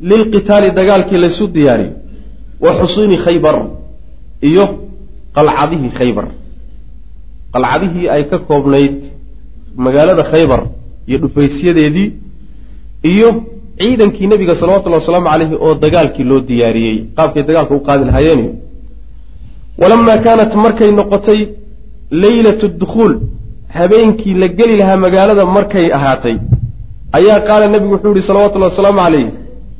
lilqitaali 0.09 0.69
dagaalkii 0.79 1.17
laysu 1.23 1.45
diyaariyo 1.55 1.91
wa 2.65 2.71
xusuuni 2.79 3.17
khaybar 3.25 3.55
iyo 4.49 4.65
qalcadihii 5.37 5.91
khaybar. 5.99 6.25
Qalcadihii 7.53 8.07
ay 8.15 8.23
ka 8.31 8.37
koobnayd 8.49 8.93
magaalada 9.85 10.23
khaybar 10.31 10.61
iyo 11.07 11.17
dhufaysyadeedii 11.23 12.07
iyo 13.11 13.29
ciidankii 13.79 14.27
nebiga 14.31 14.53
salawatullahi 14.61 15.01
wasalaamu 15.03 15.27
caleyhi 15.31 15.55
oo 15.65 15.73
dagaalkii 15.83 16.23
loo 16.29 16.39
diyaariyey. 16.49 16.97
Qaabkay 17.17 17.43
dagaalka 17.49 17.73
u 17.75 17.79
qaadi 17.87 18.03
lahaayeeniyo 18.09 18.51
walamaa 19.81 20.17
kaanat 20.25 20.55
markay 20.65 20.91
noqotay 20.91 21.39
leylatu 22.23 22.67
dukhuul 22.81 23.13
habeenkii 23.77 24.33
la 24.33 24.47
geli 24.47 24.77
lahaa 24.77 24.97
magaalada 25.05 25.45
markay 25.45 25.87
ahaatay. 25.97 26.37
ayaa 27.17 27.39
qaala 27.47 27.67
nebigu 27.67 27.93
wuxuu 27.93 28.13
yihi 28.15 28.27
salawatullahi 28.27 28.71
wasalaamu 28.73 29.01
calayh 29.05 29.27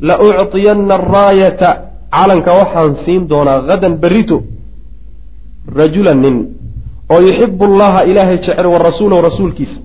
la 0.10 0.16
ucطiyanna 0.28 0.94
araayata 1.00 1.70
calanka 2.16 2.52
waxaan 2.60 2.96
siin 3.06 3.22
doonaa 3.32 3.60
hadan 3.70 3.94
berrito 4.04 4.38
rajulan 5.80 6.20
nin 6.26 6.36
oo 7.14 7.22
yuxibu 7.28 7.64
allaha 7.66 8.00
ilaahay 8.10 8.38
jecel 8.38 8.66
wa 8.74 8.80
rasuulahu 8.88 9.22
rasuulkiisa 9.30 9.80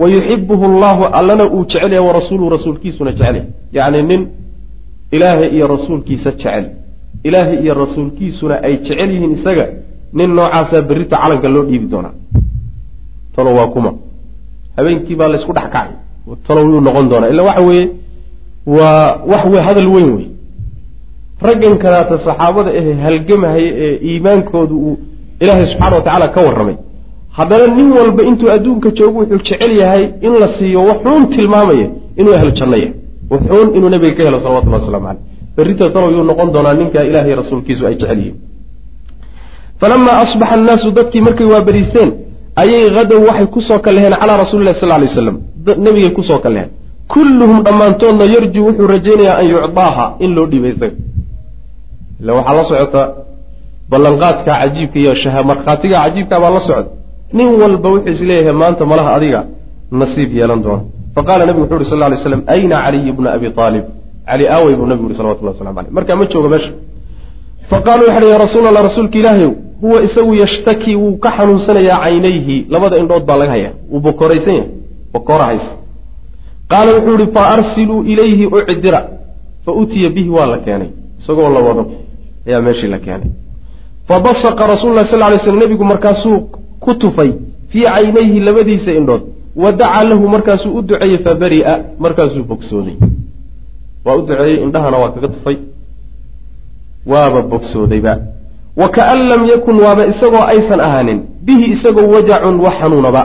wa 0.00 0.06
yuxibuhu 0.14 0.64
allahu 0.70 1.02
allana 1.18 1.44
uu 1.54 1.64
jecel 1.64 1.92
yahay 1.92 2.06
wa 2.08 2.12
rasuuluhu 2.20 2.50
rasuulkiisuna 2.56 3.12
jecel 3.12 3.36
yahay 3.36 3.46
yacni 3.72 4.02
nin 4.10 4.20
ilaahay 5.16 5.48
iyo 5.56 5.66
rasuulkiisa 5.74 6.30
jecel 6.30 6.64
ilaahay 7.24 7.58
iyo 7.64 7.74
rasuulkiisuna 7.74 8.54
ay 8.66 8.74
jecel 8.76 9.10
yihiin 9.14 9.32
isaga 9.38 9.66
nin 10.12 10.30
noocaasaa 10.36 10.82
berrito 10.88 11.16
calanka 11.22 11.48
loo 11.54 11.64
dhiibi 11.68 11.86
doonaa. 11.92 12.14
Talo 13.36 13.50
waa 13.58 13.66
kuma. 13.74 13.90
Habeenkii 14.76 15.16
baa 15.20 15.28
laysku 15.28 15.52
dhex 15.52 15.64
kacay. 15.64 15.88
Talo 16.46 16.60
yuu 16.60 16.80
noqon 16.80 17.08
doonaa. 17.10 17.28
Illa 17.32 17.42
waxa 17.42 17.62
weeye 17.68 17.88
waa 18.66 19.18
wax 19.30 19.42
hadal 19.66 19.88
weyn 19.94 20.10
wey 20.16 20.26
raggan 21.46 21.78
kalaata 21.78 22.18
saxaabada 22.26 22.70
ahe 22.80 22.92
halgamahaya 23.04 23.70
ee 23.84 23.94
iimaankoodu 24.08 24.74
uu 24.86 24.98
ilaahay 25.40 25.66
subxaana 25.72 25.96
wa 25.96 26.02
tacaala 26.02 26.28
ka 26.34 26.40
warramay. 26.46 26.76
Haddana 27.36 27.66
nin 27.76 27.88
walba 27.98 28.22
intuu 28.22 28.50
adduunka 28.56 28.90
joogo 28.90 29.18
wuxuu 29.20 29.38
jecel 29.48 29.72
yahay 29.82 30.04
in 30.26 30.32
la 30.42 30.48
siiyo 30.58 30.80
waxuun 30.90 31.22
tilmaamaya 31.34 31.86
inuu 32.20 32.34
ahlu 32.38 32.50
janno 32.58 32.76
yahay 32.76 32.92
waxuun 33.30 33.68
inuu 33.76 33.88
nabiga 33.94 34.14
ka 34.16 34.22
helo 34.26 34.38
salawatullahi 34.44 34.82
waslamu 34.82 35.06
caleyh 35.06 35.29
berrita 35.56 35.90
talow 35.90 36.10
yuu 36.16 36.24
noqon 36.30 36.52
doonaa 36.54 36.74
ninkaa 36.80 37.04
ilaahay 37.08 37.34
rasuulkiisu 37.42 37.86
ay 37.86 37.94
jecel 38.00 38.18
yihiin. 38.18 38.36
Falamaa 39.80 40.16
asbaxa 40.24 40.54
annaasu 40.54 40.90
dadkii 40.98 41.20
markay 41.20 41.46
waaberiisteen 41.52 42.10
ayay 42.62 42.84
hadow 42.96 43.20
waxay 43.28 43.46
ku 43.46 43.60
soo 43.68 43.78
kaleheen 43.78 44.14
calaa 44.20 44.36
rasuuli 44.42 44.64
lahi 44.64 44.80
sal 44.80 44.88
lay 44.88 45.08
waslam 45.08 45.36
nebigay 45.84 46.12
ku 46.18 46.22
soo 46.28 46.38
kaleheen 46.44 46.70
kulluhum 47.14 47.58
dhammaantoodna 47.66 48.24
yarjuu 48.34 48.64
wuxuu 48.68 48.86
rajaynayaa 48.94 49.36
an 49.42 49.46
yucdaaha 49.54 50.04
in 50.24 50.30
loo 50.36 50.46
dhiibay 50.46 50.72
isaga. 50.76 50.96
Ila 52.20 52.32
waxaa 52.38 52.54
la 52.58 52.64
socota 52.70 53.02
ballanqaadka 53.90 54.52
cajiibka 54.60 54.98
iyo 54.98 55.12
markhaatiga 55.50 55.96
cajiibka 56.04 56.40
baa 56.42 56.50
la 56.56 56.60
socda 56.68 56.90
nin 57.32 57.48
walba 57.60 57.88
wuxuu 57.94 58.12
is 58.12 58.20
leeyahay 58.20 58.52
maanta 58.62 58.86
malaha 58.86 59.10
adiga 59.16 59.40
nasiib 59.90 60.30
yeelan 60.38 60.62
doona. 60.62 60.82
Faqala 61.14 61.46
nebigu 61.46 61.64
wuxu 61.64 61.76
uhi 61.76 61.90
sal 61.90 61.98
lay 61.98 62.22
slam 62.22 62.42
ayna 62.46 62.76
caliy 62.84 63.12
bna 63.12 63.28
abi 63.36 63.46
aalib 63.56 63.84
cali 64.26 64.44
aawey 64.48 64.74
buu 64.76 64.86
nabigu 64.86 65.06
yuri 65.08 65.16
salawatullah 65.16 65.52
waslamu 65.54 65.78
aleyh 65.80 65.92
markaa 65.92 66.16
ma 66.16 66.24
jooga 66.32 66.48
meesha. 66.48 66.72
Faqaaluu 67.70 68.06
waxay 68.10 68.30
ya 68.30 68.38
rasuul 68.38 68.66
allah 68.66 68.82
rasuulka 68.88 69.18
ilaahayow 69.18 69.52
huwa 69.80 70.02
isagu 70.04 70.34
yashtaki 70.34 70.96
wuu 70.96 71.16
ka 71.18 71.30
xanuunsanayaa 71.36 71.98
caynayhi. 72.04 72.66
Labada 72.70 72.96
indhood 72.98 73.24
baa 73.28 73.36
laga 73.36 73.50
hayaa. 73.50 73.72
Wuu 73.90 74.00
bokoraysan 74.00 74.54
yahay. 74.54 74.70
Bokora 75.12 75.44
haysa 75.44 75.72
qaala 76.70 76.90
wuxuu 76.96 77.14
ihi 77.22 77.32
fa 77.34 77.42
arsiluu 77.54 78.02
ilayhi 78.12 78.46
ucdira 78.46 79.00
fa 79.64 79.72
utiya 79.72 80.10
bihi 80.10 80.30
waa 80.36 80.46
la 80.46 80.58
keenay. 80.58 80.88
Isagoo 81.20 81.50
la 81.54 81.60
wado 81.60 81.82
ayaa 82.46 82.60
meeshii 82.66 82.88
la 82.94 82.98
keenay. 82.98 83.30
Fabasaqa 84.08 84.66
rasul 84.66 84.94
lah 84.94 85.06
sal 85.10 85.20
lay 85.20 85.38
slm 85.44 85.58
nebigu 85.58 85.84
markaasuu 85.84 86.38
ku 86.80 86.94
tufay 86.94 87.30
fii 87.70 87.82
caynayhi 87.82 88.40
labadiisa 88.40 88.90
indhood. 88.92 89.22
Wa 89.56 89.72
dacaa 89.72 90.04
lahu 90.04 90.28
markaasuu 90.28 90.72
u 90.78 90.82
duceeyey 90.82 91.18
fabari'a 91.24 91.74
markaasuu 91.98 92.44
bogsooday 92.44 92.96
waa 94.04 94.16
u 94.18 94.22
duceeyey 94.26 94.62
indhahana 94.64 94.96
waa 95.02 95.10
kaga 95.14 95.28
tufay. 95.34 95.56
Waaba 97.06 97.42
bogsoodayba 97.42 98.12
wa 98.80 98.88
kaan 98.96 99.18
lam 99.30 99.42
yakun 99.52 99.76
waaba 99.84 100.02
isagoo 100.12 100.44
aysan 100.52 100.80
ahaanin. 100.80 101.18
Bihi 101.46 101.64
isagoo 101.74 102.06
wajacun 102.14 102.60
wax 102.64 102.74
xanuunaba. 102.82 103.22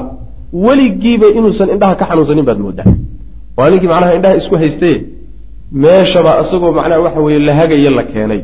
Weligiiba 0.66 1.28
inuusan 1.38 1.70
indhaha 1.76 1.96
ka 2.00 2.06
xanuunsanin 2.10 2.46
baad 2.50 2.60
moodaa. 2.66 2.90
Waa 3.58 3.70
ninkii 3.70 3.88
macnaha 3.92 4.14
indhaha 4.18 4.36
isku 4.42 4.56
haystaye 4.62 4.98
meeshaba 5.72 6.32
isagoo 6.44 6.72
macnaha 6.78 7.02
waxa 7.06 7.20
weeye 7.26 7.40
la 7.48 7.54
hagayo 7.60 7.90
la 7.98 8.04
keenay. 8.04 8.42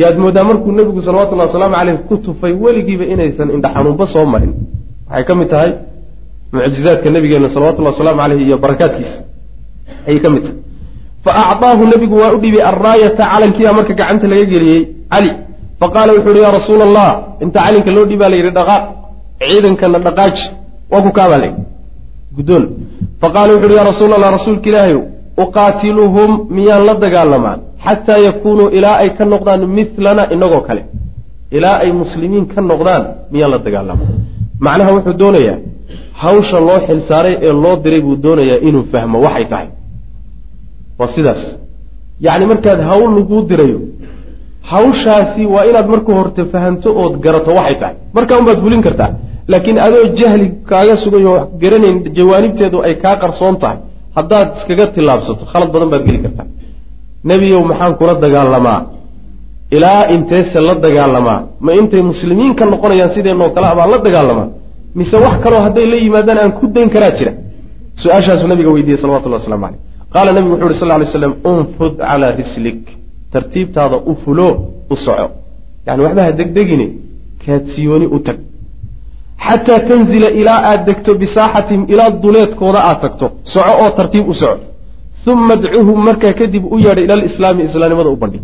Yaad 0.00 0.16
moodaa 0.18 0.44
markuu 0.44 0.72
nebigu 0.72 1.02
salawatullahi 1.02 1.48
wasalaamu 1.48 1.74
caleyh 1.76 1.98
ku 2.08 2.16
tufay 2.16 2.52
weligiiba 2.64 3.04
inaysan 3.12 3.50
indha 3.56 3.68
xanuunba 3.74 4.06
soo 4.12 4.26
marin. 4.32 4.52
Waxay 5.10 5.24
ka 5.28 5.34
mid 5.34 5.48
tahay 5.52 5.70
mucjizaadka 6.52 7.10
nabigeena 7.10 7.48
salawatullahi 7.54 7.92
wasalaamu 7.94 8.20
caleyh 8.22 8.40
iyo 8.46 8.56
barakaadkiisa. 8.64 9.18
Ayay 10.08 10.20
ka 10.24 10.30
mid 10.34 10.42
tahay 10.42 10.56
fa 11.28 11.34
acdaahu 11.52 11.82
nebigu 11.92 12.16
waa 12.22 12.32
u 12.36 12.38
dhibay 12.44 12.62
alraayata 12.70 13.24
calankiiba 13.32 13.72
marka 13.78 13.92
gacanta 14.00 14.26
laga 14.32 14.44
geliyey 14.52 14.80
cali 15.12 15.30
faqaala 15.80 16.12
wuxu 16.16 16.30
uhi 16.32 16.40
yaa 16.44 16.52
rasuula 16.58 16.84
allah 16.88 17.08
inta 17.44 17.58
calinka 17.64 17.90
loo 17.96 18.04
dhibaa 18.10 18.28
la 18.32 18.36
yidhi 18.40 18.50
dhaqaaq 18.58 18.84
ciidankana 19.40 19.98
dhaqaaji 20.06 20.44
waa 20.92 21.02
ku 21.06 21.10
kaabaa 21.18 21.40
layidhi 21.42 21.62
guddoon 22.36 22.64
faqaala 23.22 23.50
wuxu 23.54 23.66
uhi 23.68 23.76
yaa 23.78 23.88
rasuula 23.92 24.14
allah 24.18 24.30
rasuulka 24.38 24.66
ilaahayow 24.70 25.02
uqaatiluhum 25.44 26.30
miyaan 26.56 26.82
la 26.88 26.94
dagaalamaa 27.04 27.56
xataa 27.86 28.18
yakuunuu 28.28 28.68
ilaa 28.78 28.96
ay 29.02 29.10
ka 29.18 29.24
noqdaan 29.32 29.62
milana 29.76 30.22
inagoo 30.34 30.62
kale 30.68 30.82
ilaa 31.56 31.76
ay 31.84 31.90
muslimiin 32.02 32.46
ka 32.52 32.60
noqdaan 32.70 33.04
miyaan 33.32 33.50
la 33.54 33.58
dagaalamaa 33.66 34.10
macnaha 34.66 34.90
wuxuu 34.96 35.16
doonayaa 35.22 35.58
hawsha 36.22 36.58
loo 36.68 36.78
xilsaaray 36.88 37.34
ee 37.46 37.52
loo 37.64 37.76
diray 37.84 38.00
buu 38.06 38.16
doonayaa 38.26 38.58
inuu 38.68 38.84
fahmo 38.92 39.16
waxay 39.26 39.46
tahay 39.52 39.68
waa 40.98 41.08
sidaas. 41.16 41.40
Yacni 42.26 42.46
markaad 42.52 42.80
hawl 42.88 43.10
laguu 43.18 43.40
dirayo 43.50 43.78
hawshaasi 44.70 45.42
waa 45.54 45.64
inaad 45.70 45.86
marka 45.94 46.12
horte 46.18 46.42
fahamto 46.52 46.88
ood 47.02 47.14
garato 47.24 47.50
waxay 47.58 47.76
tahay. 47.80 47.96
Markaa 48.16 48.38
unbaad 48.40 48.58
fulin 48.64 48.82
kartaa. 48.86 49.10
Laakiin 49.52 49.78
adoo 49.86 50.04
jahli 50.20 50.46
kaaga 50.70 50.94
sugayo 51.04 51.30
wax 51.36 51.46
garanayn 51.62 51.96
jawaanibteedu 52.16 52.78
ay 52.86 52.94
kaa 53.02 53.16
qarsoon 53.22 53.56
tahay 53.62 53.78
haddaad 54.16 54.48
iskaga 54.58 54.86
tillaabsato 54.94 55.42
khalad 55.52 55.70
badan 55.74 55.88
baad 55.92 56.02
geli 56.08 56.18
kartaa. 56.24 56.46
Nebiyow 57.30 57.62
maxaan 57.70 57.94
kula 57.98 58.14
dagaalamaa? 58.24 58.80
Ilaa 59.76 60.02
inteese 60.16 60.60
la 60.68 60.74
dagaalamaa? 60.86 61.40
Ma 61.64 61.70
intay 61.80 62.02
muslimiin 62.10 62.52
ka 62.58 62.64
noqonayaan 62.72 63.10
sideenoo 63.16 63.50
kale 63.56 63.66
abaan 63.72 63.90
la 63.94 63.98
dagaalamaa? 64.06 64.48
Mise 64.98 65.16
wax 65.24 65.34
kaloo 65.44 65.60
hadday 65.66 65.86
la 65.92 65.96
yimaadaan 66.04 66.38
aan 66.42 66.52
ku 66.58 66.64
dayn 66.74 66.88
karaa 66.94 67.12
jira? 67.18 67.32
Su'aashaasuu 68.02 68.48
nabiga 68.52 68.70
weydiiyey 68.74 69.00
salawatullah 69.02 69.38
waslamu 69.40 69.64
caleyh 69.66 69.80
qaala 70.14 70.32
nabigu 70.32 70.54
wuxu 70.54 70.66
uhi 70.66 70.78
sal 70.80 71.00
ly 71.00 71.06
slam 71.12 71.34
unfud 71.50 71.92
calaa 71.98 72.32
rislik. 72.40 72.82
Tartiibtaada 73.32 73.96
u 74.10 74.14
fulo 74.24 74.48
u 74.92 74.96
soco. 75.04 75.26
Yani 75.86 76.02
waxba 76.04 76.22
ha 76.26 76.32
degdegine 76.32 76.86
kaadsiyooni 77.44 78.06
u 78.16 78.18
tag. 78.26 78.38
Xataa 79.46 79.80
tanzila 79.88 80.28
ilaa 80.40 80.60
aad 80.70 80.80
degto 80.88 81.10
bisaaxatihim 81.20 81.82
ilaa 81.92 82.10
duleedkooda 82.22 82.80
aad 82.88 82.98
tagto 83.04 83.26
soco 83.52 83.72
oo 83.82 83.90
tartiib 83.98 84.28
u 84.32 84.34
soco. 84.34 84.64
Uma 85.30 85.54
adcuhum 85.54 85.98
markaa 86.08 86.32
kadib 86.40 86.64
u 86.74 86.76
yeedha 86.84 87.00
ila 87.06 87.14
alislaami 87.18 87.62
islaamnimada 87.68 88.10
u 88.10 88.16
bandhig. 88.22 88.42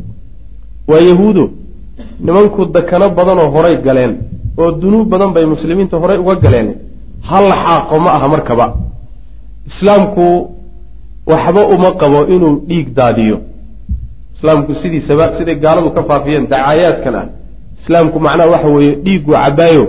Waa 0.91 1.01
yahuudo 1.11 1.45
nimanku 2.21 2.65
dakano 2.75 3.07
badanoo 3.19 3.49
horay 3.55 3.77
galeen 3.87 4.13
oo 4.59 4.71
dunuub 4.81 5.09
badan 5.13 5.31
bay 5.35 5.45
muslimiinta 5.55 5.97
horay 6.03 6.19
uga 6.19 6.35
galeen. 6.45 6.69
Hal 7.31 7.47
xaaqo 7.65 7.97
ma 8.05 8.11
aha 8.17 8.29
markaba. 8.35 8.67
Islaamku 9.71 10.25
waxba 11.27 11.63
uma 11.75 11.91
qabo 12.01 12.21
inuu 12.35 12.55
dhiig 12.69 12.89
daadiyo. 12.99 13.37
Islaamku 14.37 14.75
sidiisaba 14.83 15.25
siday 15.39 15.57
gaaladu 15.65 15.91
ka 15.97 16.03
faafiyeen 16.09 16.47
dacaayaadkan 16.53 17.15
ah 17.21 17.27
islaamku 17.83 18.19
macnaha 18.27 18.51
waxa 18.55 18.69
weeye 18.77 18.95
dhiigu 19.05 19.33
cabaayo 19.33 19.85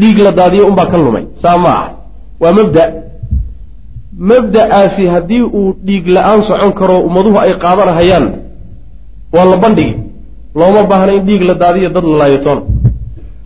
dhiig 0.00 0.18
la 0.26 0.30
daadiyo 0.40 0.66
unbaa 0.70 0.86
ka 0.92 0.98
lumay 0.98 1.24
saa 1.42 1.58
ma 1.64 1.70
ah 1.82 1.88
waa 2.40 2.52
mabda. 2.58 2.84
Mabda'aasi 4.30 5.04
haddii 5.14 5.42
uu 5.58 5.76
dhiig 5.86 6.06
la'aan 6.16 6.40
socon 6.48 6.72
karo 6.80 6.96
ummaduhu 7.08 7.38
ay 7.44 7.52
qaadanahayaan 7.64 8.26
waa 9.34 9.44
la 9.52 9.56
bandhigi. 9.64 9.96
Looma 10.58 10.82
baahna 10.90 11.12
in 11.18 11.24
dhiig 11.28 11.42
la 11.48 11.54
daadiyo 11.54 11.88
dad 11.96 12.04
la 12.04 12.16
laayatoona 12.22 12.62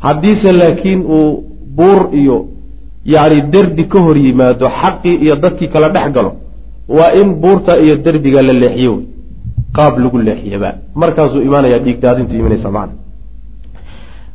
haddiise 0.07 0.53
laakiin 0.61 1.01
uu 1.17 1.45
buur 1.77 2.01
iyo 2.21 2.37
yacni 3.05 3.43
derbi 3.53 3.85
ka 3.93 3.99
hor 4.05 4.17
yimaado 4.27 4.67
xaqii 4.81 5.15
iyo 5.25 5.35
dadkii 5.43 5.69
kala 5.69 5.89
dhex 5.89 6.07
galo 6.17 6.33
waa 6.99 7.13
in 7.21 7.29
buurta 7.43 7.73
iyo 7.85 7.95
derbiga 8.05 8.41
la 8.49 8.53
leexiyo 8.63 8.93
wey 8.97 9.05
qaab 9.77 9.95
lagu 10.05 10.19
leexiyaba. 10.29 10.71
Markaasuu 11.03 11.43
imaanayaa 11.49 11.79
dhiig 11.85 11.99
daadintu 12.05 12.33
imanaysa 12.41 12.71
macna. 12.77 12.95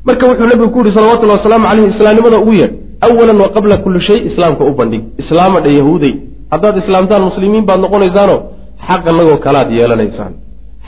Marka 0.08 0.24
wuxuu 0.30 0.48
nabigu 0.52 0.70
ku 0.74 0.80
yihi 0.80 0.96
salawatullahi 0.98 1.38
wasalaamu 1.40 1.66
caleyhi 1.70 1.90
islaamnimada 1.96 2.38
ugu 2.44 2.54
yeedh 2.60 2.74
awalan 3.08 3.38
wa 3.44 3.50
qabla 3.56 3.76
kulli 3.84 4.00
shay 4.08 4.20
islaamka 4.30 4.64
u 4.70 4.74
bandhig. 4.80 5.04
Islaama 5.22 5.58
dha 5.66 5.70
yahuudey 5.80 6.14
haddaad 6.54 6.76
islaamtaan 6.84 7.24
muslimiin 7.30 7.66
baad 7.70 7.80
noqonaysaano 7.86 8.36
xaq 8.88 9.04
annagoo 9.12 9.38
kalaad 9.46 9.70
yeelanaysaan. 9.78 10.34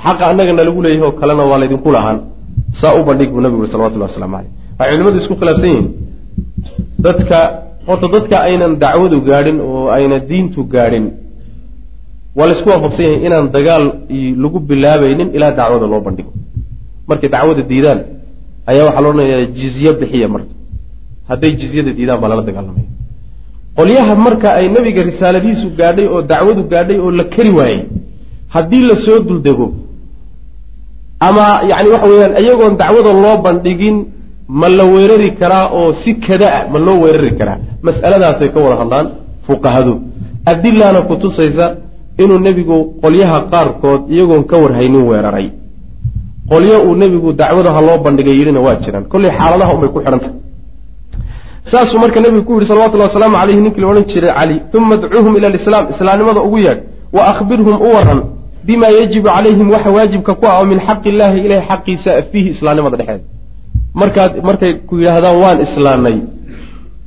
Xaqa 0.03 0.24
annagana 0.32 0.63
lagu 0.68 0.80
leeyahay 0.86 1.07
oo 1.07 1.13
kalena 1.22 1.43
waa 1.51 1.59
laydinku 1.61 1.89
lahaan. 1.95 2.18
Saa 2.82 2.93
u 2.99 3.03
bandhig 3.09 3.30
buu 3.34 3.41
nabigu 3.41 3.61
yuri 3.61 3.72
salawatullahi 3.74 4.11
waslamu 4.11 4.36
caleyh 4.38 4.51
waxay 4.80 4.91
culimadu 4.97 5.18
isku 5.22 5.36
khilaafsan 5.39 5.70
yihiin. 5.72 5.88
Dadka 7.05 7.38
horta 7.88 8.07
dadka 8.15 8.36
aynan 8.47 8.72
dacwadu 8.84 9.18
gaadhin 9.30 9.57
oo 9.70 9.89
ayna 9.97 10.18
diintu 10.30 10.59
gaadhin 10.74 11.05
waa 12.38 12.47
laysku 12.49 12.67
waafaqsan 12.73 13.03
yahay 13.07 13.19
inaan 13.27 13.45
dagaal 13.55 13.83
lagu 14.43 14.59
bilaabaynin 14.69 15.29
ilaa 15.38 15.51
dacwada 15.59 15.85
loo 15.91 16.01
bandhigo. 16.07 16.31
Markay 17.09 17.29
dacwada 17.35 17.61
diidaan 17.71 17.99
ayaa 18.71 18.85
waxaa 18.88 19.01
la 19.03 19.09
odhanayaa 19.11 19.45
jizye 19.57 19.91
bixiya 19.99 20.27
marka. 20.33 20.53
Hadday 21.29 21.51
jizyada 21.61 21.91
diidaan 21.97 22.19
baa 22.21 22.29
lala 22.31 22.43
dagaalamaya. 22.49 22.88
Qolyaha 23.77 24.13
marka 24.25 24.47
ay 24.59 24.65
nebiga 24.75 25.01
risaaladiisu 25.09 25.67
gaadhay 25.79 26.07
oo 26.13 26.21
dacwadu 26.31 26.61
gaadhay 26.71 26.97
oo 27.05 27.11
la 27.19 27.23
keri 27.33 27.51
waayey 27.57 27.81
haddii 28.55 28.83
la 28.89 28.95
soo 29.05 29.19
duldego 29.27 29.67
ama 31.27 31.45
yacni 31.69 31.89
waxa 31.93 32.07
weeyaan 32.11 32.33
iyagoon 32.43 32.73
dacwada 32.81 33.11
loo 33.23 33.35
bandhigin 33.45 33.95
ma 34.59 34.67
la 34.77 34.83
weerari 34.93 35.29
karaa 35.39 35.65
oo 35.79 35.89
si 36.03 36.11
kada 36.25 36.47
ah 36.57 36.63
ma 36.73 36.79
loo 36.85 36.97
weerari 37.03 37.31
karaa. 37.39 37.57
Mas'aladaasay 37.85 38.49
ka 38.53 38.59
wada 38.65 38.75
hadlaan 38.81 39.07
fuqahadu. 39.47 39.93
Adilaana 40.51 41.01
kutusaysa 41.09 41.65
inuu 42.24 42.39
nebigu 42.47 42.78
qolyaha 43.03 43.38
qaarkood 43.51 44.01
iyagoon 44.13 44.43
ka 44.49 44.55
warhaynin 44.63 45.03
weeraray. 45.09 45.47
Qolyo 46.51 46.78
uu 46.88 46.95
nebigu 46.95 47.34
dacwadaha 47.34 47.82
loo 47.88 47.97
bandhigay 48.05 48.36
yidhina 48.39 48.59
waa 48.65 48.76
jiraan. 48.84 49.05
Kollay 49.11 49.32
xaaladaha 49.39 49.74
unbay 49.76 49.89
ku 49.89 49.99
xidhantah 49.99 50.32
saasuu 51.72 51.99
marka 51.99 52.20
nebigu 52.26 52.43
ku 52.47 52.53
yihi 52.55 52.68
salawatullahi 52.72 53.09
wasalaamu 53.11 53.38
caleyhi 53.41 53.61
ninkii 53.61 53.82
la 53.82 53.88
odhan 53.88 54.05
jiray 54.11 54.32
cali 54.39 54.55
uma 54.78 54.95
adcuuhum 54.95 55.34
ila 55.38 55.47
alislaam. 55.51 55.86
Islaamnimada 55.93 56.41
ugu 56.47 56.57
yeedh 56.65 56.82
wa 57.15 57.22
akhbirhum 57.32 57.76
u 57.88 57.89
waran 57.95 58.20
bima 58.68 58.88
yajibu 58.88 59.28
calayhim 59.28 59.68
waxa 59.76 59.89
waajibka 59.97 60.34
ku 60.39 60.45
ah 60.47 60.59
oo 60.59 60.65
min 60.72 60.80
xaqi 60.88 61.09
illaahi 61.09 61.39
ilahi 61.45 61.61
xaqiisa 61.70 62.11
fiihi 62.32 62.49
islaamnimada 62.55 62.97
dhexeeda. 62.97 63.24
Markaad 64.01 64.32
markay 64.47 64.74
ku 64.88 64.93
yidhaahdaan 64.99 65.36
waan 65.43 65.57
islaamnay 65.68 66.18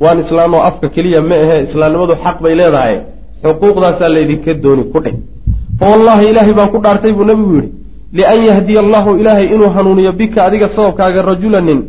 waan 0.03 0.19
islaamnoo 0.25 0.63
afka 0.69 0.89
keliya 0.95 1.21
ma 1.23 1.37
ahe 1.45 1.57
islaamnimadu 1.69 2.13
xaq 2.25 2.37
bay 2.45 2.55
leedahay 2.61 2.97
xuquuqdaasaa 3.45 4.09
laydinka 4.17 4.55
dooni 4.65 4.85
ku 4.93 4.99
dheh 5.05 5.15
fa 5.79 5.85
wallahi 5.93 6.25
ilaahay 6.31 6.55
baan 6.59 6.71
ku 6.75 6.79
dhaartay 6.85 7.13
buu 7.17 7.25
nebigu 7.31 7.55
yidhi 7.57 7.71
lian 8.19 8.41
yahdiya 8.49 8.81
allahu 8.85 9.11
ilaahay 9.21 9.47
inuu 9.55 9.71
hanuuniyo 9.77 10.13
bika 10.13 10.45
adiga 10.47 10.69
sababkaaga 10.77 11.23
rajulanin 11.31 11.81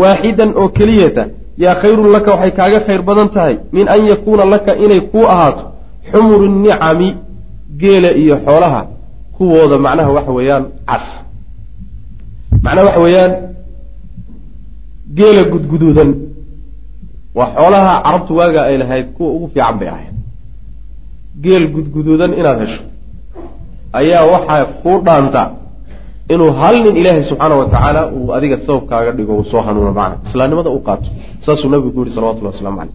waaxidan 0.00 0.50
oo 0.60 0.68
keliyata 0.68 1.22
yaa 1.64 1.74
khayrun 1.82 2.08
laka 2.14 2.30
waxay 2.34 2.52
kaaga 2.58 2.80
khayr 2.86 3.02
badan 3.08 3.28
tahay 3.34 3.54
min 3.72 3.86
an 3.94 4.00
yakuuna 4.10 4.44
laka 4.54 4.72
inay 4.84 5.00
kuu 5.12 5.26
ahaato 5.34 5.64
xumuru 6.12 6.46
nicami 6.48 7.08
geela 7.80 8.10
iyo 8.22 8.36
xoolaha 8.46 8.80
kuwooda 9.36 9.78
macnaha 9.84 10.10
waxa 10.16 10.32
weeyaan 10.38 10.64
cas. 10.88 11.06
Macnaha 12.64 12.86
waxa 12.88 13.00
weeyaan 13.04 13.32
geela 15.18 15.42
gudguduudan. 15.52 16.10
Waa 17.34 17.48
xoolaha 17.56 17.92
carabtu 18.04 18.32
waaga 18.36 18.60
ay 18.68 18.76
lahayd 18.78 19.06
kuwa 19.16 19.30
ugu 19.36 19.46
fiican 19.54 19.78
bay 19.78 19.88
ahayd 19.88 20.14
geel 21.44 21.64
gudguduudan 21.74 22.32
inaad 22.40 22.58
hesho. 22.64 22.82
Ayaa 23.98 24.24
waxaa 24.32 24.64
kuu 24.82 24.98
dhaanta 25.06 25.42
inuu 26.32 26.52
hal 26.60 26.76
nin 26.84 26.94
ilaahay 27.00 27.24
subxaana 27.30 27.54
wa 27.60 27.66
tacaala 27.72 28.00
uu 28.16 28.32
adiga 28.36 28.56
sababkaaga 28.66 29.10
dhigo 29.18 29.32
uu 29.38 29.44
soo 29.50 29.60
hanuuno 29.66 29.92
macna. 29.98 30.16
Islaamnimada 30.28 30.70
u 30.70 30.80
qaato. 30.86 31.08
Saasuu 31.46 31.68
nabigu 31.72 31.90
ku 31.94 32.00
yihi 32.04 32.14
salawatullahi 32.16 32.54
waslamu 32.56 32.76
caleyh 32.78 32.94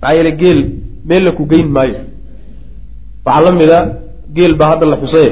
maxaa 0.00 0.14
yeele 0.16 0.32
geel 0.40 0.60
meel 1.08 1.22
la 1.26 1.30
ku 1.38 1.42
geyn 1.52 1.68
maayo. 1.76 1.98
Waxaa 3.26 3.44
la 3.46 3.50
mida 3.60 3.78
geel 4.36 4.52
baa 4.60 4.68
hadda 4.72 4.86
la 4.92 4.96
xusaye 5.02 5.30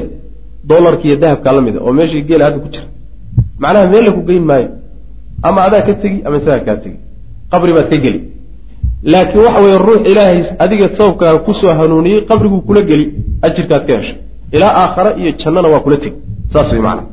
dolarka 0.69 1.03
iyo 1.07 1.15
dahabkaa 1.23 1.53
la 1.57 1.61
mida 1.67 1.79
oo 1.85 1.93
meeshii 1.97 2.23
geela 2.29 2.43
hadda 2.47 2.59
ku 2.63 2.69
jira. 2.73 2.87
Macnaha 3.61 3.87
meel 3.93 4.03
la 4.07 4.11
ku 4.17 4.21
geyn 4.29 4.43
maayo. 4.49 4.69
Ama 5.47 5.59
adaa 5.67 5.81
ka 5.87 5.93
tegi 6.01 6.17
ama 6.25 6.37
isagaa 6.41 6.65
kaa 6.67 6.77
tegi. 6.83 6.97
Qabri 7.51 7.71
baad 7.77 7.87
ka 7.91 7.97
geli 8.05 8.19
laakiin 9.13 9.41
waxa 9.45 9.59
weeye 9.65 9.77
ruux 9.87 10.01
ilaahay 10.11 10.39
adiga 10.63 10.87
sababkaaga 10.97 11.39
ku 11.45 11.51
soo 11.59 11.73
hanuuniyey 11.79 12.21
qabriguu 12.29 12.61
kula 12.67 12.81
geli 12.89 13.05
ajirkaad 13.47 13.83
ka 13.87 13.93
hesho 13.99 14.15
ilaa 14.55 14.73
aakhara 14.83 15.11
iyo 15.21 15.31
jannana 15.41 15.67
waa 15.73 15.81
kula 15.85 15.97
tegi 16.03 16.17
saas 16.53 16.69
way 16.73 16.81
macana 16.87 17.03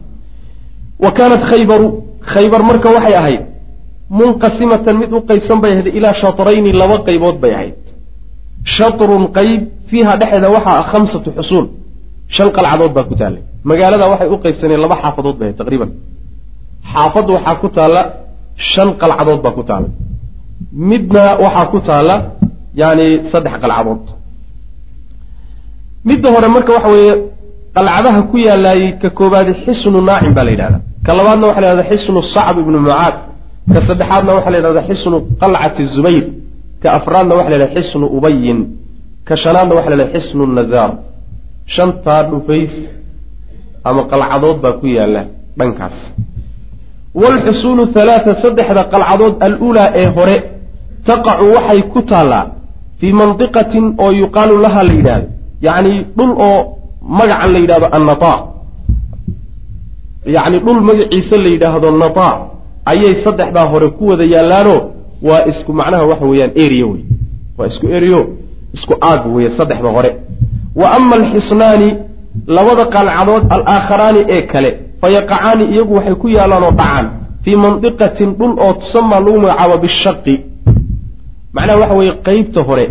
wa 1.05 1.11
kaanat 1.19 1.43
khaybaru 1.51 1.87
khaybar 2.33 2.61
marka 2.71 2.89
waxay 2.97 3.15
ahayd 3.23 3.43
munqasimatan 4.21 4.95
mid 5.03 5.11
u 5.17 5.21
qaybsan 5.31 5.59
bay 5.63 5.71
ahayd 5.75 5.89
ilaa 5.99 6.15
shatrayni 6.23 6.71
laba 6.81 6.97
qaybood 7.09 7.37
bay 7.43 7.53
ahayd. 7.59 7.77
Shatrun 8.77 9.25
qayb 9.37 9.61
fiiha 9.91 10.13
dhexeeda 10.21 10.49
waxaa 10.57 10.77
ah 10.81 10.85
khamsatu 10.93 11.29
xusuun 11.39 11.67
shan 12.37 12.49
qalcadood 12.57 12.93
baa 12.97 13.05
ku 13.11 13.15
taallay. 13.21 13.43
Magaalada 13.71 14.05
waxay 14.13 14.29
u 14.35 14.37
qaybsaneen 14.45 14.81
laba 14.85 14.97
xaafadood 15.03 15.37
bay 15.41 15.47
ahayd 15.49 15.59
taqriiban. 15.63 15.91
Xaafad 16.93 17.27
waxaa 17.37 17.55
ku 17.63 17.69
taalla 17.77 18.03
shan 18.73 18.89
qalcadood 19.01 19.41
baa 19.45 19.55
ku 19.59 19.63
taalla 19.71 19.89
midna 20.73 21.25
waxaa 21.45 21.67
ku 21.73 21.79
taalla 21.89 22.17
yani 22.75 23.07
saddex 23.33 23.53
qalcadood. 23.63 24.03
Midda 26.09 26.29
hore 26.35 26.49
marka 26.55 26.73
waxa 26.77 26.89
weeye 26.95 27.13
qalcadaha 27.77 28.21
ku 28.31 28.37
yaalaayey 28.47 28.91
ka 29.03 29.09
koobaadi 29.19 29.53
xisnu 29.65 29.99
naacim 30.09 30.33
baa 30.37 30.45
la 30.45 30.51
yidhahda 30.55 30.79
ka 31.07 31.11
labaadna 31.19 31.47
waxa 31.49 31.61
la 31.61 31.67
yhahda 31.69 31.85
xisnu 31.91 32.19
sacb 32.35 32.57
ibnu 32.63 32.79
mucaad. 32.87 33.15
Ka 33.75 33.81
saddexaadna 33.89 34.31
waxaa 34.37 34.51
la 34.55 34.59
yidhahda 34.59 34.83
xisnu 34.89 35.17
qalcati 35.41 35.83
zubayr. 35.95 36.25
Ka 36.83 36.89
afraadna 36.99 37.33
waxa 37.39 37.51
la 37.51 37.57
yhahda 37.59 37.75
xisnu 37.77 38.07
ubayin 38.17 38.59
ka 39.29 39.35
shanaadna 39.43 39.73
waxa 39.79 39.91
la 39.91 39.97
yhahda 39.97 40.13
xisnu 40.15 40.43
nazaar. 40.59 40.91
Shantaa 41.77 42.23
dhufays 42.31 42.75
ama 43.89 44.03
qalcadood 44.13 44.57
baa 44.65 44.73
ku 44.81 44.87
yaalla 44.97 45.23
dhankaas. 45.59 45.97
Waalxusuunu 47.21 47.83
halaata 47.95 48.33
saddexda 48.43 48.83
qalcadood 48.93 49.35
aluulaa 49.47 49.89
ee 50.01 50.07
hore 50.17 50.37
taqacu 51.07 51.45
waxay 51.55 51.81
ku 51.93 52.03
taallaa 52.11 52.47
fii 53.01 53.13
mandiqatin 53.13 53.95
oo 54.05 54.11
yuqaalu 54.21 54.55
laha 54.65 54.83
la 54.89 54.93
yidhaahdo. 54.99 55.27
Yacni 55.67 55.93
dhul 56.17 56.33
oo 56.49 56.59
magacan 57.19 57.53
la 57.53 57.59
yidhahdo 57.59 57.87
annata. 57.97 58.33
Yacni 60.27 60.59
dhul 60.65 60.81
magaciisa 60.89 61.37
la 61.45 61.49
yidhaahdo 61.49 61.91
nata. 62.03 62.29
Ayay 62.91 63.15
saddexdaa 63.25 63.67
hore 63.73 63.89
ku 63.99 64.07
wada 64.09 64.25
yaallaano 64.25 64.75
waa 65.23 65.45
isku 65.51 65.73
macnaha 65.73 66.05
waxa 66.07 66.25
weeyaan 66.27 66.51
area 66.65 66.87
wey 66.87 67.03
waa 67.59 67.67
isku 67.67 67.87
erio 67.97 68.21
isku 68.75 68.95
aag 69.11 69.23
weeye 69.35 69.51
saddexda 69.59 69.89
hore. 69.97 70.11
Wa 70.77 70.87
ama 70.97 71.17
alxisnaani 71.17 71.89
labada 72.47 72.85
qalcadood 72.95 73.43
alaakharaani 73.55 74.21
ee 74.29 74.43
kale 74.43 74.71
fa 75.01 75.09
yaqacaani 75.17 75.65
iyagu 75.75 75.95
waxay 75.95 76.15
ku 76.15 76.29
yaalaan 76.29 76.63
oo 76.63 76.71
dhacaan 76.71 77.07
fii 77.45 77.57
mandiqatin 77.57 78.31
dhul 78.39 78.55
oo 78.65 78.73
tusamaa 78.73 79.21
lagu 79.21 79.41
magacaabo 79.41 79.77
bishaqi 79.79 80.35
macnaha 81.57 81.79
waxa 81.83 81.95
weeye 82.01 82.13
qeybta 82.27 82.61
hore 82.69 82.87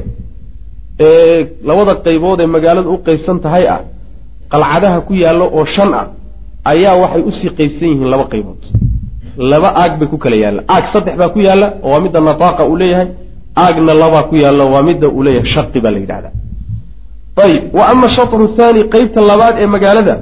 ee 0.99 1.37
labada 1.69 1.93
qaybood 2.05 2.39
ee 2.43 2.49
magaalada 2.55 2.89
u 2.95 2.97
qeybsan 3.07 3.37
tahay 3.45 3.65
ah 3.75 3.79
qalcadaha 4.53 4.97
ku 5.07 5.13
yaallo 5.23 5.45
oo 5.57 5.65
shan 5.75 5.91
ah 6.01 6.07
ayaa 6.71 6.95
waxay 7.03 7.21
u 7.29 7.31
sii 7.39 7.49
qeybsan 7.59 7.87
yihiin 7.91 8.09
laba 8.13 8.25
qaybood. 8.33 8.61
Laba 9.51 9.69
aag 9.81 9.93
bay 9.99 10.07
ku 10.13 10.17
kala 10.23 10.35
yaalla 10.43 10.61
aag 10.75 10.85
saddex 10.93 11.15
baa 11.21 11.29
ku 11.35 11.39
yaalla 11.47 11.67
oo 11.83 11.89
waa 11.93 12.01
midda 12.05 12.19
nataaqa 12.29 12.63
uu 12.71 12.75
leeyahay. 12.81 13.07
Aagna 13.63 13.93
labaa 14.03 14.23
ku 14.29 14.35
yaalla 14.43 14.63
waa 14.73 14.83
midda 14.89 15.07
uu 15.15 15.23
leeyahay 15.25 15.49
shaqi 15.55 15.79
baa 15.83 15.91
la 15.95 15.99
yidhahdaa 16.03 16.33
ayib 17.45 17.63
wa 17.77 17.83
ama 17.91 18.07
shatru 18.17 18.45
thaani 18.57 18.81
qeybta 18.93 19.19
labaad 19.31 19.55
ee 19.63 19.67
magaalada 19.75 20.15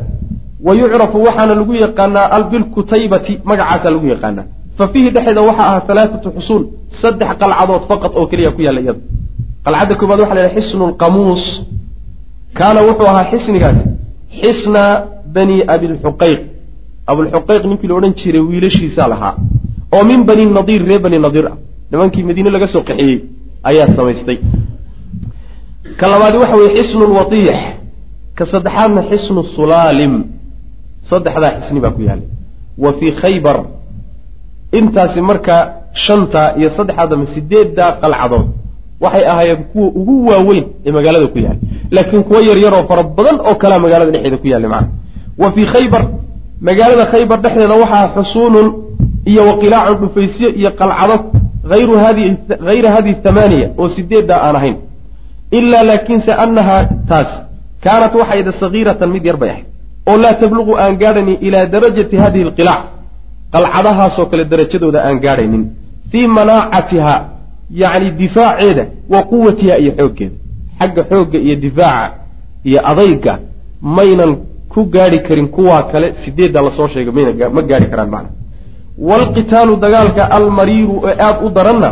wa 0.67 0.71
yucrafu 0.81 1.17
waxaana 1.27 1.53
lagu 1.59 1.73
yaqaanaa 1.85 2.25
albilkutaybati 2.37 3.33
magacaasaa 3.49 3.91
lagu 3.95 4.07
yaqaanaa. 4.13 4.45
Fa 4.77 4.85
fiihi 4.91 5.09
dhexeeda 5.15 5.41
waxaa 5.49 5.67
ahaa 5.69 5.83
halaathatu 5.89 6.29
xusuun 6.37 6.63
saddex 7.01 7.29
qalcadood 7.41 7.83
faqad 7.89 8.11
oo 8.19 8.25
keliya 8.31 8.51
ku 8.55 8.61
yaalla 8.61 8.81
iyada 8.81 9.01
qalcadda 9.65 9.95
koobaad 9.99 10.19
waxa 10.23 10.35
la 10.35 10.41
yhaha 10.45 10.55
xisnu 10.57 10.83
lqamuus 10.91 11.43
kaana 12.59 12.79
wuxuu 12.87 13.07
ahaa 13.11 13.25
xisnigaasi 13.31 13.83
xisna 14.41 14.83
bani 15.35 15.57
abilxuqayq 15.73 16.39
abulxuqayq 17.11 17.63
ninkii 17.69 17.87
la 17.89 17.95
odhan 17.99 18.13
jiray 18.19 18.41
wiilashiisaa 18.49 19.07
lahaa 19.13 19.35
oo 19.95 20.03
min 20.09 20.19
bani 20.29 20.45
nadiir 20.45 20.81
reer 20.89 21.01
bani 21.01 21.19
nadiir 21.19 21.47
ah. 21.51 21.57
Nimankii 21.91 22.23
madiine 22.23 22.49
laga 22.49 22.67
soo 22.67 22.83
qaxeeyey 22.83 23.19
ayaa 23.63 23.87
samaystay. 23.97 24.37
Ka 25.99 26.05
labaadi 26.07 26.37
waxa 26.37 26.55
weye 26.57 26.71
xisnu 26.77 27.03
lwatiix 27.11 27.59
ka 28.37 28.45
saddexaadna 28.51 29.01
xisnu 29.09 29.43
sulaalim. 29.55 30.13
Saddexdaa 31.09 31.51
xisni 31.61 31.79
baa 31.79 31.91
ku 31.91 32.01
yaallay 32.01 32.29
wa 32.77 32.93
fii 32.93 33.11
khaybar 33.21 33.57
intaasi 34.72 35.22
marka 35.22 35.55
shanta 36.07 36.41
iyo 36.59 36.70
saddexaadama 36.78 37.26
sideeddaa 37.34 37.91
qalcadood 38.01 38.45
waxay 39.03 39.26
ahaayeen 39.32 39.63
kuwa 39.72 39.88
ugu 39.99 40.15
waaweyn 40.30 40.65
ee 40.86 40.91
magaalada 40.91 41.28
ku 41.28 41.38
yaallay 41.39 41.59
laakiin 41.91 42.24
kuwo 42.24 42.39
yar 42.49 42.57
yaroo 42.65 42.84
fara 42.89 43.03
badan 43.03 43.38
oo 43.49 43.55
kalea 43.61 43.80
magaalada 43.80 44.11
dhexeeda 44.11 44.38
ku 44.38 44.47
yaallay 44.47 44.70
macana 44.70 44.89
wa 45.41 45.51
fii 45.55 45.65
khaybar 45.74 46.03
magaalada 46.67 47.05
khaybar 47.11 47.38
dhexdeeda 47.43 47.76
waxaa 47.84 48.07
xusuunun 48.15 48.67
iyo 49.32 49.41
waqilaacun 49.49 49.97
dhufaysyo 50.07 50.49
iyo 50.59 50.72
qalcado 50.80 51.15
ayru 51.78 51.93
hadi 52.03 52.24
hayra 52.70 52.89
hadihi 52.95 53.15
thamaaniya 53.26 53.67
oo 53.78 53.89
sideeddaa 53.95 54.39
aan 54.47 54.55
ahayn. 54.55 54.76
Ilaa 55.51 55.84
laakiinse 55.89 56.32
annahaa 56.43 56.82
taas 57.09 57.30
kaanat 57.84 58.13
waxay 58.22 58.43
da 58.43 58.51
sagiiratan 58.61 59.09
mid 59.15 59.26
yar 59.30 59.38
bay 59.41 59.49
ahayd. 59.49 59.65
Oo 60.09 60.17
laa 60.24 60.34
tabluqu 60.41 60.74
aan 60.84 60.93
gaadhaynin 61.01 61.38
ilaa 61.47 61.65
darajati 61.74 62.15
hadihi 62.24 62.43
alqilaac 62.47 62.82
qalcadahaasoo 63.54 64.26
kale 64.32 64.43
darajadooda 64.52 65.00
aan 65.08 65.20
gaadhaynin. 65.26 65.64
Fii 66.12 66.28
manaacatiha 66.28 67.16
yacni 67.82 68.12
difaaceeda 68.12 68.86
wa 69.14 69.20
quwatiha 69.32 69.76
iyo 69.84 69.91
xooggeeda. 70.00 70.36
Xagga 70.80 71.04
xoogga 71.10 71.38
iyo 71.45 71.56
difaaca 71.56 72.14
iyo 72.70 72.80
adayga 72.91 73.34
maynan 73.82 74.32
ku 74.74 74.84
gaadhi 74.95 75.20
karin 75.28 75.47
kuwaa 75.47 75.84
kale 75.91 76.08
sideedda 76.26 76.62
la 76.62 76.72
soo 76.78 76.88
sheegay 76.88 77.14
mayna 77.14 77.50
ma 77.50 77.62
gaadhi 77.62 77.88
karaan 77.91 78.10
macna. 78.10 78.30
Waalqitaalu 79.08 79.76
dagaalka 79.84 80.24
almariiru 80.38 80.95
ee 81.10 81.16
aada 81.26 81.39
u 81.45 81.50
daranna 81.50 81.89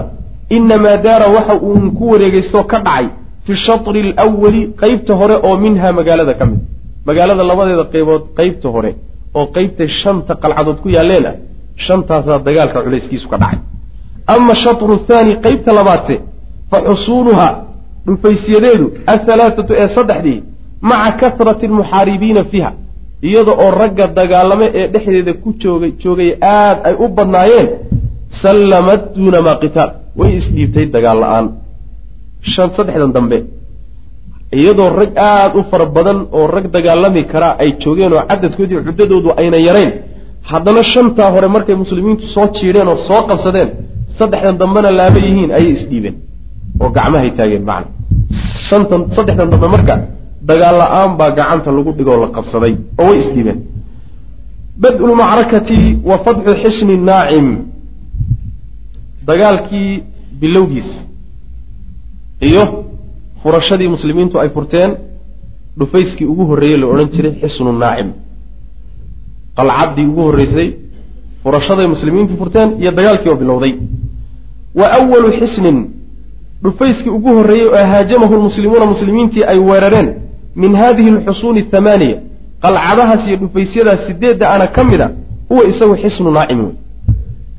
inamaa 0.49 0.97
daara 1.05 1.27
waxa 1.35 1.55
uun 1.67 1.91
ku 1.97 2.03
wareegeystoo 2.11 2.63
ka 2.71 2.77
dhacay 2.79 3.07
fi 3.45 3.53
shatri 3.65 3.99
alawali 4.17 4.61
qeybta 4.81 5.13
hore 5.19 5.35
oo 5.47 5.57
minha 5.57 5.91
magaalada 5.99 6.33
ka 6.39 6.45
mid. 6.45 6.59
Magaalada 7.05 7.43
labadeeda 7.43 7.83
qaybood 7.93 8.23
qeybta 8.37 8.67
hore 8.75 8.91
oo 9.39 9.45
qeybtay 9.55 9.89
shanta 10.01 10.33
qalcadood 10.43 10.77
ku 10.83 10.89
yaalleen 10.97 11.25
ah 11.31 11.35
shantaasaa 11.85 12.39
dagaalka 12.47 12.79
culayskiisu 12.85 13.27
ka 13.31 13.37
dhacay. 13.43 13.59
Ama 14.33 14.53
shatru 14.63 14.93
thaani 15.07 15.33
qeybta 15.45 15.71
labaadse 15.79 16.15
fa 16.71 16.77
xusuunuha 16.87 17.47
dhufaysyadeedu 18.07 18.85
athalaatatu 19.13 19.71
ee 19.81 19.87
saddexdii 19.97 20.39
maca 20.89 21.11
kasrati 21.21 21.65
almuxaaribiina 21.69 22.41
fiiha 22.51 22.71
iyada 23.29 23.51
oo 23.63 23.71
ragga 23.81 24.05
dagaalame 24.19 24.65
ee 24.79 24.87
dhexdeeda 24.93 25.33
ku 25.43 25.49
joogay 25.61 25.91
joogay 26.03 26.31
aad 26.55 26.77
ay 26.87 26.95
u 27.03 27.07
badnaayeen 27.17 27.67
sallamad 28.43 29.01
duuna 29.15 29.39
maa 29.47 29.57
qitaal 29.63 29.89
way 30.19 30.31
isdhiibtay 30.39 30.85
dagaal 30.95 31.19
la'aan. 31.23 31.45
Saddexdan 32.55 33.11
dambe 33.17 33.37
iyadoo 34.51 34.89
rag 34.99 35.11
aada 35.17 35.55
u 35.59 35.63
fara 35.71 35.85
badan 35.85 36.19
oo 36.37 36.47
rag 36.55 36.65
dagaalami 36.75 37.23
karaa 37.31 37.53
ay 37.63 37.69
joogeen 37.83 38.13
oo 38.13 38.23
cadadkoodii 38.29 38.79
cuddadoodu 38.87 39.29
ayna 39.41 39.57
yarayn 39.67 39.91
haddana 40.51 40.81
shantaa 40.93 41.29
hore 41.35 41.47
markay 41.55 41.75
muslimiintu 41.83 42.25
soo 42.35 42.47
jiidheen 42.57 42.87
oo 42.93 42.97
soo 43.07 43.21
qabsadeen 43.29 43.69
saddexdan 44.19 44.55
dambena 44.61 44.89
laaba 44.99 45.19
yihiin 45.27 45.51
ayay 45.57 45.71
isdhiibeen 45.77 46.15
oo 46.83 46.89
gacmahay 46.97 47.31
taageen 47.37 47.63
macna. 47.69 47.89
Shantan 48.69 49.01
saddexdan 49.15 49.49
dambe 49.53 49.67
marka 49.75 49.95
dagaal 50.49 50.75
la'aan 50.81 51.11
baa 51.19 51.31
gacanta 51.37 51.69
lagu 51.77 51.91
dhigoo 51.97 52.17
la 52.23 52.27
qabsaday 52.37 52.73
oo 53.01 53.05
way 53.09 53.17
isdhiibeen 53.23 53.59
bad-u 54.83 55.03
lmacrakati 55.11 55.79
wa 56.09 56.15
fatxu 56.25 56.51
xisni 56.63 56.95
naacim 57.09 57.47
dagaalkii 59.29 59.89
bilowgiis 60.41 60.89
iyo 62.49 62.63
furashadii 63.47 63.87
muslimiintu 63.87 64.39
ay 64.39 64.49
furteen 64.49 64.91
dhufayskii 65.79 66.25
ugu 66.25 66.45
horreeyey 66.45 66.77
la 66.81 66.87
odhan 66.87 67.09
jiray 67.15 67.33
xisnu 67.41 67.71
naacim 67.73 68.09
qalcaddii 69.57 70.05
ugu 70.11 70.21
horreysay 70.21 70.69
furashaday 71.43 71.87
muslimiintu 71.87 72.33
furteen 72.37 72.69
iyo 72.81 72.91
dagaalkii 72.91 73.29
oo 73.29 73.35
bilowday. 73.35 73.73
Wa 74.79 74.85
awalu 74.97 75.29
xisnin 75.39 75.77
dhufayskii 76.63 77.09
ugu 77.09 77.29
horreeyey 77.37 77.67
oo 77.67 77.85
haajamahu 77.91 78.33
lmuslimuuna 78.35 78.85
muslimiintii 78.85 79.43
ay 79.43 79.59
weerareen 79.59 80.07
min 80.55 80.75
hadihi 80.75 81.09
alxusuuni 81.09 81.59
athamaaniya 81.61 82.17
qalcadahaas 82.61 83.27
iyo 83.27 83.37
dhufaysyadaas 83.37 83.99
sideedda 84.07 84.49
ana 84.49 84.67
ka 84.67 84.83
mid 84.83 85.01
a 85.01 85.09
huwa 85.49 85.63
isagu 85.71 85.95
xisnu 86.03 86.31
naacim 86.31 86.59
wey 86.65 86.73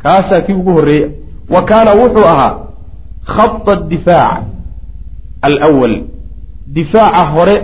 kaasaa 0.03 0.41
kii 0.41 0.53
ugu 0.53 0.71
horreeyey 0.73 1.11
wa 1.55 1.63
kaana 1.63 1.91
wuxuu 2.01 2.25
ahaa 2.35 2.59
khada 3.25 3.75
difaac 3.89 4.43
alwal 5.43 5.95
difaaca 6.67 7.31
hore 7.35 7.57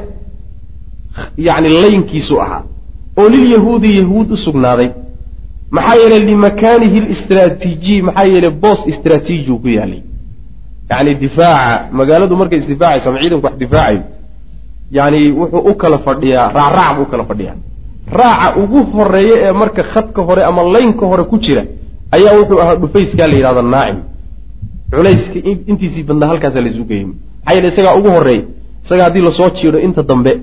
yacni 1.37 1.69
laynkiisuu 1.69 2.41
ahaa 2.41 2.63
oo 3.19 3.29
lilyahuudi 3.29 3.99
yahuud 3.99 4.31
u 4.33 4.37
sugnaaday 4.37 4.89
maxaa 5.71 5.95
yeelay 6.01 6.19
limakaanihi 6.31 7.01
listraatiijiy 7.01 8.03
maxaa 8.03 8.25
yeelay 8.25 8.51
boos 8.51 8.81
istraatiijiu 8.87 9.59
ku 9.59 9.69
yaalay 9.69 10.01
yacni 10.91 11.15
difaaca 11.15 11.89
magaaladu 11.93 12.37
markay 12.37 12.59
isdifaacayso 12.59 13.09
ama 13.09 13.19
ciidanku 13.21 13.47
wax 13.47 13.57
difaacayo 13.59 14.03
yacni 14.91 15.31
wuxuu 15.33 15.59
u 15.71 15.75
kala 15.75 15.99
fadhiyaa 15.99 16.49
raacraac 16.57 16.97
buu 16.97 17.03
u 17.03 17.07
kala 17.07 17.25
fadhiyaa 17.25 17.57
raaca 18.19 18.57
ugu 18.63 18.81
horreeya 18.97 19.37
ee 19.49 19.53
marka 19.53 19.83
khadka 19.83 20.23
hore 20.23 20.43
ama 20.45 20.63
laynka 20.63 21.07
hore 21.07 21.25
ku 21.25 21.39
jira 21.39 21.63
ayaa 22.17 22.39
wuxuu 22.41 22.61
ahaa 22.63 22.77
dhufayskaa 22.83 23.27
la 23.27 23.35
yidhahda 23.37 23.63
naacim 23.63 23.99
culayska 24.91 25.39
intiisii 25.71 26.03
badnaa 26.03 26.29
halkaasa 26.29 26.61
laysu 26.61 26.85
geeyey 26.85 27.07
maxaa 27.47 27.69
isagaa 27.73 27.95
ugu 27.99 28.09
horreey 28.11 28.41
isaga 28.85 29.05
haddii 29.05 29.23
la 29.23 29.33
soo 29.39 29.51
jiido 29.51 29.79
inta 29.79 30.03
dambe 30.03 30.41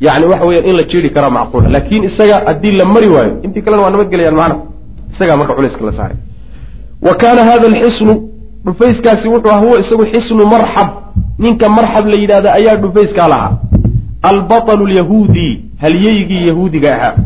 yani 0.00 0.24
waxa 0.26 0.46
weeyaan 0.46 0.68
in 0.70 0.76
la 0.76 0.82
jiiri 0.82 1.10
karaa 1.10 1.30
macquula 1.30 1.68
laakiin 1.68 2.04
isaga 2.04 2.42
haddii 2.46 2.72
la 2.72 2.84
mari 2.84 3.08
waayo 3.08 3.42
intii 3.42 3.62
kalena 3.62 3.82
waa 3.82 3.90
nabadgelayaan 3.90 4.36
macna. 4.36 4.56
Isagaa 5.14 5.36
marka 5.36 5.54
culayska 5.54 5.84
la 5.84 5.92
saaray. 5.96 6.16
Wa 7.02 7.14
kaana 7.14 7.44
hada 7.44 7.66
alxisnu 7.66 8.14
dhufayskaasi 8.64 9.28
wuxuu 9.28 9.50
ah 9.50 9.58
huwa 9.60 9.80
isagu 9.80 10.04
xisnu 10.06 10.46
marxab. 10.46 10.88
Ninka 11.38 11.68
marxab 11.68 12.06
la 12.06 12.16
yidhahda 12.16 12.52
ayaa 12.54 12.76
dhufayskaa 12.76 13.28
lahaa 13.28 13.58
albaطlu 14.22 14.86
lyahuudi 14.86 15.64
halyeygii 15.80 16.46
yahuudiga 16.48 16.94
ahaa. 16.96 17.16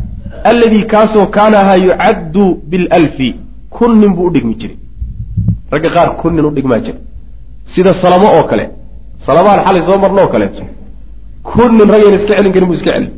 Alladii 0.45 0.83
kaasoo 0.83 1.27
kaana 1.27 1.59
ahaa 1.61 1.77
yucaddu 1.77 2.63
bilalfi. 2.71 3.35
Kun 3.71 3.99
nin 4.01 4.15
buu 4.15 4.27
udhigmi 4.27 4.55
jiray. 4.55 4.77
Ragga 5.71 5.91
qaar 5.91 6.17
kun 6.17 6.35
nin 6.35 6.45
udhigmaa 6.45 6.79
jira 6.79 6.99
sida 7.75 7.93
salamo 8.03 8.29
oo 8.39 8.45
kale. 8.51 8.65
Salamaan 9.27 9.61
xalay 9.67 9.83
soo 9.89 9.99
marno 10.05 10.21
oo 10.23 10.29
kaleeto 10.35 10.63
kun 11.49 11.71
nin 11.79 11.89
ragayna 11.95 12.17
iska 12.21 12.35
celin 12.39 12.53
karin 12.55 12.69
buu 12.69 12.75
iska 12.81 12.91
celin. 12.95 13.11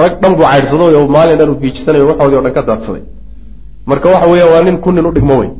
Rag 0.00 0.12
dhan 0.22 0.32
buu 0.36 0.46
caydhsaday 0.52 0.94
oo 0.98 1.06
maalin 1.16 1.36
dhan 1.40 1.48
uu 1.52 1.60
fiijisanayo 1.62 2.06
waxoodii 2.10 2.38
o 2.40 2.42
dhan 2.44 2.52
ka 2.56 2.62
daadsaday. 2.68 3.02
Marka 3.86 4.06
waxa 4.12 4.26
weeya 4.32 4.46
waa 4.52 4.62
nin 4.66 4.76
kun 4.84 4.94
nin 4.94 5.06
udhigmo 5.10 5.34
wey 5.40 5.50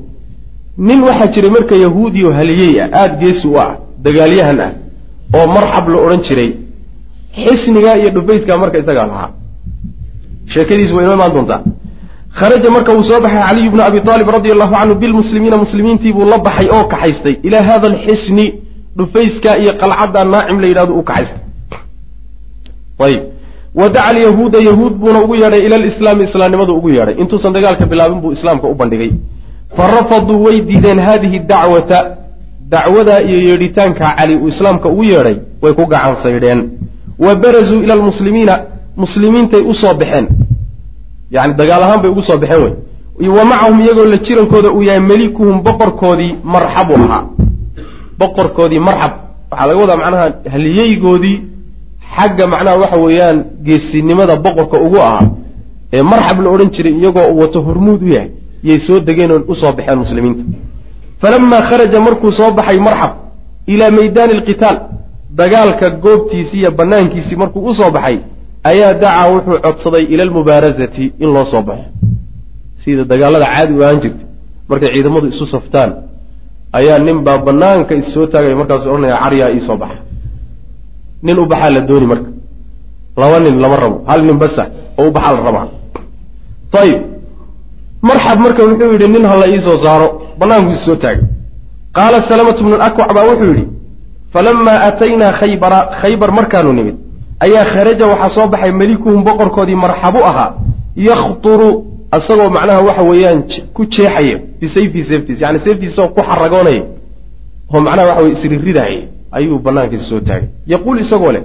nin 0.89 1.01
waxaa 1.09 1.33
jiray 1.35 1.51
marka 1.57 1.75
yahuudi 1.85 2.25
oo 2.27 2.33
haliyey 2.39 2.75
ah 2.83 2.89
aada 3.01 3.15
geesi 3.23 3.47
u 3.53 3.57
ah 3.65 3.71
dagaalyahan 4.05 4.61
ah 4.67 4.73
oo 5.37 5.47
marxab 5.57 5.85
la 5.93 5.97
odhan 6.07 6.23
jiray 6.29 6.51
xisnigaa 7.45 7.97
iyo 8.01 8.11
dhufayskaa 8.17 8.57
marka 8.63 8.79
isagaa 8.83 9.07
lahaa. 9.13 9.31
Sheekadiis 10.53 10.91
way 10.95 11.05
inoo 11.05 11.15
imaan 11.19 11.33
doontaa 11.37 11.61
kharaja 12.39 12.71
marka 12.71 12.93
uu 12.97 13.05
soo 13.09 13.21
baxay 13.25 13.43
caliyu 13.49 13.71
bnu 13.73 13.83
abi 13.83 13.99
aalib 14.11 14.29
radi 14.37 14.49
allahu 14.53 14.75
canhu 14.75 14.95
bilmuslimiina 15.03 15.57
muslimiintii 15.65 16.13
buu 16.13 16.25
la 16.33 16.39
baxay 16.39 16.69
oo 16.77 16.85
kaxaystay. 16.93 17.35
Ilaa 17.43 17.63
hada 17.71 17.87
alxisni 17.93 18.47
dhufayskaa 18.99 19.57
iyo 19.63 19.73
qalcadda 19.81 20.25
naacim 20.25 20.61
la 20.61 20.67
yidhahdo 20.71 20.93
uu 20.99 21.03
kaxaystay. 21.03 21.41
Ayib 23.07 23.23
wa 23.75 23.89
daca 23.89 24.05
alyahuuda 24.11 24.59
yahuud 24.69 24.93
buuna 25.01 25.19
ugu 25.25 25.35
yeedhay 25.35 25.61
ila 25.67 25.79
lislaami 25.79 26.25
islaamnimadu 26.29 26.73
ugu 26.77 26.89
yeedhay. 26.91 27.15
Intuusan 27.23 27.53
dagaalka 27.53 27.87
bilaabin 27.87 28.21
buu 28.21 28.33
islaamka 28.33 28.67
u 28.69 28.75
bandhigay. 28.75 29.11
Fa 29.77 29.85
rafaduu 29.87 30.43
way 30.45 30.61
diideen 30.61 31.01
hadihi 31.07 31.39
dacwata 31.39 32.17
dacwadaa 32.69 33.21
iyo 33.21 33.39
yeedhitaanka 33.49 34.15
cali 34.19 34.37
uu 34.37 34.49
islaamka 34.49 34.89
ugu 34.89 35.05
yeedhay 35.05 35.37
way 35.63 35.73
ku 35.73 35.87
gacan 35.87 36.17
saydheen 36.23 36.61
wa 37.19 37.35
barazuu 37.35 37.83
ila 37.85 37.95
lmuslimiina 37.97 38.55
muslimiintay 38.97 39.61
u 39.61 39.75
soo 39.75 39.95
baxeen 39.95 40.27
yani 41.31 41.55
dagaal 41.55 41.83
ahaan 41.83 42.01
bay 42.03 42.11
ugu 42.11 42.23
soo 42.23 42.39
baxeen 42.39 42.63
wey 43.21 43.29
wa 43.39 43.45
macahum 43.45 43.81
iyagoo 43.81 44.05
la 44.05 44.17
jirankooda 44.17 44.69
uu 44.73 44.83
yahay 44.83 45.01
melikuhum 45.01 45.63
boqorkoodii 45.63 46.33
marxabu 46.45 46.93
ahaa 46.95 47.25
boqorkoodii 48.19 48.79
marxab. 48.89 49.13
Waxaa 49.51 49.67
laga 49.69 49.81
wadaa 49.81 49.97
macnaha 49.97 50.27
haliyeygoodii 50.53 51.37
xagga 52.17 52.47
macnaha 52.47 52.77
waxa 52.83 52.97
weeyaan 52.97 53.45
geesinimada 53.67 54.37
boqorka 54.37 54.77
ugu 54.87 54.99
ahaa 54.99 55.27
ee 55.93 56.03
marxab 56.03 56.41
la 56.45 56.51
odhan 56.51 56.71
jiray 56.71 56.93
iyagoo 57.01 57.35
wato 57.41 57.61
hormuud 57.63 58.03
u 58.03 58.09
yahay. 58.09 58.31
Yay 58.63 58.79
soo 58.87 59.01
degeen 59.01 59.31
oo 59.31 59.43
u 59.49 59.55
soo 59.61 59.73
baxeen 59.73 59.99
muslimiinta. 59.99 60.43
Falamaa 61.21 61.63
kharaja 61.71 62.01
markuu 62.01 62.33
soo 62.33 62.51
baxay 62.59 62.79
marxab 62.89 63.13
ilaa 63.67 63.91
maydaani 63.91 64.33
alqitaal 64.39 64.79
dagaalka 65.31 65.91
goobtiisii 65.91 66.59
iyo 66.61 66.71
banaankiisii 66.71 67.37
markuu 67.37 67.61
u 67.71 67.75
soo 67.75 67.91
baxay 67.91 68.19
ayaa 68.71 68.95
dacaa 69.03 69.27
wuxuu 69.35 69.59
codsaday 69.67 70.05
ila 70.13 70.23
almubaarazati 70.29 71.05
in 71.23 71.29
loo 71.35 71.47
soo 71.53 71.63
baxo. 71.69 71.87
Sida 72.85 73.05
dagaalada 73.05 73.47
caadi 73.55 73.73
u 73.79 73.83
ahaan 73.85 74.01
jirta 74.03 74.25
markay 74.71 74.91
ciidamadu 74.95 75.27
isu 75.33 75.47
saftaan 75.55 75.91
ayaa 76.79 76.99
nin 77.07 77.19
baa 77.27 77.39
banaanka 77.47 77.93
issoo 78.03 78.27
taagaya 78.33 78.57
markaasu 78.61 78.87
odhanaya 78.93 79.17
caryaa 79.23 79.51
iisoo 79.57 79.77
baxa. 79.83 80.01
Nin 81.27 81.37
u 81.39 81.47
baxaa 81.53 81.71
la 81.77 81.81
dooni 81.89 82.07
marka. 82.13 82.31
Laba 83.21 83.37
nin 83.45 83.57
lama 83.63 83.77
rabo 83.83 83.97
hal 84.11 84.21
nin 84.29 84.39
basa 84.43 84.65
oo 85.01 85.09
u 85.09 85.11
baxaa 85.17 85.33
la 85.37 85.41
rabaa. 85.49 85.67
Ayib 86.83 87.01
marxab 88.09 88.39
marka 88.45 88.61
wuxuu 88.69 88.93
yidhi 88.95 89.09
nin 89.15 89.25
hala 89.31 89.47
iisoo 89.53 89.77
saaro 89.85 90.09
banaanku 90.41 90.71
issoo 90.79 90.97
taagay. 91.03 91.25
Qaala 91.97 92.19
salamatu 92.29 92.61
bnu 92.65 92.77
lakwac 92.83 93.11
baa 93.17 93.27
wuxuu 93.31 93.51
yidhi 93.53 93.65
falamaa 94.33 94.79
aataynaa 94.87 95.33
khaybara 95.41 95.79
khaybar 96.01 96.31
markaanu 96.39 96.73
nimid 96.79 96.97
ayaa 97.45 97.65
kharaja 97.75 98.07
waxaa 98.13 98.35
soo 98.37 98.47
baxay 98.53 98.73
melikuhum 98.73 99.25
boqorkoodii 99.25 99.75
marxabu 99.85 100.19
ahaa 100.31 100.51
yakhturu 100.97 101.69
isagoo 102.19 102.51
macnaha 102.57 102.81
waxa 102.89 103.03
weeyaan 103.11 103.43
ku 103.75 103.83
jeexaya 103.87 104.37
bisayfi 104.61 105.05
seeftiis 105.09 105.41
yani 105.41 105.59
seeftiisao 105.65 106.09
ku 106.09 106.21
xaragoonaya 106.29 106.83
oo 107.75 107.81
macnaha 107.87 108.09
waxa 108.09 108.23
weye 108.23 108.35
isriridaya 108.39 109.03
ayuu 109.33 109.59
banaankiisa 109.59 110.09
soo 110.11 110.21
taagay. 110.21 110.49
Yaquul 110.67 111.01
isagoo 111.05 111.33
leh 111.33 111.43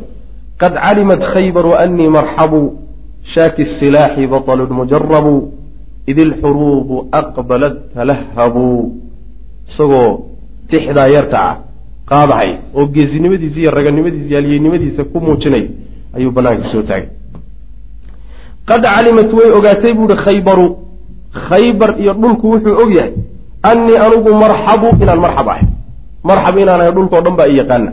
qad 0.62 0.74
calimat 0.86 1.22
khaybaru 1.34 1.72
anii 1.84 2.10
marxabu 2.18 2.62
shaaki 3.34 3.66
silaaxi 3.80 4.28
baطlun 4.28 4.72
mujarabu 4.80 5.36
id 6.08 6.18
ilxuruubu 6.20 7.08
aqbalat 7.12 7.76
talahabuu 7.96 8.96
isagoo 9.70 10.12
tixdaa 10.70 11.08
yarta 11.16 11.38
ah 11.50 11.56
qaadahay 12.10 12.50
oo 12.76 12.86
geesinimadiisa 12.96 13.60
iyo 13.60 13.72
raganimadiisa 13.72 14.28
iyo 14.30 14.38
halyeynimadiisa 14.42 15.04
ku 15.04 15.18
muujinay 15.26 15.66
ayuu 16.16 16.32
banaanka 16.32 16.66
soo 16.72 16.82
taagay. 16.90 17.08
Qad 18.70 18.82
calimat 18.96 19.30
way 19.38 19.50
ogaatay 19.58 19.94
buuhi 19.94 20.16
khaybaru. 20.26 20.68
Khaybar 21.50 21.92
iyo 22.02 22.14
dhulku 22.14 22.46
wuxuu 22.54 22.76
og 22.84 22.92
yahay 22.96 23.12
annii 23.70 23.98
anugu 24.06 24.32
marxabu 24.44 24.88
inaan 25.04 25.20
marxab 25.26 25.48
ahay. 25.50 25.64
Marxab 26.24 26.56
inaan 26.58 26.82
ahay 26.82 26.92
dhulkao 26.98 27.22
dhan 27.26 27.36
baa 27.40 27.48
i 27.54 27.58
yaqaana. 27.58 27.92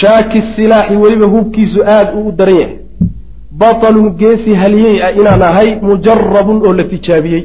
Shaaki 0.00 0.38
silaaxi 0.56 0.96
weliba 1.02 1.26
hubkiisu 1.34 1.80
aada 1.94 2.12
u 2.18 2.32
daran 2.32 2.56
yahay. 2.62 2.76
Batalun 3.60 4.08
geesi 4.20 4.54
halyey 4.62 5.02
ah 5.06 5.12
inaan 5.20 5.42
ahay 5.42 5.68
mujarabun 5.82 6.58
oo 6.66 6.72
la 6.72 6.84
tijaabiyey. 6.84 7.42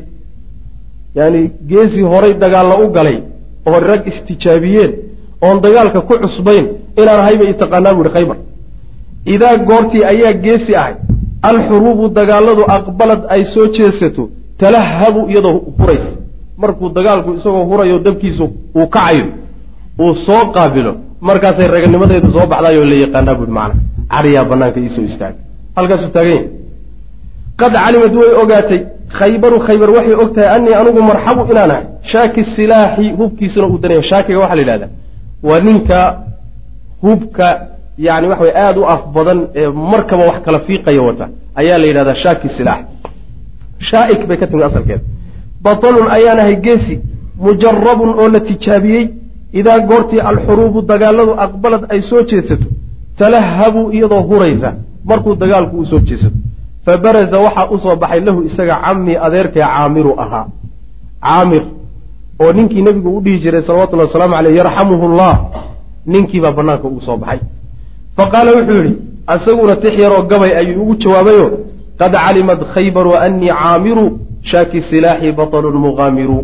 Yaani 1.16 1.52
geesi 1.70 2.02
horay 2.12 2.34
dagaalla 2.34 2.76
u 2.84 2.88
galay 2.96 3.18
oo 3.68 3.80
rag 3.80 4.02
istijaabiyeen 4.12 4.92
oon 5.42 5.58
dagaalka 5.66 6.00
ku 6.08 6.14
cusbayn 6.24 6.66
inaan 7.02 7.20
ahay 7.24 7.36
bay 7.40 7.50
itaqaanaa 7.54 7.94
buuhi 7.98 8.10
khaybar. 8.16 8.38
Idaa 9.34 9.58
goortii 9.70 10.04
ayaa 10.12 10.34
geesi 10.44 10.76
ahay 10.82 10.96
alxuruubu 11.50 12.06
dagaaladu 12.18 12.64
aqbalad 12.78 13.22
ay 13.34 13.42
soo 13.54 13.66
jeesato 13.78 14.24
talahabu 14.60 15.20
iyadoo 15.32 15.58
huraysa 15.80 16.10
markuu 16.62 16.90
dagaalku 16.98 17.30
isagoo 17.38 17.64
hurayo 17.70 18.00
dabkiisu 18.06 18.46
uu 18.80 18.88
kacayo 18.96 19.26
uu 20.00 20.14
soo 20.26 20.44
qaabilo. 20.56 20.94
Markaasay 21.28 21.68
raganimadeedu 21.76 22.28
soo 22.36 22.46
baxdaayoo 22.52 22.86
la 22.92 22.96
yaqaanaa 23.04 23.36
buuhi 23.40 23.52
macana 23.58 23.76
cariyaa 24.14 24.46
banaanka 24.50 24.80
iisoo 24.80 25.04
istaagay. 25.10 25.40
Halkaasuu 25.78 26.10
taagan 26.16 26.32
yahay. 26.34 26.50
Qad 27.60 27.74
calimad 27.84 28.14
way 28.20 28.32
ogaatay 28.42 28.80
khaybaru 29.20 29.58
khaybar 29.68 29.90
waxay 29.98 30.16
og 30.24 30.30
tahay 30.36 30.50
anii 30.56 30.74
anugu 30.82 31.02
marxabu 31.10 31.42
inaan 31.52 31.72
ahay. 31.76 31.84
Shaaki 32.12 32.42
silaaxi 32.56 33.06
hubkiisuna 33.20 33.68
uu 33.72 33.78
daranya 33.84 34.04
shaakiga 34.12 34.40
waxaa 34.44 34.56
la 34.56 34.62
yidhahdaa 34.64 34.90
waa 35.48 35.60
ninka 35.68 36.00
hubka 37.02 37.48
yani 37.98 38.28
waxa 38.28 38.44
way 38.44 38.54
aada 38.64 38.80
u 38.82 38.86
af 38.94 39.02
badan 39.16 39.40
ee 39.56 39.68
markaba 39.92 40.24
wax 40.30 40.38
kala 40.46 40.60
fiiqaya 40.68 41.02
wata. 41.08 41.26
Ayaa 41.60 41.78
la 41.82 41.86
yidhahdaa 41.90 42.16
shaaki 42.24 42.48
silaax 42.58 42.82
shaaik 43.90 44.22
bay 44.28 44.38
ka 44.42 44.48
timid 44.48 44.64
asalkeeda 44.70 45.04
batalun 45.66 46.08
ayaan 46.18 46.40
ahay 46.44 46.56
geesi 46.66 46.96
mujarabun 47.44 48.10
oo 48.22 48.28
la 48.34 48.40
tijaabiyey. 48.40 49.06
Idaa 49.60 49.80
goortii 49.90 50.20
alxuruubu 50.30 50.82
dagaaladu 50.82 51.34
aqbalad 51.46 51.84
ay 51.94 52.02
soo 52.10 52.22
jeesato 52.30 52.68
talahabu 53.20 53.82
iyadoo 53.92 54.22
huraysa 54.30 54.70
markuu 55.10 55.36
dagaalku 55.36 55.76
uu 55.78 55.86
soo 55.86 56.00
jeesato. 56.00 56.36
Fa 56.86 56.98
baraza 56.98 57.38
waxaa 57.46 57.70
u 57.74 57.78
soo 57.84 57.96
baxay 57.96 58.20
lahu 58.28 58.40
isaga 58.50 58.76
camii 58.86 59.16
adeerkee 59.26 59.64
caamiru 59.64 60.12
ahaa. 60.24 60.46
Caamir 61.24 61.64
oo 62.42 62.52
ninkii 62.54 62.82
nebigu 62.82 63.10
u 63.18 63.22
dhihi 63.22 63.40
jiray 63.44 63.62
salawatullahi 63.68 64.08
wasalaamu 64.10 64.36
caleyh 64.38 64.56
yarxamuhu 64.62 65.06
llah 65.18 65.36
ninkiibaa 66.06 66.52
banaanka 66.52 66.88
ugu 66.88 67.02
soo 67.02 67.18
baxay. 67.18 67.40
Fa 68.18 68.24
qaala 68.34 68.52
wuxuu 68.58 68.84
yidhi 68.84 68.98
isaguna 69.36 69.76
tix 69.76 69.94
yaroo 70.04 70.24
gabay 70.32 70.52
ayuu 70.60 70.82
ugu 70.84 70.96
jawaabayo 71.04 71.46
qad 72.00 72.14
calimat 72.26 72.60
khaybaru 72.74 73.12
anii 73.26 73.50
caamiru 73.62 74.06
shaaki 74.52 74.80
silaaxi 74.90 75.32
batalun 75.32 75.76
muqaamiru 75.86 76.40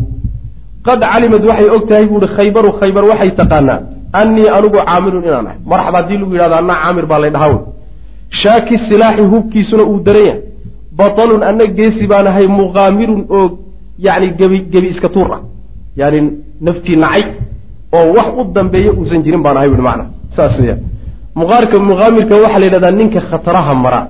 qad 0.86 1.00
calimad 1.12 1.42
waxay 1.50 1.68
og 1.76 1.82
tahay 1.88 2.06
buuhi 2.06 2.26
khaybaru 2.36 2.68
khaybar 2.80 3.04
waxay 3.10 3.30
taqaanaa 3.40 3.78
anii 4.20 4.48
anigu 4.56 4.78
caamirun 4.86 5.22
inaan 5.28 5.46
ahay. 5.46 5.58
Marxab 5.70 5.94
haddii 5.96 6.18
lagu 6.20 6.32
yidhahdo 6.34 6.56
anaa 6.62 6.78
caamir 6.82 7.06
baa 7.10 7.18
lay 7.22 7.30
dhahaa 7.30 7.50
wey. 7.54 7.60
Shaaki 8.42 8.74
silaaxi 8.88 9.22
hubkiisuna 9.32 9.82
uu 9.90 10.00
daran 10.06 10.26
yahay 10.26 10.40
batalun 11.00 11.42
anna 11.48 11.64
geesi 11.78 12.06
baan 12.12 12.26
ahay 12.26 12.46
muqaamirun 12.60 13.20
oo 13.36 13.46
yani 14.06 14.26
gebi 14.38 14.58
gebi 14.72 14.88
iska 14.94 15.08
tuur 15.08 15.30
ah 15.36 15.40
yani 16.00 16.18
naftii 16.66 16.96
nacay 17.04 17.22
oo 17.98 18.06
wax 18.16 18.28
u 18.40 18.42
dambeeya 18.56 18.90
uusan 18.98 19.20
jirin 19.24 19.42
baan 19.44 19.56
ahay 19.58 19.68
buhi 19.72 19.82
macna. 19.88 20.04
Saas 20.36 20.54
weya 20.60 20.76
muqaarka 21.40 21.76
muqaamirka 21.90 22.34
waxaa 22.44 22.60
la 22.62 22.66
yidhahdaa 22.68 22.90
ninka 23.00 23.20
khataraha 23.30 23.74
mara 23.84 24.00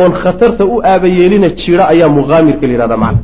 oon 0.00 0.12
khatarta 0.22 0.62
u 0.64 0.76
aabayeelina 0.90 1.48
jiro 1.60 1.84
ayaa 1.92 2.08
muqaamirka 2.18 2.64
la 2.68 2.72
yidhahdaa 2.74 3.00
macna. 3.04 3.20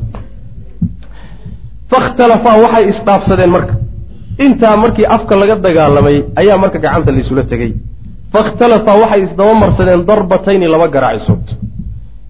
Fakhtalafaa 1.91 2.55
waxay 2.63 2.85
isdhaafsadeen 2.93 3.51
marka. 3.55 3.73
Intaa 4.45 4.75
markii 4.83 5.05
afka 5.15 5.33
laga 5.41 5.55
dagaalamay 5.65 6.17
ayaa 6.41 6.57
marka 6.63 6.77
gacanta 6.83 7.11
laysula 7.15 7.43
tegey 7.51 7.71
fakhtalafaa 8.33 8.97
waxay 9.03 9.21
isdaba 9.27 9.53
marsadeen 9.63 10.01
darbatayni 10.09 10.67
laba 10.73 10.87
garaacisood. 10.95 11.45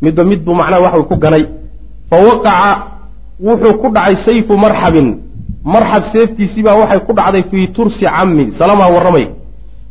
Midba 0.03 0.23
mid 0.31 0.39
buu 0.45 0.55
macnaha 0.59 0.81
waxuu 0.85 1.03
ku 1.09 1.15
ganay. 1.23 1.43
Fa 2.09 2.15
waqaca 2.27 2.69
wuxuu 3.47 3.73
ku 3.81 3.87
dhacay 3.95 4.15
sayfu 4.25 4.53
marxabin 4.63 5.07
marxab 5.63 6.03
seeftiisiibaa 6.13 6.75
waxay 6.81 6.99
ku 7.07 7.13
dhacday 7.13 7.43
fii 7.51 7.67
tursi 7.77 8.05
cammi 8.05 8.45
salamaa 8.59 8.89
warramay. 8.95 9.25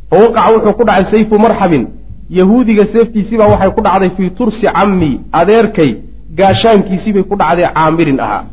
Fa 0.09 0.15
waqaca 0.23 0.51
wuxuu 0.55 0.73
ku 0.79 0.83
dhacay 0.89 1.05
sayfu 1.13 1.35
marxabin. 1.45 1.83
Yahuudiga 2.29 2.83
seeftiisiibaa 2.93 3.47
waxay 3.53 3.71
ku 3.77 3.81
dhacday 3.81 4.09
fii 4.17 4.29
tursi 4.37 4.65
cammi 4.77 5.11
adeerkay 5.39 5.91
gaashaankiisiibay 6.37 7.23
ku 7.23 7.35
dhacday 7.41 7.67
caamirin 7.75 8.19
ahaa. 8.25 8.43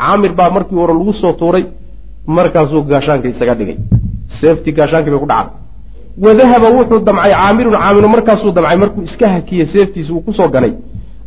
Caamir 0.00 0.32
baa 0.38 0.50
markii 0.50 0.76
hore 0.80 0.92
lagu 0.98 1.12
soo 1.20 1.32
tuuray 1.40 1.64
markaasuu 2.26 2.82
gaashaanka 2.90 3.28
isaga 3.28 3.54
dhigay. 3.58 3.76
Seeftii 4.40 4.72
gaashaankii 4.78 5.10
bay 5.14 5.20
ku 5.24 5.26
dhacday. 5.32 5.54
Wadahaba 6.24 6.68
wuxuu 6.76 7.00
damcay 7.06 7.32
caamirun 7.34 7.74
caamiru 7.82 8.08
markaasuu 8.14 8.52
damcay 8.56 8.76
markuu 8.82 9.02
iska 9.08 9.28
hakiye 9.34 9.64
seeftiisi 9.72 10.12
uu 10.12 10.20
ku 10.26 10.32
soo 10.38 10.48
ganay 10.54 10.72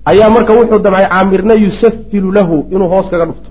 ayaa 0.06 0.30
marka 0.36 0.54
wuxuu 0.60 0.80
damcay 0.86 1.06
caamirna 1.14 1.54
yusafilu 1.64 2.32
lahu 2.38 2.56
inuu 2.72 2.88
hoos 2.94 3.10
kaga 3.12 3.26
dhufto 3.26 3.50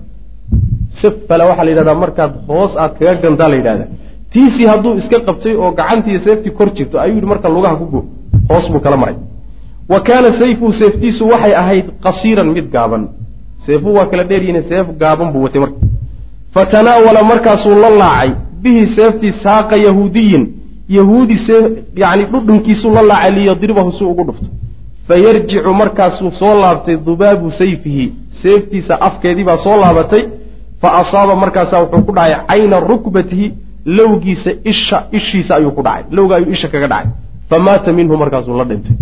safala 1.01 1.43
waxaa 1.49 1.63
la 1.65 1.71
yidhahdaa 1.71 1.95
markaad 2.03 2.31
hoos 2.47 2.71
aad 2.83 2.91
kaga 2.99 3.13
gantaa 3.23 3.49
la 3.51 3.55
yidhahdaa 3.59 3.87
tiisii 4.33 4.67
hadduu 4.71 4.93
iska 5.01 5.19
qabtay 5.27 5.53
oo 5.63 5.71
gacantiiyo 5.79 6.19
seeftii 6.25 6.51
kor 6.57 6.69
jirto 6.77 6.95
ayuu 7.03 7.15
yidhi 7.15 7.27
marka 7.33 7.49
lugaha 7.55 7.75
ku 7.81 7.85
go 7.93 8.01
hoos 8.49 8.65
buu 8.71 8.79
kala 8.85 8.97
maray. 8.97 9.15
Wa 9.91 9.99
kaana 10.07 10.29
sayfuhu 10.39 10.73
seeftiisu 10.79 11.23
waxay 11.31 11.53
ahayd 11.61 11.85
qasiiran 12.05 12.47
mid 12.55 12.65
gaaban. 12.75 13.03
Seefuhu 13.65 13.93
waa 13.97 14.05
kala 14.11 14.23
dheeryihin 14.23 14.63
seef 14.69 14.87
gaaban 15.01 15.31
buu 15.33 15.43
watay 15.45 15.61
marka. 15.61 15.79
Fatanaawala 16.53 17.21
markaasuu 17.31 17.75
la 17.83 17.89
laacay. 18.01 18.31
Bihi 18.63 18.81
seeftii 18.95 19.33
saaqa 19.43 19.75
yahuudiyin. 19.85 20.43
Yahuudi 20.97 21.37
see 21.47 21.61
yani 21.95 22.23
dhudhunkiisuu 22.31 22.91
la 22.97 23.01
laacay 23.01 23.31
liyadribahu 23.37 23.91
si 23.97 24.03
ugu 24.03 24.23
dhufto. 24.27 24.47
Fayarjicu 25.07 25.73
markaasuu 25.81 26.31
soo 26.39 26.53
laabtay 26.61 26.97
dubaabu 27.07 27.51
sayfihi. 27.51 28.05
Seeftiisa 28.41 29.01
afkeedii 29.07 29.43
baa 29.43 29.57
soo 29.65 29.77
laabatay 29.81 30.23
fa 30.81 30.89
asaaba 31.01 31.33
markaasaa 31.43 31.81
wuxuu 31.83 32.03
ku 32.07 32.13
dhacay 32.17 32.35
cayna 32.49 32.77
rukbatihi 32.91 33.47
lowgiisa 33.97 34.51
isha 34.71 34.97
ishiisa 35.17 35.51
ayuu 35.55 35.71
ku 35.77 35.81
dhacay. 35.87 36.03
Lowga 36.17 36.35
ayuu 36.35 36.51
isha 36.55 36.67
kaga 36.73 36.87
dhacay. 36.93 37.11
Famaata 37.49 37.93
minhu 37.93 38.17
markaasuu 38.17 38.57
la 38.57 38.65
dhintay. 38.69 38.95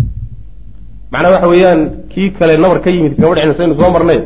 Macnaa 1.12 1.30
waxa 1.34 1.48
weeyaan 1.52 1.80
kii 2.12 2.30
kale 2.38 2.56
nabar 2.56 2.78
ka 2.84 2.90
yimid 2.90 3.14
gabadhicna 3.20 3.54
saynu 3.58 3.74
soo 3.80 3.90
marnay 3.96 4.20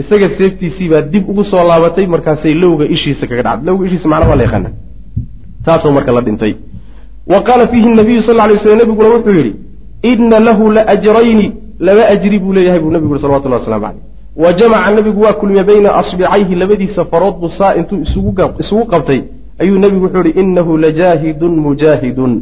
isaga 0.00 0.28
seeftiisiibaa 0.38 1.02
dib 1.12 1.24
ugu 1.30 1.44
soo 1.44 1.64
laabatay 1.70 2.06
markaasay 2.14 2.54
lowga 2.62 2.84
ishiisa 2.94 3.26
kaga 3.30 3.42
dhacday. 3.42 3.66
Lowga 3.68 3.82
ishiisa 3.88 4.08
macnaa 4.12 4.28
waa 4.30 4.36
la 4.40 4.44
yaqaana. 4.46 4.70
Taasoo 5.64 5.92
marka 5.96 6.12
la 6.12 6.20
dhintay. 6.26 6.52
Wa 7.32 7.38
qaala 7.46 7.64
fiihi 7.72 7.88
nabiyu 8.00 8.22
sal 8.26 8.36
lay 8.36 8.58
slam 8.62 8.78
nabiguna 8.78 9.08
wuxuu 9.14 9.34
yidhi 9.38 9.52
ina 10.02 10.38
lahu 10.40 10.70
la 10.76 10.82
ajrayni 10.94 11.46
laba 11.86 12.02
ajri 12.14 12.38
buu 12.38 12.52
leeyahay 12.52 12.80
buu 12.80 12.90
nabigu 12.90 13.12
uri 13.14 13.20
salawatullah 13.22 13.60
waslamu 13.60 13.84
caleyh 13.86 14.02
wa 14.42 14.50
jamaca 14.58 14.90
nabigu 14.96 15.20
waa 15.26 15.32
kulmiye 15.40 15.64
bayna 15.64 15.94
asbicayhi 16.00 16.54
labadiisa 16.62 17.04
farood 17.10 17.36
buu 17.40 17.52
saa 17.58 17.74
intuu 17.80 17.98
isugu 18.60 18.86
qabtay. 18.92 19.20
Ayuu 19.62 19.78
nebigu 19.78 20.04
wuxuu 20.04 20.24
yihi 20.28 20.40
inahu 20.40 20.78
lajaahidun 20.84 21.52
mujaahidun. 21.66 22.32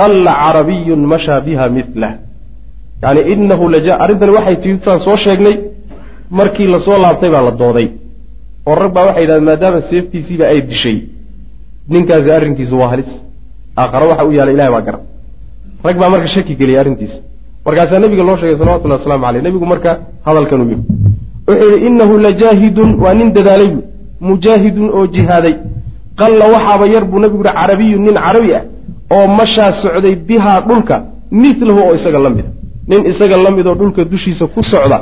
Qalla 0.00 0.32
carabiyun 0.42 1.00
mashaa 1.12 1.40
biha 1.40 1.68
milah 1.76 2.12
yani 3.02 3.20
inahu 3.32 3.64
arrintani 4.04 4.32
waxay 4.38 4.56
tii 4.62 4.78
saan 4.84 5.00
soo 5.06 5.16
sheegnay 5.24 5.56
markii 6.30 6.66
la 6.74 6.78
soo 6.86 6.98
laabtay 7.04 7.30
baa 7.30 7.42
la 7.48 7.50
dooday. 7.50 7.88
Oo 8.66 8.74
rag 8.74 8.92
baa 8.96 9.06
waxay 9.08 9.22
yidhahdeen 9.22 9.44
maadaama 9.50 9.80
seeftiisiiba 9.90 10.44
ay 10.52 10.60
dishay 10.70 10.96
ninkaasi 11.92 12.30
arrinkiisu 12.36 12.74
waa 12.80 12.90
halis. 12.92 13.10
Aakhare 13.76 14.06
waxa 14.10 14.24
u 14.28 14.32
yaalla 14.32 14.52
ilahay 14.52 14.72
baa 14.72 14.84
garan 14.86 15.02
rag 15.86 15.96
baa 16.00 16.10
marka 16.10 16.28
shaki 16.34 16.54
geliyay 16.60 16.80
arrintiisa 16.82 17.18
markaasaa 17.66 17.98
nabiga 18.04 18.22
loo 18.28 18.36
sheegay 18.40 18.58
salawatullahi 18.58 19.00
waslamu 19.00 19.24
caleyh 19.26 19.42
nebigu 19.46 19.66
marka 19.72 19.90
hadalkan 20.26 20.60
u 20.60 20.66
yimi 20.70 20.84
wuxuu 21.48 21.70
yidhi 21.72 21.86
inahu 21.86 22.14
lajaahidun 22.26 22.88
waa 23.02 23.14
nin 23.18 23.28
dadaalay 23.36 23.68
bu 23.74 23.80
mujaahidun 24.28 24.86
oo 24.98 25.06
jihaaday. 25.14 25.54
Qalla 26.20 26.44
waxaaba 26.54 26.84
yar 26.94 27.04
buu 27.10 27.18
nabigu 27.22 27.42
yihi 27.44 27.54
carabiyun 27.60 28.02
nin 28.06 28.14
carabi 28.24 28.50
ah 28.58 28.62
oo 29.16 29.26
mashaa 29.38 29.70
socday 29.82 30.14
bihaa 30.28 30.60
dhulka 30.68 30.96
milahu 31.30 31.80
oo 31.86 31.94
isaga 31.98 32.18
la 32.26 32.30
mida 32.36 32.50
nin 32.90 33.00
isaga 33.12 33.36
la 33.44 33.50
mid 33.56 33.66
oo 33.70 33.76
dhulka 33.80 34.00
dushiisa 34.12 34.44
ku 34.54 34.60
socda 34.72 34.98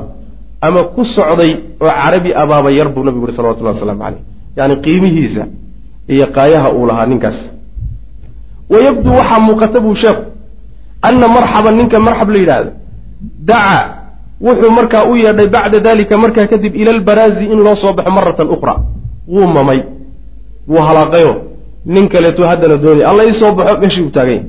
ama 0.66 0.80
ku 0.94 1.03
socday 1.16 1.51
oo 1.84 1.90
carabi 2.01 2.30
abaaba 2.42 2.68
yar 2.78 2.88
buu 2.94 3.05
nabigu 3.07 3.24
yihi 3.26 3.36
salawatullahi 3.38 3.76
waslamu 3.76 4.01
caleyh 4.05 4.22
yani 4.59 4.74
qiimihiisa 4.84 5.42
iyo 6.14 6.26
qaayaha 6.36 6.68
uu 6.78 6.86
lahaa 6.90 7.07
ninkaas. 7.12 7.38
Wayabduu 8.72 9.14
waxaa 9.20 9.40
muuqata 9.47 9.78
buu 9.84 9.94
sheekhu 10.03 10.22
anna 11.09 11.26
marxaban 11.36 11.74
ninka 11.80 11.99
marxab 12.07 12.28
la 12.34 12.38
yidhaahdo 12.42 12.70
dacaa 13.49 13.82
wuxuu 14.41 14.70
markaa 14.70 15.05
u 15.11 15.16
yeedhay 15.16 15.49
bacda 15.49 15.80
dalika 15.80 16.18
markaa 16.18 16.47
kadib 16.47 16.76
ila 16.76 16.91
albaraazi 16.91 17.45
in 17.45 17.59
loo 17.59 17.76
soo 17.76 17.93
baxo 17.93 18.11
maratan 18.11 18.49
ukhra. 18.51 18.76
Wuu 19.28 19.47
mamay. 19.47 19.82
Wuu 20.68 20.82
halaaqayo 20.89 21.43
nin 21.87 22.09
kaleetu 22.09 22.43
haddana 22.43 22.76
doonaya 22.76 23.09
alla 23.11 23.24
ii 23.24 23.41
soo 23.41 23.53
baxo 23.55 23.80
meeshii 23.80 24.03
uu 24.03 24.11
taaganya 24.11 24.45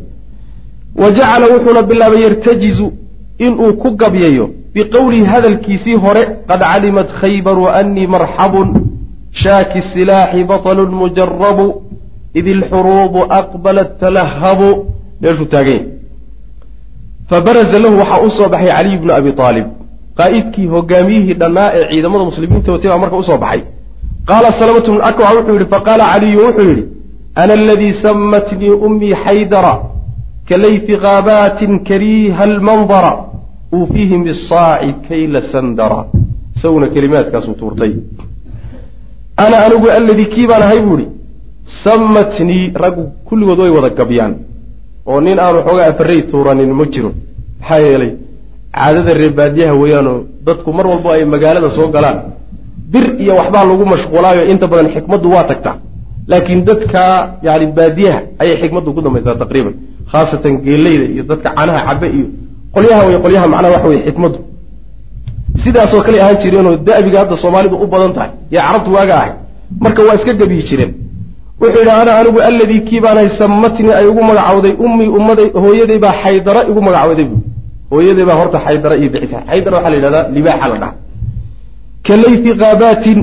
wa 0.96 1.12
jacala 1.12 1.46
wuxuuna 1.54 1.82
bilaabay 1.84 2.22
yartajizu 2.24 2.92
inuu 3.38 3.74
ku 3.74 3.92
gabyayo 3.92 4.50
biqowlihi 4.74 5.26
hadalkiisii 5.26 5.96
hore 5.96 6.24
qad 6.48 6.62
calimat 6.62 7.10
khaybaru 7.22 7.68
annii 7.68 8.08
marxabun. 8.08 8.70
Shaaki 9.32 9.82
silaaxi 9.94 10.44
batlun 10.44 10.92
mujarabu 10.92 11.82
id 12.34 12.48
ilxuruubu 12.48 13.20
aqbalat 13.30 14.00
talahabu. 14.00 14.86
Meeshuu 15.22 15.46
taaganya 15.46 15.86
fabaraza 17.30 17.80
lahu 17.80 18.00
waxaa 18.00 18.22
u 18.26 18.50
baxay 18.50 18.72
caliy 18.72 18.98
bnu 18.98 19.12
abi 19.14 19.34
aalib 19.38 19.77
qaa'idkii 20.20 20.68
hogaamiyihii 20.76 21.40
dhannaa 21.42 21.70
ee 21.78 21.86
ciidamada 21.92 22.24
muslimiinta 22.30 22.72
baa 22.92 22.98
marka 23.04 23.18
u 23.18 23.24
soo 23.24 23.38
baxay. 23.44 23.62
Qaala 24.30 24.50
salamatu 24.60 24.92
bnu 24.92 25.02
akwac 25.10 25.30
wuxuu 25.38 25.54
yidhi 25.58 25.70
faqaala 25.74 26.06
caliyu 26.14 26.40
wuxuu 26.48 26.70
yidhi 26.72 26.84
ana 27.42 27.54
aladii 27.54 27.94
sammatnii 28.06 28.74
ummii 28.88 29.16
xaydara 29.26 29.74
kalayfi 30.50 30.94
kaabaatin 31.06 31.80
kariiha 31.90 32.44
almandara 32.50 33.14
uufiihim 33.78 34.24
bisaaci 34.28 34.94
kayla 35.08 35.42
sandara. 35.52 36.00
Isaguna 36.56 36.88
kelimaadkaasuu 36.96 37.54
tuurtay. 37.62 37.94
Ana 39.44 39.58
anigu 39.66 39.88
alladii 39.98 40.26
kii 40.36 40.48
baan 40.48 40.64
ahay 40.68 40.82
buu 40.82 40.98
ihi 41.00 41.08
sammatnii 41.84 42.72
raggu 42.84 43.04
kulligood 43.28 43.60
way 43.60 43.72
wada 43.78 43.90
gabyaan 44.00 44.34
oo 45.06 45.22
nin 45.22 45.40
aanu 45.40 45.60
xoogaa 45.68 45.90
afarey 45.92 46.22
tuuranin 46.32 46.74
ma 46.80 46.86
jiro. 46.94 47.12
Maxaa 47.60 47.80
yeelay 47.86 48.12
caadada 48.82 49.14
reebaadiyaha 49.22 49.74
weeyaanoo 49.82 50.18
dadku 50.48 50.70
mar 50.78 50.86
walbo 50.92 51.10
ay 51.16 51.26
magaalada 51.34 51.70
soo 51.78 51.88
galaan. 51.96 52.18
Bir 52.94 53.06
iyo 53.24 53.34
waxbaa 53.40 53.66
lagu 53.70 53.86
mashquulaayo 53.94 54.42
inta 54.52 54.66
badan 54.72 54.88
xikmaddu 54.96 55.28
waa 55.36 55.44
tagtaa 55.52 55.76
laakiin 56.32 56.62
dadka 56.70 57.02
yani 57.48 57.66
baadiyaha 57.78 58.20
ayay 58.42 58.56
xikmaddu 58.62 58.90
ku 58.96 59.02
dambaysaa 59.06 59.36
taqriiban. 59.44 59.74
Khaasatan 60.12 60.54
geeleyda 60.66 61.06
iyo 61.14 61.24
dadka 61.32 61.50
canaha 61.58 61.80
cabe 61.88 62.08
iyo 62.18 62.28
qolyaha 62.76 63.02
wey 63.08 63.18
qolyaha 63.26 63.48
macnaha 63.54 63.74
waxa 63.76 63.88
weye 63.92 64.02
xikmaddu. 64.08 64.40
Sidaasoo 65.64 66.02
kale 66.06 66.18
ahaan 66.24 66.38
jireenoo 66.44 66.76
da'biga 66.88 67.18
hadda 67.22 67.36
soomaalidu 67.44 67.76
u 67.84 67.88
badan 67.94 68.12
tahay 68.18 68.30
iyo 68.52 68.62
carabtu 68.62 68.90
waaga 68.98 69.14
ahay 69.20 69.32
marka 69.84 70.02
waa 70.08 70.16
iska 70.20 70.34
gebyi 70.40 70.62
jireen. 70.70 70.92
Wuxuu 71.62 71.80
yidhi 71.82 71.92
ana 72.02 72.12
anigu 72.20 72.40
alladii 72.50 72.82
kii 72.88 73.00
baanahay 73.06 73.30
sammatnii 73.40 73.94
ay 74.00 74.06
ugu 74.12 74.22
magacawday 74.30 74.74
ummii 74.86 75.10
ummaday 75.18 75.48
hooyaday 75.64 76.00
baa 76.06 76.16
xaydara 76.24 76.62
igu 76.72 76.82
magacawday 76.88 77.26
bu 77.32 77.38
hooyaday 77.92 78.26
baa 78.30 78.38
horta 78.42 78.58
xaydara 78.66 78.96
iyo 79.02 79.10
bixisa. 79.14 79.38
Xaydara 79.50 79.76
waxaa 79.78 79.92
la 79.94 79.98
yidhahdaa 79.98 80.30
libaaxa 80.38 80.68
la 80.72 80.78
dhaha. 80.84 80.94
Kalayfi 82.08 82.52
kaabaatin 82.62 83.20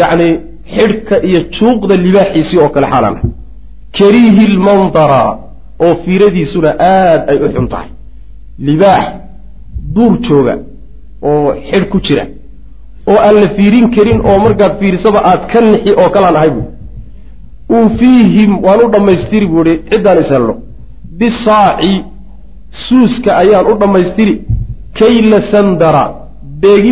yacni 0.00 0.28
xidhka 0.76 1.14
iyo 1.28 1.40
juuqda 1.56 1.94
libaaxiisii 2.06 2.58
oo 2.64 2.68
kale 2.74 2.86
xaalaan 2.92 3.16
ah. 3.20 3.22
Kariihi 3.98 4.44
lmandara 4.56 5.22
oo 5.84 5.94
fiiradiisuna 6.04 6.70
aad 6.94 7.20
ay 7.30 7.36
u 7.44 7.48
xun 7.54 7.66
tahay. 7.72 7.88
Libaax 8.68 9.04
duur 9.94 10.12
jooga 10.28 10.54
oo 11.30 11.48
xidh 11.70 11.86
ku 11.92 11.98
jira. 12.06 12.24
Oo 13.10 13.18
aan 13.26 13.34
la 13.42 13.48
fiirin 13.56 13.86
karin 13.96 14.20
oo 14.28 14.38
markaad 14.44 14.72
fiirisaba 14.80 15.20
aad 15.30 15.42
ka 15.52 15.60
nixi 15.60 15.92
oo 16.00 16.08
kalaan 16.14 16.36
ahay 16.36 16.50
bu 16.56 16.62
uufiihim 17.76 18.52
waan 18.64 18.80
u 18.84 18.88
dhammaystiri 18.94 19.46
buu 19.52 19.64
ihi 19.66 19.78
ciddaan 19.90 20.18
ishelno 20.24 20.54
bisaaci 21.18 21.92
suuska 22.88 23.30
ayaan 23.42 23.66
u 23.72 23.74
dhammaystiri 23.80 24.34
kayla 24.98 25.38
sandara 25.52 26.04
beegid 26.62 26.90